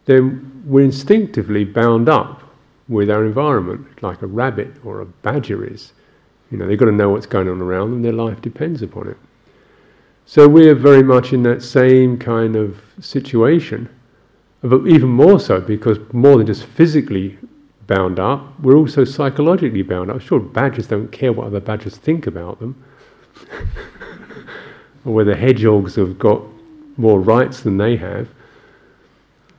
then 0.07 0.63
we're 0.65 0.85
instinctively 0.85 1.65
bound 1.65 2.09
up 2.09 2.43
with 2.89 3.11
our 3.11 3.25
environment, 3.25 4.03
like 4.03 4.23
a 4.23 4.27
rabbit 4.27 4.73
or 4.85 5.01
a 5.01 5.07
badger 5.07 5.65
is. 5.65 5.93
You 6.51 6.59
know, 6.59 6.67
they've 6.67 6.79
got 6.79 6.87
to 6.87 6.93
know 6.93 7.11
what's 7.11 7.27
going 7.27 7.49
on 7.49 7.61
around 7.61 7.91
them, 7.91 8.03
their 8.03 8.13
life 8.13 8.41
depends 8.41 8.83
upon 8.83 9.09
it. 9.09 9.17
So 10.25 10.49
we're 10.49 10.75
very 10.75 11.03
much 11.03 11.33
in 11.33 11.43
that 11.45 11.63
same 11.63 12.19
kind 12.19 12.57
of 12.57 12.81
situation, 13.01 13.89
but 14.63 14.87
even 14.87 15.09
more 15.09 15.39
so 15.39 15.61
because 15.61 15.99
more 16.13 16.39
than 16.39 16.47
just 16.47 16.65
physically 16.65 17.39
bound 17.87 18.19
up, 18.19 18.59
we're 18.61 18.77
also 18.77 19.05
psychologically 19.05 19.83
bound 19.83 20.11
up. 20.11 20.21
Sure, 20.21 20.41
badgers 20.41 20.87
don't 20.87 21.11
care 21.13 21.33
what 21.33 21.47
other 21.47 21.61
badgers 21.61 21.97
think 21.97 22.27
about 22.27 22.59
them, 22.59 22.83
or 25.05 25.15
whether 25.15 25.37
hedgehogs 25.37 25.95
have 25.95 26.19
got 26.19 26.43
more 26.97 27.21
rights 27.21 27.61
than 27.61 27.77
they 27.77 27.97
have 27.97 28.29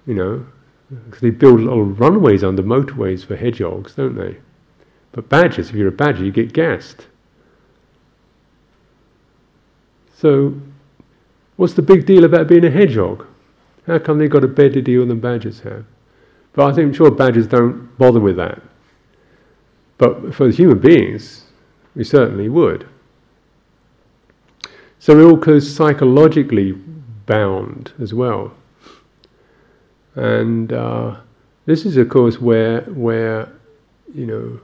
you 0.08 0.14
know, 0.14 0.46
because 0.90 1.20
they 1.20 1.30
build 1.30 1.60
little 1.60 1.84
runways 1.84 2.44
under 2.44 2.64
motorways 2.64 3.24
for 3.26 3.36
hedgehogs, 3.36 3.94
don't 3.94 4.16
they? 4.16 4.38
But 5.12 5.30
badgers, 5.30 5.70
if 5.70 5.76
you're 5.76 5.90
a 5.90 5.92
badger, 5.92 6.24
you 6.24 6.32
get 6.32 6.54
gassed. 6.54 7.08
So, 10.16 10.56
what's 11.58 11.74
the 11.74 11.82
big 11.82 12.06
deal 12.06 12.24
about 12.24 12.48
being 12.48 12.66
a 12.66 12.72
hedgehog? 12.72 13.28
How 13.88 13.98
come 14.00 14.20
they've 14.20 14.30
got 14.30 14.44
a 14.44 14.50
better 14.50 14.82
deal 14.82 15.06
than 15.06 15.20
badgers 15.20 15.62
have? 15.62 15.86
But 16.54 16.66
I 16.66 16.74
think 16.74 16.88
I'm 16.88 16.94
sure 16.94 17.10
badgers 17.10 17.48
don't 17.48 17.98
bother 17.98 18.20
with 18.20 18.36
that. 18.36 18.62
But 19.98 20.36
for 20.36 20.50
human 20.50 20.80
beings, 20.80 21.46
we 21.96 22.04
certainly 22.04 22.50
would. 22.50 22.88
So 25.00 25.16
we're 25.16 25.30
all 25.30 25.62
psychologically 25.62 26.74
bound 27.26 27.94
as 28.00 28.14
well. 28.14 28.54
And 30.16 30.74
uh, 30.74 31.18
this 31.66 31.86
is, 31.86 31.98
of 31.98 32.10
course, 32.10 32.42
where 32.42 32.82
where 32.82 33.50
you 34.14 34.26
know 34.26 34.60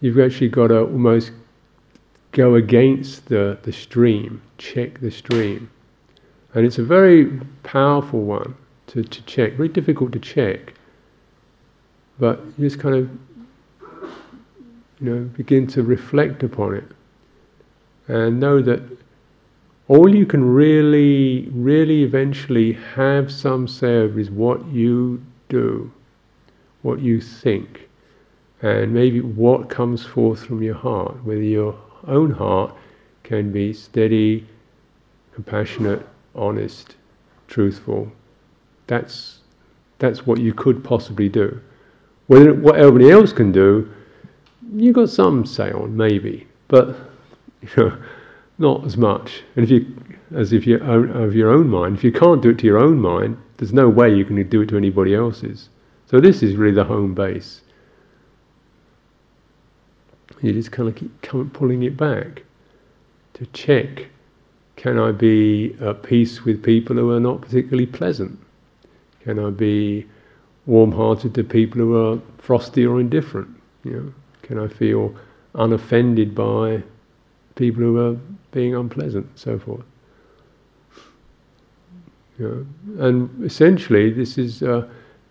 you've 0.00 0.20
actually 0.20 0.48
got 0.48 0.68
to 0.68 0.80
almost 0.80 1.32
go 2.32 2.56
against 2.56 3.26
the, 3.26 3.58
the 3.62 3.72
stream, 3.72 4.42
check 4.58 5.00
the 5.00 5.10
stream. 5.10 5.70
And 6.54 6.64
it's 6.64 6.78
a 6.78 6.84
very 6.84 7.40
powerful 7.64 8.22
one 8.22 8.54
to, 8.88 9.02
to 9.02 9.22
check, 9.22 9.54
very 9.54 9.68
difficult 9.68 10.12
to 10.12 10.20
check. 10.20 10.74
But 12.18 12.40
you 12.56 12.68
just 12.68 12.78
kind 12.78 12.94
of 12.94 13.10
you 15.00 15.10
know 15.10 15.24
begin 15.36 15.66
to 15.66 15.82
reflect 15.82 16.42
upon 16.44 16.74
it 16.74 16.84
and 18.06 18.38
know 18.38 18.62
that 18.62 18.80
all 19.88 20.14
you 20.14 20.24
can 20.24 20.44
really, 20.44 21.48
really 21.52 22.04
eventually 22.04 22.72
have 22.94 23.30
some 23.30 23.68
say 23.68 23.96
over 23.96 24.18
is 24.18 24.30
what 24.30 24.64
you 24.68 25.22
do, 25.48 25.90
what 26.82 27.00
you 27.00 27.20
think, 27.20 27.88
and 28.62 28.94
maybe 28.94 29.20
what 29.20 29.68
comes 29.68 30.04
forth 30.04 30.44
from 30.44 30.62
your 30.62 30.74
heart, 30.74 31.22
whether 31.24 31.42
your 31.42 31.76
own 32.06 32.30
heart 32.30 32.74
can 33.24 33.52
be 33.52 33.72
steady, 33.72 34.46
compassionate, 35.34 36.06
honest, 36.34 36.96
truthful. 37.48 38.12
That's 38.86 39.40
that's 39.98 40.26
what 40.26 40.40
you 40.40 40.52
could 40.52 40.82
possibly 40.84 41.28
do. 41.28 41.60
Whether 42.26 42.54
what 42.54 42.76
everybody 42.76 43.10
else 43.10 43.32
can 43.32 43.52
do, 43.52 43.92
you've 44.74 44.94
got 44.94 45.08
some 45.08 45.46
say 45.46 45.70
on, 45.70 45.96
maybe, 45.96 46.46
but 46.68 46.96
you 47.62 47.68
know 47.76 47.98
not 48.58 48.84
as 48.84 48.96
much. 48.96 49.42
And 49.56 49.64
if 49.64 49.70
you, 49.70 49.96
as 50.34 50.52
if 50.52 50.66
you 50.66 50.78
of 50.78 51.34
your 51.34 51.50
own 51.50 51.68
mind, 51.68 51.96
if 51.96 52.04
you 52.04 52.12
can't 52.12 52.42
do 52.42 52.50
it 52.50 52.58
to 52.58 52.66
your 52.66 52.78
own 52.78 53.00
mind, 53.00 53.36
there's 53.56 53.72
no 53.72 53.88
way 53.88 54.14
you 54.14 54.24
can 54.24 54.48
do 54.48 54.62
it 54.62 54.68
to 54.68 54.76
anybody 54.76 55.14
else's. 55.14 55.68
So 56.06 56.20
this 56.20 56.42
is 56.42 56.56
really 56.56 56.74
the 56.74 56.84
home 56.84 57.14
base. 57.14 57.62
You 60.42 60.52
just 60.52 60.72
kind 60.72 60.88
of 60.88 60.94
keep 60.96 61.52
pulling 61.52 61.82
it 61.82 61.96
back 61.96 62.42
to 63.34 63.46
check: 63.46 64.08
Can 64.76 64.98
I 64.98 65.12
be 65.12 65.76
at 65.80 66.02
peace 66.02 66.44
with 66.44 66.62
people 66.62 66.96
who 66.96 67.10
are 67.12 67.20
not 67.20 67.40
particularly 67.40 67.86
pleasant? 67.86 68.38
Can 69.22 69.38
I 69.38 69.50
be 69.50 70.06
warm-hearted 70.66 71.34
to 71.34 71.44
people 71.44 71.78
who 71.78 71.96
are 71.96 72.20
frosty 72.38 72.84
or 72.84 73.00
indifferent? 73.00 73.48
You 73.84 73.92
know, 73.92 74.14
can 74.42 74.58
I 74.58 74.68
feel 74.68 75.14
unoffended 75.54 76.34
by 76.34 76.82
people 77.54 77.82
who 77.82 77.98
are 77.98 78.16
being 78.52 78.74
unpleasant, 78.74 79.26
so 79.38 79.58
forth. 79.58 79.84
You 82.38 82.66
know, 82.86 83.06
and 83.06 83.44
essentially, 83.44 84.10
this 84.10 84.38
is 84.38 84.62
uh, 84.62 84.88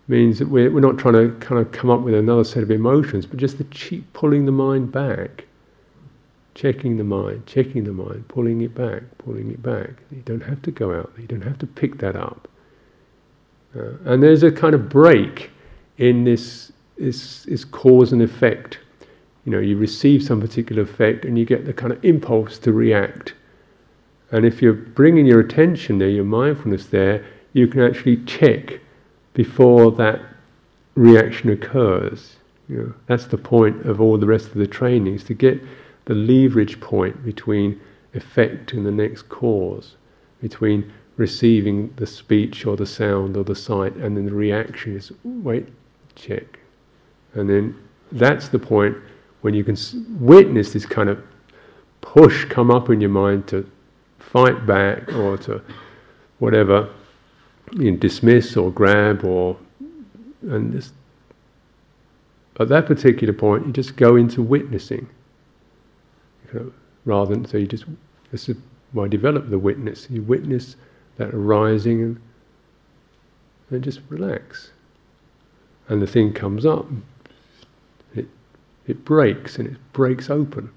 means 0.08 0.40
that 0.40 0.48
we're, 0.48 0.72
we're 0.72 0.80
not 0.80 0.98
trying 0.98 1.14
to 1.14 1.36
kind 1.46 1.60
of 1.60 1.72
come 1.72 1.90
up 1.90 2.02
with 2.02 2.14
another 2.14 2.44
set 2.44 2.64
of 2.64 2.72
emotions, 2.72 3.26
but 3.26 3.38
just 3.38 3.58
the 3.58 3.66
cheap 3.66 4.12
pulling 4.14 4.46
the 4.46 4.52
mind 4.52 4.92
back, 4.92 5.46
checking 6.56 6.98
the 6.98 7.04
mind, 7.04 7.46
checking 7.46 7.84
the 7.84 7.92
mind, 7.92 8.28
pulling 8.28 8.62
it 8.62 8.76
back, 8.76 9.04
pulling 9.18 9.52
it 9.52 9.62
back. 9.62 9.92
You 10.12 10.22
don't 10.26 10.44
have 10.44 10.62
to 10.64 10.72
go 10.72 10.94
out 10.94 11.14
there, 11.14 11.22
you 11.22 11.28
don't 11.28 11.42
have 11.42 11.58
to 11.60 11.68
pick 11.68 11.98
that 12.00 12.16
up. 12.16 12.48
Uh, 13.76 13.94
and 14.06 14.22
there's 14.22 14.44
a 14.44 14.52
kind 14.52 14.76
of 14.76 14.90
break 14.90 15.50
in 15.98 16.24
this, 16.24 16.72
this, 16.98 17.44
this 17.44 17.66
cause 17.66 18.14
and 18.14 18.22
effect. 18.22 18.80
You 19.46 19.52
know, 19.52 19.60
you 19.60 19.78
receive 19.78 20.24
some 20.24 20.40
particular 20.40 20.84
effect 20.84 21.26
and 21.26 21.38
you 21.38 21.46
get 21.46 21.66
the 21.66 21.74
kind 21.74 21.92
of 21.92 22.04
impulse 22.06 22.60
to 22.60 22.72
react. 22.72 23.34
And 24.32 24.46
if 24.46 24.62
you're 24.62 24.74
bringing 24.74 25.26
your 25.26 25.40
attention 25.40 25.98
there, 25.98 26.10
your 26.10 26.24
mindfulness 26.24 26.88
there, 26.88 27.26
you 27.54 27.68
can 27.68 27.82
actually 27.82 28.18
check 28.26 28.80
before 29.34 29.92
that 29.94 30.22
reaction 30.96 31.50
occurs. 31.50 32.38
You 32.70 32.78
know, 32.78 32.94
that's 33.08 33.26
the 33.26 33.38
point 33.38 33.86
of 33.86 34.00
all 34.00 34.18
the 34.18 34.26
rest 34.26 34.48
of 34.48 34.56
the 34.56 34.68
training 34.68 35.16
is 35.16 35.24
to 35.26 35.34
get 35.34 35.62
the 36.06 36.14
leverage 36.14 36.80
point 36.80 37.24
between 37.24 37.80
effect 38.14 38.74
and 38.74 38.86
the 38.86 38.92
next 38.92 39.24
cause, 39.30 39.96
between 40.42 40.92
receiving 41.18 41.94
the 41.96 42.08
speech 42.08 42.66
or 42.66 42.76
the 42.76 42.86
sound 42.86 43.38
or 43.38 43.44
the 43.44 43.56
sight, 43.56 43.96
and 43.96 44.18
then 44.18 44.26
the 44.26 44.34
reaction 44.34 44.96
is 44.96 45.12
wait, 45.24 45.68
check, 46.16 46.60
and 47.34 47.50
then 47.50 47.76
that's 48.12 48.50
the 48.50 48.60
point 48.60 48.96
when 49.42 49.54
you 49.54 49.64
can 49.64 49.76
witness 50.20 50.74
this 50.74 50.86
kind 50.86 51.10
of 51.10 51.24
push 52.02 52.46
come 52.46 52.70
up 52.72 52.90
in 52.90 53.02
your 53.02 53.10
mind 53.10 53.48
to 53.48 53.70
fight 54.20 54.66
back 54.66 55.12
or 55.14 55.38
to 55.38 55.62
whatever, 56.40 56.90
you 57.74 57.92
know, 57.92 57.98
dismiss 57.98 58.58
or 58.58 58.72
grab 58.72 59.24
or 59.24 59.58
and 60.44 60.76
at 62.60 62.68
that 62.68 62.86
particular 62.86 63.34
point 63.34 63.66
you 63.66 63.72
just 63.72 63.96
go 63.96 64.16
into 64.18 64.42
witnessing 64.42 65.08
rather 67.06 67.36
than 67.36 67.46
so 67.46 67.58
you 67.58 67.68
just 67.68 67.86
this 68.32 68.50
is 68.50 68.58
why 68.94 69.08
develop 69.08 69.50
the 69.50 69.60
witness. 69.60 70.08
You 70.10 70.22
witness 70.22 70.76
that 71.18 71.34
arising 71.34 72.02
and, 72.02 72.22
and 73.70 73.84
just 73.84 74.02
relax. 74.10 74.72
And 75.90 76.02
the 76.02 76.08
thing 76.08 76.34
comes 76.34 76.66
up. 76.66 76.88
It 78.16 78.28
it 78.88 79.04
breaks 79.06 79.58
and 79.60 79.68
it 79.68 79.78
breaks 79.94 80.30
open. 80.30 80.70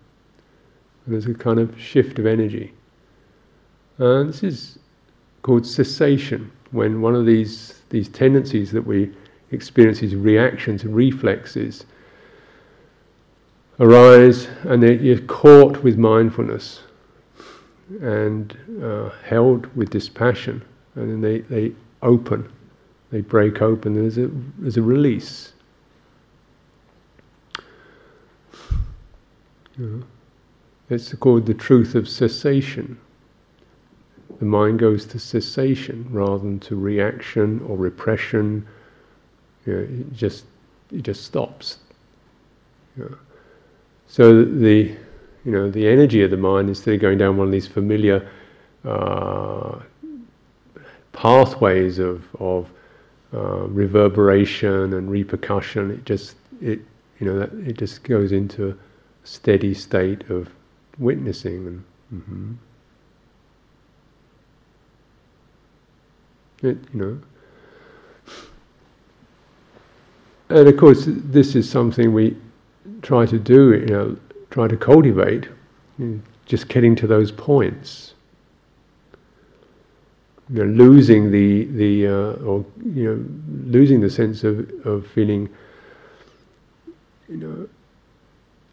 And 1.05 1.15
there's 1.15 1.27
a 1.27 1.35
kind 1.35 1.59
of 1.59 1.79
shift 1.81 2.19
of 2.19 2.27
energy. 2.27 2.73
And 3.99 4.29
this 4.29 4.43
is 4.43 4.79
called 5.43 5.67
cessation 5.67 6.51
when 6.73 7.01
one 7.01 7.15
of 7.15 7.27
these 7.27 7.83
these 7.91 8.09
tendencies 8.09 8.73
that 8.73 8.87
we 8.87 9.13
experience, 9.53 10.01
these 10.01 10.17
reactions 10.17 10.83
and 10.83 10.95
reflexes, 10.95 11.87
arise, 13.81 14.49
and 14.65 14.83
you're 14.83 15.21
caught 15.21 15.83
with 15.83 15.99
mindfulness 15.99 16.83
and 18.01 18.57
uh, 18.83 19.11
held 19.25 19.67
with 19.77 19.91
dispassion, 19.91 20.63
and 20.95 21.11
then 21.11 21.21
they, 21.21 21.41
they 21.41 21.75
open, 22.03 22.51
they 23.11 23.21
break 23.21 23.63
open. 23.63 23.95
There's 23.95 24.19
a 24.19 24.31
there's 24.59 24.77
a 24.77 24.83
release. 24.83 25.53
It's 30.89 31.13
called 31.15 31.47
the 31.47 31.55
truth 31.55 31.95
of 31.95 32.09
cessation 32.09 32.99
the 34.39 34.45
mind 34.45 34.79
goes 34.79 35.07
to 35.07 35.19
cessation 35.19 36.07
rather 36.11 36.39
than 36.39 36.61
to 36.61 36.77
reaction 36.77 37.63
or 37.67 37.77
repression. 37.77 38.67
It 39.65 40.13
just 40.13 40.45
it 40.93 41.03
just 41.03 41.25
stops. 41.25 41.79
So 44.09 44.45
the 44.45 44.95
you 45.45 45.53
know 45.53 45.71
the 45.71 45.87
energy 45.87 46.23
of 46.23 46.31
the 46.31 46.37
mind 46.37 46.69
instead 46.69 46.95
of 46.95 47.01
going 47.01 47.19
down 47.19 47.37
one 47.37 47.49
of 47.49 47.53
these 47.53 47.67
familiar 47.67 48.29
uh, 48.85 49.79
pathways 51.13 51.99
of 51.99 52.25
of 52.37 52.69
uh, 53.35 53.67
reverberation 53.67 54.95
and 54.95 55.11
repercussion, 55.11 55.91
it 55.91 56.05
just 56.05 56.37
it 56.61 56.81
you 57.21 57.27
know 57.27 57.39
that 57.39 57.53
it 57.69 57.77
just 57.79 58.03
goes 58.05 58.33
into 58.33 58.71
a 58.71 58.77
steady 59.25 59.75
state 59.75 60.29
of 60.31 60.49
witnessing 60.99 61.67
and. 61.67 61.85
Mm-hmm. 62.15 62.53
It, 66.63 66.79
you 66.95 67.01
know. 67.01 67.19
And 70.49 70.69
of 70.69 70.77
course, 70.77 71.05
this 71.07 71.57
is 71.57 71.69
something 71.69 72.13
we 72.15 72.37
try 73.07 73.25
to 73.25 73.39
do, 73.39 73.73
you 73.75 73.87
know, 73.87 74.17
try 74.51 74.67
to 74.67 74.77
cultivate, 74.77 75.49
just 76.45 76.69
getting 76.69 76.97
to 76.97 77.07
those 77.07 77.31
points. 77.31 78.15
You 80.51 80.65
know, 80.65 80.85
losing 80.85 81.31
the 81.31 81.65
the 81.83 82.07
uh, 82.07 82.45
or 82.49 82.65
you 82.85 83.05
know 83.05 83.25
losing 83.71 84.01
the 84.01 84.11
sense 84.11 84.45
of, 84.45 84.69
of 84.85 85.07
feeling 85.07 85.49
you 87.29 87.37
know 87.37 87.69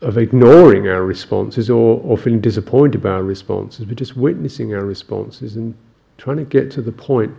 of 0.02 0.18
ignoring 0.18 0.88
our 0.88 1.04
responses 1.06 1.70
or, 1.70 2.02
or 2.02 2.18
feeling 2.18 2.42
disappointed 2.42 3.02
by 3.02 3.10
our 3.10 3.24
responses, 3.24 3.86
but 3.86 3.96
just 3.96 4.18
witnessing 4.18 4.74
our 4.74 4.86
responses 4.86 5.56
and 5.56 5.74
trying 6.18 6.38
to 6.38 6.44
get 6.44 6.70
to 6.72 6.82
the 6.82 6.92
point 6.92 7.34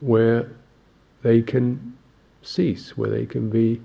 where 0.00 0.48
they 1.22 1.42
can 1.42 1.96
cease, 2.42 2.96
where 2.96 3.10
they 3.10 3.26
can 3.26 3.50
be 3.50 3.80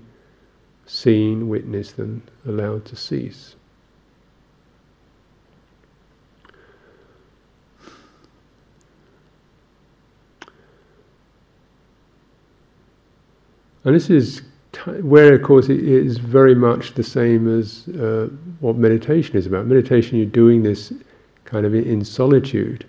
seen, 0.92 1.48
witnessed, 1.48 1.98
and 1.98 2.20
allowed 2.46 2.84
to 2.84 2.94
cease. 2.94 3.56
And 13.84 13.96
this 13.96 14.10
is 14.10 14.42
where, 15.00 15.34
of 15.34 15.42
course, 15.42 15.68
it 15.68 15.82
is 15.82 16.18
very 16.18 16.54
much 16.54 16.94
the 16.94 17.02
same 17.02 17.48
as 17.58 17.88
uh, 17.88 18.28
what 18.60 18.76
meditation 18.76 19.36
is 19.36 19.46
about. 19.46 19.66
Meditation, 19.66 20.18
you're 20.18 20.26
doing 20.26 20.62
this 20.62 20.92
kind 21.44 21.64
of 21.66 21.74
in 21.74 22.04
solitude, 22.04 22.84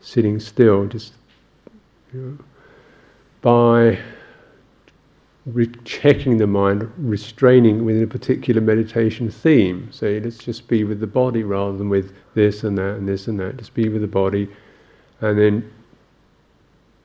sitting 0.00 0.38
still, 0.40 0.86
just 0.86 1.14
know, 2.12 2.38
by 3.40 3.98
re- 5.46 5.70
checking 5.84 6.36
the 6.38 6.46
mind, 6.46 6.90
restraining 6.96 7.84
within 7.84 8.02
a 8.02 8.06
particular 8.06 8.60
meditation 8.60 9.30
theme. 9.30 9.90
Say, 9.92 10.20
let's 10.20 10.38
just 10.38 10.68
be 10.68 10.84
with 10.84 11.00
the 11.00 11.06
body 11.06 11.42
rather 11.42 11.76
than 11.76 11.88
with 11.88 12.14
this 12.34 12.64
and 12.64 12.76
that 12.78 12.96
and 12.96 13.08
this 13.08 13.28
and 13.28 13.38
that. 13.40 13.56
Just 13.56 13.74
be 13.74 13.88
with 13.88 14.02
the 14.02 14.08
body, 14.08 14.48
and 15.20 15.38
then 15.38 15.70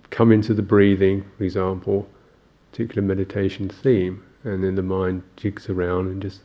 come 0.09 0.31
into 0.31 0.53
the 0.53 0.61
breathing, 0.61 1.23
for 1.37 1.43
example, 1.43 2.07
particular 2.71 3.01
meditation 3.01 3.69
theme, 3.69 4.23
and 4.43 4.63
then 4.63 4.75
the 4.75 4.83
mind 4.83 5.23
jigs 5.37 5.69
around 5.69 6.07
and 6.07 6.21
just 6.21 6.41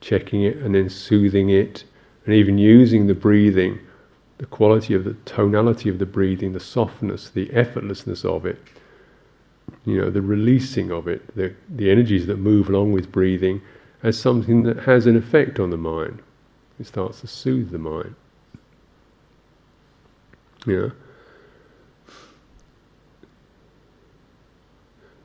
checking 0.00 0.42
it 0.42 0.56
and 0.58 0.74
then 0.74 0.88
soothing 0.88 1.50
it, 1.50 1.84
and 2.24 2.34
even 2.34 2.58
using 2.58 3.06
the 3.06 3.14
breathing 3.14 3.78
the 4.38 4.46
quality 4.46 4.94
of 4.94 5.04
the 5.04 5.14
tonality 5.24 5.88
of 5.88 5.98
the 5.98 6.06
breathing, 6.06 6.52
the 6.52 6.60
softness, 6.60 7.30
the 7.30 7.46
effortlessness 7.48 8.24
of 8.24 8.46
it, 8.46 8.58
you 9.88 10.00
know, 10.00 10.10
the 10.10 10.22
releasing 10.22 10.90
of 10.90 11.08
it, 11.08 11.34
the, 11.34 11.54
the 11.70 11.90
energies 11.90 12.26
that 12.26 12.38
move 12.38 12.68
along 12.68 12.92
with 12.92 13.10
breathing, 13.10 13.60
as 14.02 14.18
something 14.18 14.62
that 14.62 14.78
has 14.78 15.06
an 15.06 15.16
effect 15.16 15.58
on 15.58 15.70
the 15.70 15.76
mind. 15.76 16.20
It 16.78 16.86
starts 16.86 17.20
to 17.22 17.26
soothe 17.26 17.70
the 17.70 17.78
mind. 17.78 18.14
Yeah. 20.66 20.90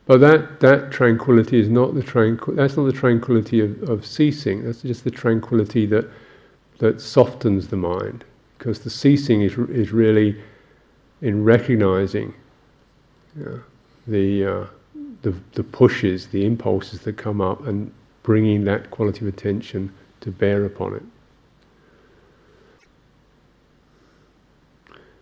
But 0.05 0.19
that, 0.19 0.59
that 0.59 0.91
tranquility 0.91 1.59
is 1.59 1.69
not 1.69 1.95
the 1.95 2.03
tranquil 2.03 2.55
that's 2.55 2.75
not 2.75 2.85
the 2.85 2.91
tranquility 2.91 3.61
of, 3.61 3.89
of 3.89 4.05
ceasing, 4.05 4.63
that's 4.63 4.81
just 4.81 5.03
the 5.03 5.11
tranquility 5.11 5.85
that 5.87 6.09
that 6.79 6.99
softens 6.99 7.67
the 7.69 7.77
mind 7.77 8.25
because 8.57 8.79
the 8.79 8.89
ceasing 8.89 9.41
is, 9.41 9.57
is 9.69 9.91
really 9.91 10.41
in 11.21 11.43
recognizing 11.43 12.33
know, 13.35 13.61
the, 14.07 14.45
uh, 14.45 14.65
the, 15.21 15.33
the 15.53 15.63
pushes, 15.63 16.27
the 16.27 16.45
impulses 16.45 17.01
that 17.01 17.17
come 17.17 17.41
up, 17.41 17.65
and 17.67 17.91
bringing 18.23 18.63
that 18.65 18.91
quality 18.91 19.25
of 19.25 19.33
attention 19.33 19.93
to 20.21 20.31
bear 20.31 20.65
upon 20.65 20.95
it. 20.95 21.03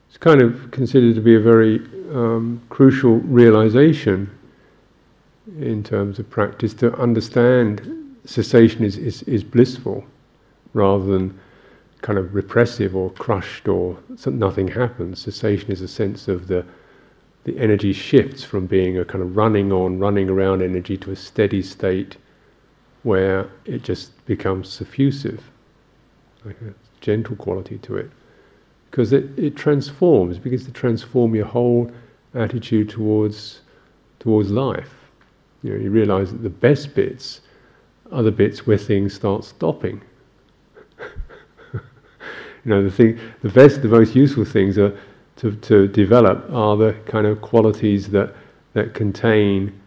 It's 0.10 0.18
kind 0.18 0.42
of 0.42 0.72
considered 0.72 1.16
to 1.16 1.22
be 1.22 1.36
a 1.36 1.40
very 1.40 1.78
um, 2.14 2.62
crucial 2.70 3.16
realization 3.20 4.30
in 5.60 5.84
terms 5.84 6.20
of 6.20 6.30
practice 6.30 6.74
to 6.76 6.94
understand 6.98 8.16
cessation 8.26 8.84
is, 8.84 8.98
is, 8.98 9.24
is 9.24 9.44
blissful 9.44 10.04
rather 10.74 11.06
than 11.06 11.38
kind 12.02 12.18
of 12.18 12.34
repressive 12.34 12.96
or 12.96 13.12
crushed 13.12 13.68
or 13.68 13.98
nothing 14.26 14.68
happens. 14.68 15.22
Cessation 15.22 15.72
is 15.72 15.82
a 15.82 15.88
sense 15.88 16.28
of 16.28 16.48
the 16.48 16.66
the 17.44 17.58
energy 17.58 17.94
shifts 17.94 18.44
from 18.44 18.68
being 18.68 18.98
a 18.98 19.06
kind 19.06 19.24
of 19.24 19.36
running 19.36 19.72
on, 19.72 20.00
running 20.00 20.30
around 20.30 20.62
energy 20.62 20.98
to 20.98 21.12
a 21.12 21.16
steady 21.16 21.62
state 21.62 22.18
where 23.04 23.50
it 23.66 23.82
just 23.84 24.24
becomes 24.26 24.70
suffusive, 24.70 25.39
like 26.46 26.62
a 26.62 26.74
gentle 27.02 27.36
quality 27.36 27.80
to 27.80 27.98
it. 27.98 28.10
Because 28.89 29.14
it, 29.14 29.26
it 29.39 29.56
transforms, 29.56 30.38
it 30.38 30.44
begins 30.44 30.66
to 30.66 30.72
transform 30.72 31.34
your 31.34 31.46
whole 31.46 31.89
attitude 32.36 32.89
towards 32.89 33.62
towards 34.20 34.52
life. 34.52 34.94
You 35.64 35.72
know, 35.72 35.80
you 35.84 35.89
realize 35.89 36.32
that 36.32 36.44
the 36.44 36.50
best 36.50 36.94
bits 36.94 37.42
are 38.12 38.22
the 38.22 38.32
bits 38.32 38.68
where 38.68 38.78
things 38.78 39.14
start 39.16 39.44
stopping. 39.44 40.02
you 41.74 41.80
know, 42.66 42.84
the 42.84 42.92
thing, 42.92 43.20
the 43.42 43.50
best, 43.50 43.82
the 43.82 43.88
most 43.88 44.16
useful 44.16 44.46
things 44.46 44.78
are 44.78 44.96
to, 45.42 45.56
to 45.56 45.88
develop 45.88 46.50
are 46.52 46.78
the 46.78 46.94
kind 47.06 47.26
of 47.26 47.42
qualities 47.42 48.10
that 48.10 48.34
that 48.74 48.94
contain 48.94 49.82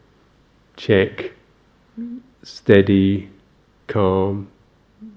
check, 0.76 1.32
steady, 2.42 3.30
calm, 3.86 4.48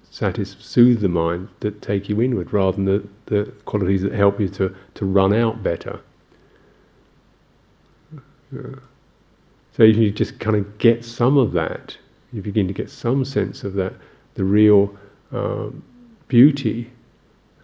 satis- 0.04 0.56
soothe 0.60 1.02
the 1.02 1.10
mind 1.10 1.50
that 1.60 1.82
take 1.82 2.08
you 2.08 2.22
inward 2.22 2.54
rather 2.54 2.76
than 2.78 2.86
the, 2.86 3.08
the 3.26 3.52
qualities 3.66 4.04
that 4.04 4.14
help 4.14 4.40
you 4.40 4.48
to, 4.48 4.74
to 4.94 5.06
run 5.06 5.34
out 5.34 5.62
better. 5.64 6.00
So 8.54 9.84
if 9.84 9.98
you 9.98 10.12
just 10.12 10.40
kind 10.40 10.56
of 10.56 10.78
get 10.78 11.04
some 11.04 11.38
of 11.38 11.52
that, 11.54 11.98
you 12.32 12.42
begin 12.42 12.68
to 12.68 12.74
get 12.74 12.90
some 12.90 13.26
sense 13.26 13.64
of 13.64 13.74
that, 13.74 13.94
the 14.36 14.44
real 14.44 14.96
um, 15.32 15.84
beauty 16.30 16.90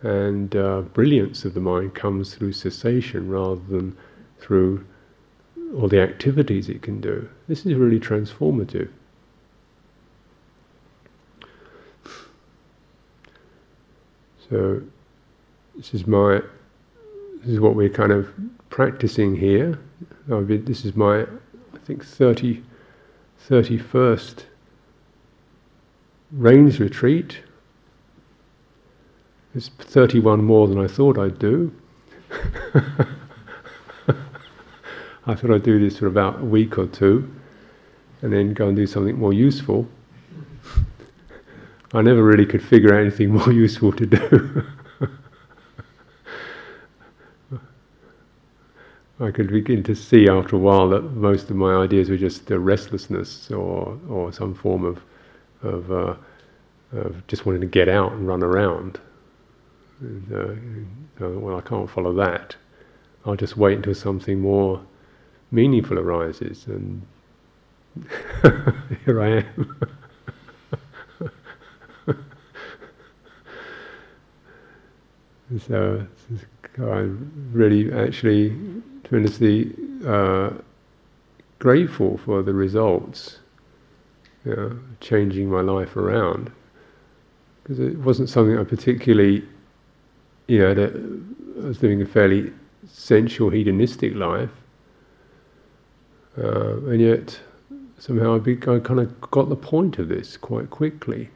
and 0.04 0.56
uh, 0.56 0.82
brilliance 0.82 1.46
of 1.46 1.54
the 1.54 1.60
mind 1.60 1.96
comes 1.96 2.36
through 2.36 2.52
cessation 2.52 3.30
rather 3.30 3.62
than 3.70 3.98
through 4.40 4.86
all 5.76 5.88
the 5.88 6.02
activities 6.02 6.70
it 6.70 6.82
can 6.82 7.02
do. 7.02 7.28
This 7.48 7.66
is 7.66 7.74
really 7.76 8.00
transformative. 8.00 8.90
So 14.50 14.82
this 15.76 15.94
is 15.94 16.06
my 16.06 16.42
this 17.40 17.50
is 17.54 17.60
what 17.60 17.76
we're 17.76 17.90
kind 17.90 18.12
of 18.12 18.30
practicing 18.70 19.36
here. 19.36 19.80
Been, 20.28 20.64
this 20.66 20.86
is 20.86 20.96
my 20.96 21.22
I 21.22 21.78
think 21.86 22.06
30, 22.06 22.64
31st 23.50 24.44
rains 26.34 26.80
retreat. 26.80 27.40
It's 29.56 29.70
31 29.70 30.44
more 30.44 30.68
than 30.68 30.80
I 30.80 30.88
thought 30.88 31.20
I'd 31.20 31.38
do. 31.38 31.72
I 35.26 35.36
thought 35.36 35.52
I'd 35.52 35.64
do 35.64 35.80
this 35.80 36.00
for 36.00 36.08
about 36.08 36.40
a 36.40 36.46
week 36.46 36.78
or 36.80 36.88
two 36.88 37.32
and 38.24 38.34
then 38.34 38.54
go 38.54 38.68
and 38.68 38.76
do 38.76 38.88
something 38.88 39.18
more 39.18 39.32
useful. 39.32 39.88
I 41.94 42.02
never 42.02 42.24
really 42.24 42.48
could 42.48 42.64
figure 42.64 42.96
out 42.96 43.02
anything 43.02 43.30
more 43.30 43.52
useful 43.54 43.92
to 43.92 44.06
do. 44.08 44.64
I 49.20 49.30
could 49.30 49.50
begin 49.50 49.84
to 49.84 49.96
see 49.96 50.28
after 50.28 50.56
a 50.56 50.60
while 50.60 50.90
that 50.90 51.04
most 51.14 51.52
of 51.52 51.56
my 51.56 51.76
ideas 51.76 52.10
were 52.10 52.18
just 52.18 52.52
uh, 52.52 52.58
restlessness 52.58 53.52
or, 53.52 53.98
or 54.10 54.34
some 54.34 54.56
form 54.56 54.84
of, 54.84 55.00
of, 55.62 55.92
uh, 55.92 56.16
of 56.92 57.26
just 57.28 57.46
wanting 57.46 57.62
to 57.62 57.68
get 57.68 57.88
out 57.88 58.14
and 58.14 58.28
run 58.28 58.44
around. 58.44 59.00
And, 60.04 60.98
uh, 61.22 61.30
well, 61.40 61.58
I 61.58 61.62
can't 61.62 61.90
follow 61.90 62.14
that. 62.16 62.56
I'll 63.26 63.38
just 63.38 63.56
wait 63.56 63.78
until 63.78 63.96
something 63.96 64.40
more 64.40 64.82
meaningful 65.52 65.98
arises, 65.98 66.66
and 66.68 67.02
here 69.06 69.22
I 69.22 69.38
am. 69.38 69.78
so 75.68 76.06
I'm 76.80 77.32
really 77.54 77.94
actually 77.94 78.54
tremendously 79.06 79.74
uh, 80.06 80.50
grateful 81.60 82.18
for 82.18 82.44
the 82.44 82.54
results, 82.54 83.40
you 84.44 84.54
know, 84.54 84.78
changing 85.00 85.50
my 85.50 85.62
life 85.62 85.96
around. 85.96 86.52
Because 87.62 87.80
it 87.80 87.98
wasn't 88.00 88.28
something 88.28 88.58
I 88.58 88.66
particularly 88.66 89.48
you 90.48 90.60
know, 90.60 90.74
that 90.74 90.96
I 91.64 91.68
was 91.68 91.82
living 91.82 92.02
a 92.02 92.06
fairly 92.06 92.52
sensual, 92.88 93.50
hedonistic 93.50 94.16
life, 94.16 94.50
uh, 96.38 96.78
and 96.88 97.00
yet 97.00 97.40
somehow 97.98 98.36
I, 98.36 98.40
be, 98.40 98.54
I 98.54 98.80
kind 98.80 99.00
of 99.00 99.22
got 99.32 99.50
the 99.50 99.56
point 99.56 100.00
of 100.00 100.10
this 100.10 100.36
quite 100.36 100.70
quickly. 100.70 101.30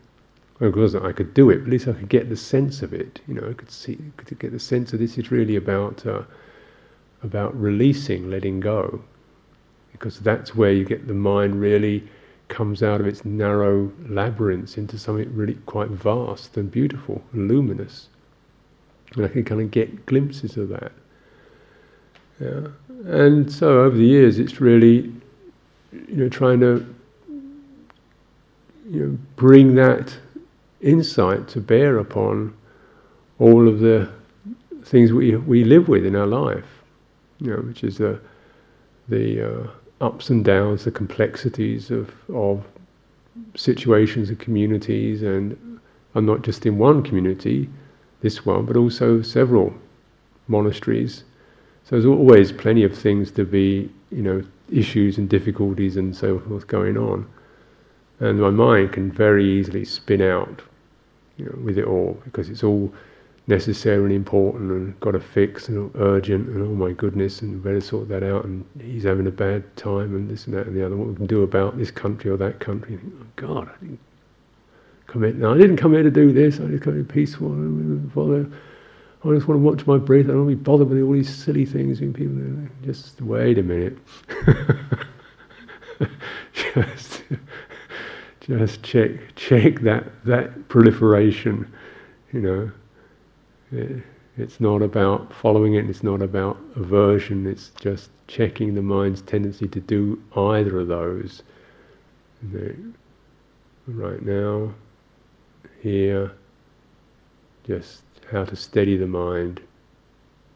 Of 0.59 0.73
course, 0.73 0.95
I 0.95 1.11
could 1.11 1.33
do 1.35 1.51
it, 1.51 1.57
but 1.57 1.63
at 1.65 1.69
least 1.69 1.87
I 1.87 1.93
could 1.93 2.09
get 2.09 2.29
the 2.29 2.35
sense 2.35 2.81
of 2.81 2.91
it. 2.91 3.21
You 3.27 3.35
know, 3.35 3.47
I 3.47 3.53
could 3.53 3.69
see, 3.69 3.97
could 4.17 4.39
get 4.39 4.51
the 4.51 4.59
sense 4.59 4.91
of 4.91 4.99
this 4.99 5.17
is 5.17 5.31
really 5.31 5.55
about 5.55 6.05
uh, 6.05 6.23
about 7.23 7.59
releasing, 7.59 8.29
letting 8.29 8.59
go, 8.59 9.03
because 9.91 10.19
that's 10.19 10.55
where 10.55 10.71
you 10.71 10.83
get 10.83 11.07
the 11.07 11.13
mind 11.13 11.61
really 11.61 12.07
comes 12.47 12.81
out 12.81 13.01
of 13.01 13.07
its 13.07 13.23
narrow 13.25 13.91
labyrinths 14.07 14.77
into 14.77 14.97
something 14.97 15.33
really 15.35 15.55
quite 15.65 15.89
vast 15.89 16.57
and 16.57 16.71
beautiful, 16.71 17.21
and 17.33 17.47
luminous. 17.47 18.09
And 19.15 19.25
I 19.25 19.27
can 19.27 19.43
kind 19.43 19.61
of 19.61 19.71
get 19.71 20.05
glimpses 20.05 20.57
of 20.57 20.69
that. 20.69 20.91
Yeah. 22.39 22.67
And 23.05 23.51
so 23.51 23.81
over 23.81 23.95
the 23.95 24.05
years, 24.05 24.39
it's 24.39 24.59
really, 24.61 25.11
you 25.91 26.15
know, 26.15 26.29
trying 26.29 26.59
to, 26.59 26.85
you 28.89 29.05
know, 29.05 29.17
bring 29.35 29.75
that 29.75 30.15
insight 30.81 31.47
to 31.49 31.59
bear 31.61 31.97
upon 31.97 32.53
all 33.39 33.67
of 33.67 33.79
the 33.79 34.09
things 34.83 35.11
we 35.11 35.35
we 35.35 35.63
live 35.63 35.87
with 35.87 36.05
in 36.05 36.15
our 36.15 36.27
life, 36.27 36.83
you 37.39 37.51
know, 37.51 37.61
which 37.61 37.83
is 37.83 37.97
the 37.97 38.19
the 39.09 39.41
uh, 39.41 39.67
ups 40.01 40.29
and 40.29 40.43
downs, 40.45 40.83
the 40.83 40.91
complexities 40.91 41.91
of 41.91 42.13
of 42.29 42.63
situations 43.55 44.29
and 44.29 44.39
communities, 44.39 45.23
and 45.23 45.79
I'm 46.15 46.25
not 46.25 46.41
just 46.41 46.65
in 46.65 46.77
one 46.77 47.03
community 47.03 47.69
this 48.21 48.45
one, 48.45 48.65
but 48.65 48.75
also 48.75 49.21
several 49.21 49.73
monasteries. 50.47 51.23
So 51.83 51.95
there's 51.95 52.05
always 52.05 52.51
plenty 52.51 52.83
of 52.83 52.97
things 52.97 53.31
to 53.31 53.45
be, 53.45 53.89
you 54.11 54.21
know, 54.21 54.43
issues 54.71 55.17
and 55.17 55.29
difficulties 55.29 55.97
and 55.97 56.15
so 56.15 56.39
forth 56.39 56.67
going 56.67 56.97
on. 56.97 57.27
And 58.19 58.41
my 58.41 58.49
mind 58.49 58.93
can 58.93 59.11
very 59.11 59.45
easily 59.45 59.85
spin 59.85 60.21
out, 60.21 60.61
you 61.37 61.45
know, 61.45 61.57
with 61.63 61.77
it 61.77 61.85
all 61.85 62.19
because 62.25 62.49
it's 62.49 62.63
all 62.63 62.91
necessarily 63.45 64.15
important 64.15 64.71
and 64.71 64.99
got 64.99 65.11
to 65.11 65.21
fix 65.21 65.69
and 65.69 65.89
urgent 65.95 66.49
and 66.49 66.61
oh 66.61 66.75
my 66.75 66.91
goodness 66.91 67.41
and 67.41 67.63
better 67.63 67.79
sort 67.79 68.09
that 68.09 68.21
out 68.21 68.43
and 68.43 68.65
he's 68.81 69.03
having 69.03 69.25
a 69.25 69.31
bad 69.31 69.63
time 69.77 70.13
and 70.15 70.29
this 70.29 70.47
and 70.47 70.53
that 70.53 70.67
and 70.67 70.75
the 70.75 70.85
other 70.85 70.97
what 70.97 71.07
we 71.07 71.15
can 71.15 71.27
do 71.27 71.43
about 71.43 71.77
this 71.77 71.89
country 71.89 72.29
or 72.29 72.35
that 72.35 72.59
country. 72.59 72.97
Think, 72.97 73.13
oh 73.21 73.25
God, 73.37 73.69
I 73.69 73.79
didn't 73.79 73.99
come 75.07 75.23
in. 75.23 75.39
Now, 75.39 75.53
I 75.53 75.57
didn't 75.57 75.77
come 75.77 75.93
here 75.93 76.03
to 76.03 76.11
do 76.11 76.31
this. 76.31 76.59
I 76.59 76.65
just 76.65 76.83
come 76.83 76.93
here 76.93 77.03
peaceful. 77.03 77.47
I 77.47 79.33
just 79.33 79.47
want 79.47 79.57
to 79.57 79.57
watch 79.57 79.87
my 79.87 79.97
breath. 79.97 80.25
I 80.25 80.29
don't 80.29 80.45
want 80.45 80.51
to 80.51 80.55
be 80.55 80.63
bothered 80.63 80.89
with 80.89 81.01
all 81.01 81.13
these 81.13 81.33
silly 81.33 81.65
things. 81.65 81.99
And 82.01 82.13
people 82.13 82.35
just 82.85 83.21
wait 83.21 83.57
a 83.57 83.63
minute. 83.63 83.97
just, 86.53 87.23
just 88.41 88.83
check 88.83 89.11
check 89.35 89.79
that 89.81 90.05
that 90.25 90.67
proliferation. 90.67 91.73
You 92.31 92.41
know, 92.41 92.71
it, 93.71 94.03
it's 94.37 94.59
not 94.59 94.81
about 94.81 95.33
following 95.33 95.75
it. 95.75 95.89
It's 95.89 96.03
not 96.03 96.21
about 96.21 96.57
aversion. 96.75 97.47
It's 97.47 97.71
just 97.79 98.11
checking 98.27 98.75
the 98.75 98.81
mind's 98.81 99.21
tendency 99.21 99.67
to 99.69 99.79
do 99.79 100.21
either 100.35 100.79
of 100.79 100.89
those. 100.89 101.43
right 103.87 104.21
now 104.21 104.73
here, 105.81 106.31
just 107.65 108.03
how 108.31 108.45
to 108.45 108.55
steady 108.55 108.97
the 108.97 109.07
mind. 109.07 109.61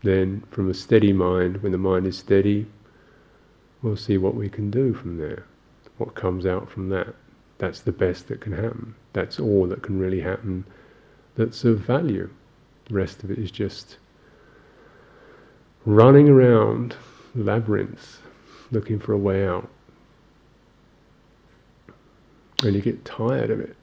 Then, 0.04 0.44
from 0.52 0.70
a 0.70 0.74
steady 0.74 1.14
mind, 1.14 1.62
when 1.62 1.72
the 1.72 1.78
mind 1.78 2.08
is 2.08 2.18
steady, 2.18 2.66
we'll 3.82 3.98
see 3.98 4.18
what 4.18 4.36
we 4.36 4.50
can 4.50 4.72
do 4.72 4.94
from 4.94 5.18
there, 5.18 5.46
what 5.98 6.16
comes 6.16 6.46
out 6.46 6.70
from 6.70 6.90
that. 6.90 7.14
That's 7.60 7.82
the 7.82 7.92
best 7.92 8.28
that 8.30 8.42
can 8.42 8.54
happen. 8.54 8.96
That's 9.14 9.40
all 9.40 9.68
that 9.68 9.84
can 9.84 10.00
really 10.00 10.20
happen 10.20 10.66
that's 11.36 11.64
of 11.64 11.80
value. 11.80 12.30
The 12.86 12.94
rest 12.94 13.24
of 13.24 13.32
it 13.32 13.40
is 13.40 13.52
just 13.52 13.98
running 15.86 16.30
around 16.30 16.96
labyrinths 17.36 18.20
looking 18.72 19.00
for 19.00 19.14
a 19.14 19.18
way 19.18 19.48
out. 19.48 19.70
And 22.64 22.76
you 22.76 22.82
get 22.82 23.04
tired 23.06 23.50
of 23.50 23.60
it. 23.60 23.76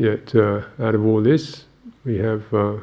Yet, 0.00 0.34
uh, 0.34 0.62
out 0.78 0.94
of 0.94 1.04
all 1.04 1.22
this, 1.22 1.66
we 2.06 2.16
have 2.16 2.42
uh, 2.54 2.78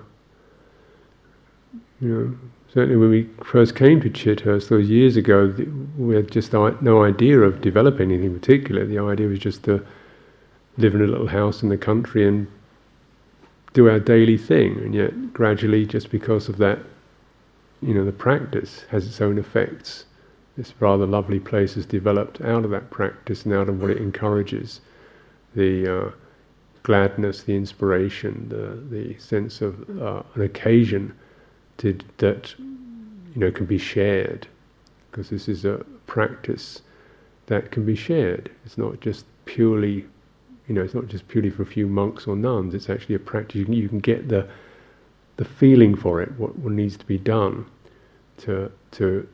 You 2.00 2.10
know, 2.10 2.38
certainly 2.72 2.96
when 2.96 3.10
we 3.10 3.28
first 3.44 3.76
came 3.76 4.00
to 4.02 4.10
Chithurst 4.10 4.70
those 4.70 4.88
years 4.88 5.18
ago, 5.18 5.52
we 5.98 6.16
had 6.16 6.30
just 6.30 6.54
no 6.54 7.04
idea 7.04 7.40
of 7.40 7.60
developing 7.62 8.12
anything 8.12 8.36
particular. 8.40 8.86
The 8.86 9.00
idea 9.00 9.28
was 9.28 9.40
just 9.40 9.64
to 9.64 9.84
live 10.78 10.94
in 10.94 11.02
a 11.02 11.08
little 11.08 11.28
house 11.28 11.64
in 11.64 11.70
the 11.70 11.78
country 11.78 12.28
and 12.28 12.46
do 13.74 13.90
our 13.90 14.00
daily 14.00 14.38
thing. 14.38 14.78
And 14.78 14.94
yet, 14.94 15.34
gradually, 15.34 15.88
just 15.88 16.12
because 16.12 16.50
of 16.50 16.58
that, 16.58 16.78
you 17.82 17.96
know, 17.96 18.06
the 18.06 18.12
practice 18.12 18.86
has 18.90 19.08
its 19.08 19.22
own 19.22 19.40
effects. 19.40 20.06
This 20.56 20.74
rather 20.80 21.08
lovely 21.08 21.40
place 21.40 21.74
has 21.74 21.86
developed 21.88 22.42
out 22.42 22.64
of 22.64 22.72
that 22.72 22.92
practice 22.92 23.44
and 23.44 23.56
out 23.56 23.70
of 23.70 23.82
what 23.82 23.90
it 23.90 23.98
encourages 23.98 24.82
the 25.56 25.88
uh, 25.88 26.12
gladness, 26.88 27.44
the 27.44 27.54
inspiration, 27.54 28.48
the, 28.48 28.66
the 28.96 29.20
sense 29.20 29.62
of 29.62 29.74
uh, 30.02 30.24
an 30.36 30.42
occasion 30.42 31.14
to, 31.80 31.98
that 32.18 32.56
you 32.58 33.40
know 33.42 33.52
can 33.52 33.66
be 33.66 33.78
shared, 33.78 34.48
because 35.12 35.30
this 35.30 35.50
is 35.50 35.66
a 35.66 35.86
practice 36.06 36.82
that 37.48 37.72
can 37.72 37.86
be 37.86 37.96
shared. 37.96 38.50
It's 38.66 38.78
not 38.78 39.02
just 39.02 39.26
purely, 39.44 40.06
you 40.68 40.74
know, 40.76 40.82
it's 40.82 40.94
not 40.94 41.08
just 41.08 41.28
purely 41.28 41.50
for 41.50 41.64
a 41.64 41.66
few 41.66 41.88
monks 41.88 42.26
or 42.26 42.38
nuns. 42.38 42.74
It's 42.74 42.90
actually 42.90 43.16
a 43.16 43.20
practice. 43.20 43.56
You 43.56 43.66
can, 43.66 43.74
you 43.74 43.90
can 43.90 44.00
get 44.00 44.30
the 44.30 44.48
the 45.36 45.46
feeling 45.46 45.94
for 45.96 46.22
it, 46.22 46.32
what, 46.40 46.58
what 46.58 46.72
needs 46.72 46.96
to 46.98 47.06
be 47.06 47.18
done 47.18 47.66
to 48.38 48.72
to 48.92 49.28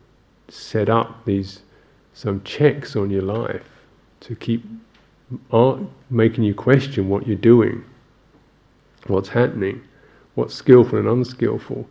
set 0.50 0.90
up 0.90 1.24
these 1.26 1.62
some 2.14 2.42
checks 2.44 2.96
on 2.96 3.12
your 3.12 3.22
life 3.22 3.70
to 4.22 4.36
keep 4.36 4.64
making 6.10 6.44
you 6.44 6.54
question 6.54 7.10
what 7.10 7.28
you're 7.28 7.36
doing, 7.36 7.84
what's 9.08 9.30
happening, 9.30 9.82
what's 10.36 10.54
skillful 10.54 11.00
and 11.00 11.08
unskillful, 11.08 11.88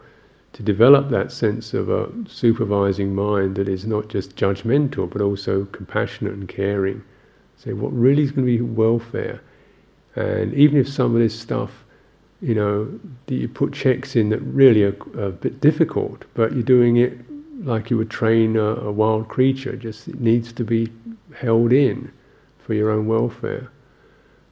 to 0.52 0.62
develop 0.62 1.08
that 1.08 1.32
sense 1.32 1.72
of 1.72 1.88
a 1.88 2.10
supervising 2.26 3.14
mind 3.14 3.56
that 3.56 3.68
is 3.68 3.86
not 3.86 4.08
just 4.08 4.36
judgmental 4.36 5.10
but 5.10 5.22
also 5.22 5.64
compassionate 5.66 6.34
and 6.34 6.48
caring. 6.48 7.02
Say 7.56 7.72
what 7.72 7.92
really 7.92 8.22
is 8.22 8.32
going 8.32 8.46
to 8.46 8.58
be 8.58 8.60
welfare, 8.60 9.40
and 10.16 10.52
even 10.54 10.78
if 10.78 10.88
some 10.88 11.14
of 11.14 11.20
this 11.20 11.38
stuff, 11.38 11.84
you 12.40 12.54
know, 12.54 12.88
you 13.28 13.48
put 13.48 13.72
checks 13.72 14.16
in 14.16 14.28
that 14.30 14.40
really 14.40 14.82
are 14.82 14.96
a 15.16 15.30
bit 15.30 15.60
difficult, 15.60 16.24
but 16.34 16.52
you're 16.52 16.62
doing 16.62 16.96
it 16.96 17.18
like 17.64 17.88
you 17.88 17.96
would 17.96 18.10
train 18.10 18.56
a, 18.56 18.74
a 18.74 18.90
wild 18.90 19.28
creature. 19.28 19.76
Just 19.76 20.08
it 20.08 20.20
needs 20.20 20.52
to 20.52 20.64
be 20.64 20.92
held 21.34 21.72
in 21.72 22.10
for 22.64 22.74
your 22.74 22.90
own 22.90 23.06
welfare. 23.06 23.70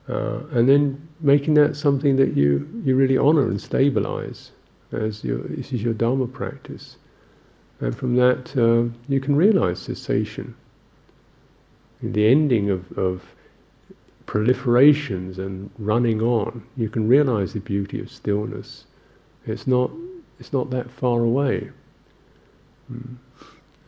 Uh, 0.09 0.41
and 0.53 0.69
then 0.69 1.09
making 1.21 1.55
that 1.55 1.77
something 1.77 2.17
that 2.17 2.37
you, 2.37 2.69
you 2.85 2.97
really 2.97 3.17
honor 3.17 3.49
and 3.49 3.61
stabilize 3.61 4.51
as 4.93 5.23
your, 5.23 5.39
this 5.39 5.73
is 5.73 5.83
your 5.83 5.95
Dharma 5.95 6.27
practice. 6.27 6.97
And 7.81 7.97
from 7.97 8.17
that, 8.17 8.57
uh, 8.57 8.93
you 9.09 9.21
can 9.21 9.37
realize 9.37 9.79
cessation. 9.79 10.55
The 12.03 12.27
ending 12.27 12.71
of, 12.71 12.91
of 12.99 13.23
proliferations 14.27 15.39
and 15.39 15.71
running 15.79 16.21
on, 16.23 16.63
you 16.77 16.89
can 16.89 17.07
realize 17.09 17.53
the 17.53 17.61
beauty 17.61 18.01
of 18.01 18.11
stillness. 18.11 18.87
It's 19.47 19.67
not, 19.67 19.91
it's 20.39 20.53
not 20.53 20.71
that 20.71 20.91
far 20.91 21.21
away. 21.23 21.71
Mm. 22.93 23.17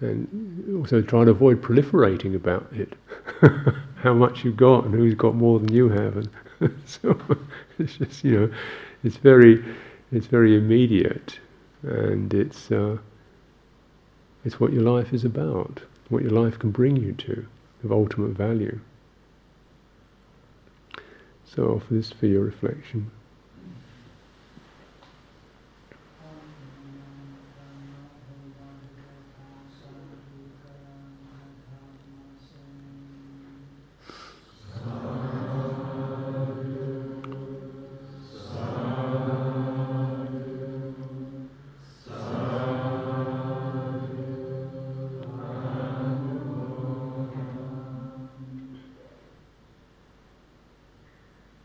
And 0.01 0.79
also 0.79 1.01
try 1.01 1.25
to 1.25 1.31
avoid 1.31 1.63
proliferating 1.63 2.35
about 2.35 2.67
it. 2.73 2.95
How 4.03 4.13
much 4.13 4.45
you've 4.45 4.57
got 4.57 4.85
and 4.85 4.93
who's 4.93 5.15
got 5.15 5.37
more 5.37 5.61
than 5.61 5.73
you 5.73 5.89
have. 5.89 6.17
And 6.17 6.29
so 6.87 7.17
it's 7.79 7.97
just, 7.97 8.25
you 8.25 8.33
know, 8.33 8.53
it's 9.05 9.17
very 9.17 9.65
it's 10.11 10.27
very 10.27 10.57
immediate, 10.57 11.39
and 11.83 12.35
it's 12.35 12.71
uh, 12.71 12.99
it's 14.45 14.61
what 14.61 14.73
your 14.73 14.83
life 14.83 15.13
is 15.13 15.25
about, 15.25 15.81
what 16.09 16.23
your 16.23 16.33
life 16.33 16.59
can 16.59 16.71
bring 16.71 16.97
you 16.97 17.13
to, 17.13 17.47
of 17.85 17.93
ultimate 17.93 18.37
value. 18.37 18.79
So 21.45 21.77
offer 21.77 21.95
this 21.95 22.11
for 22.11 22.27
your 22.27 22.43
reflection. 22.43 23.11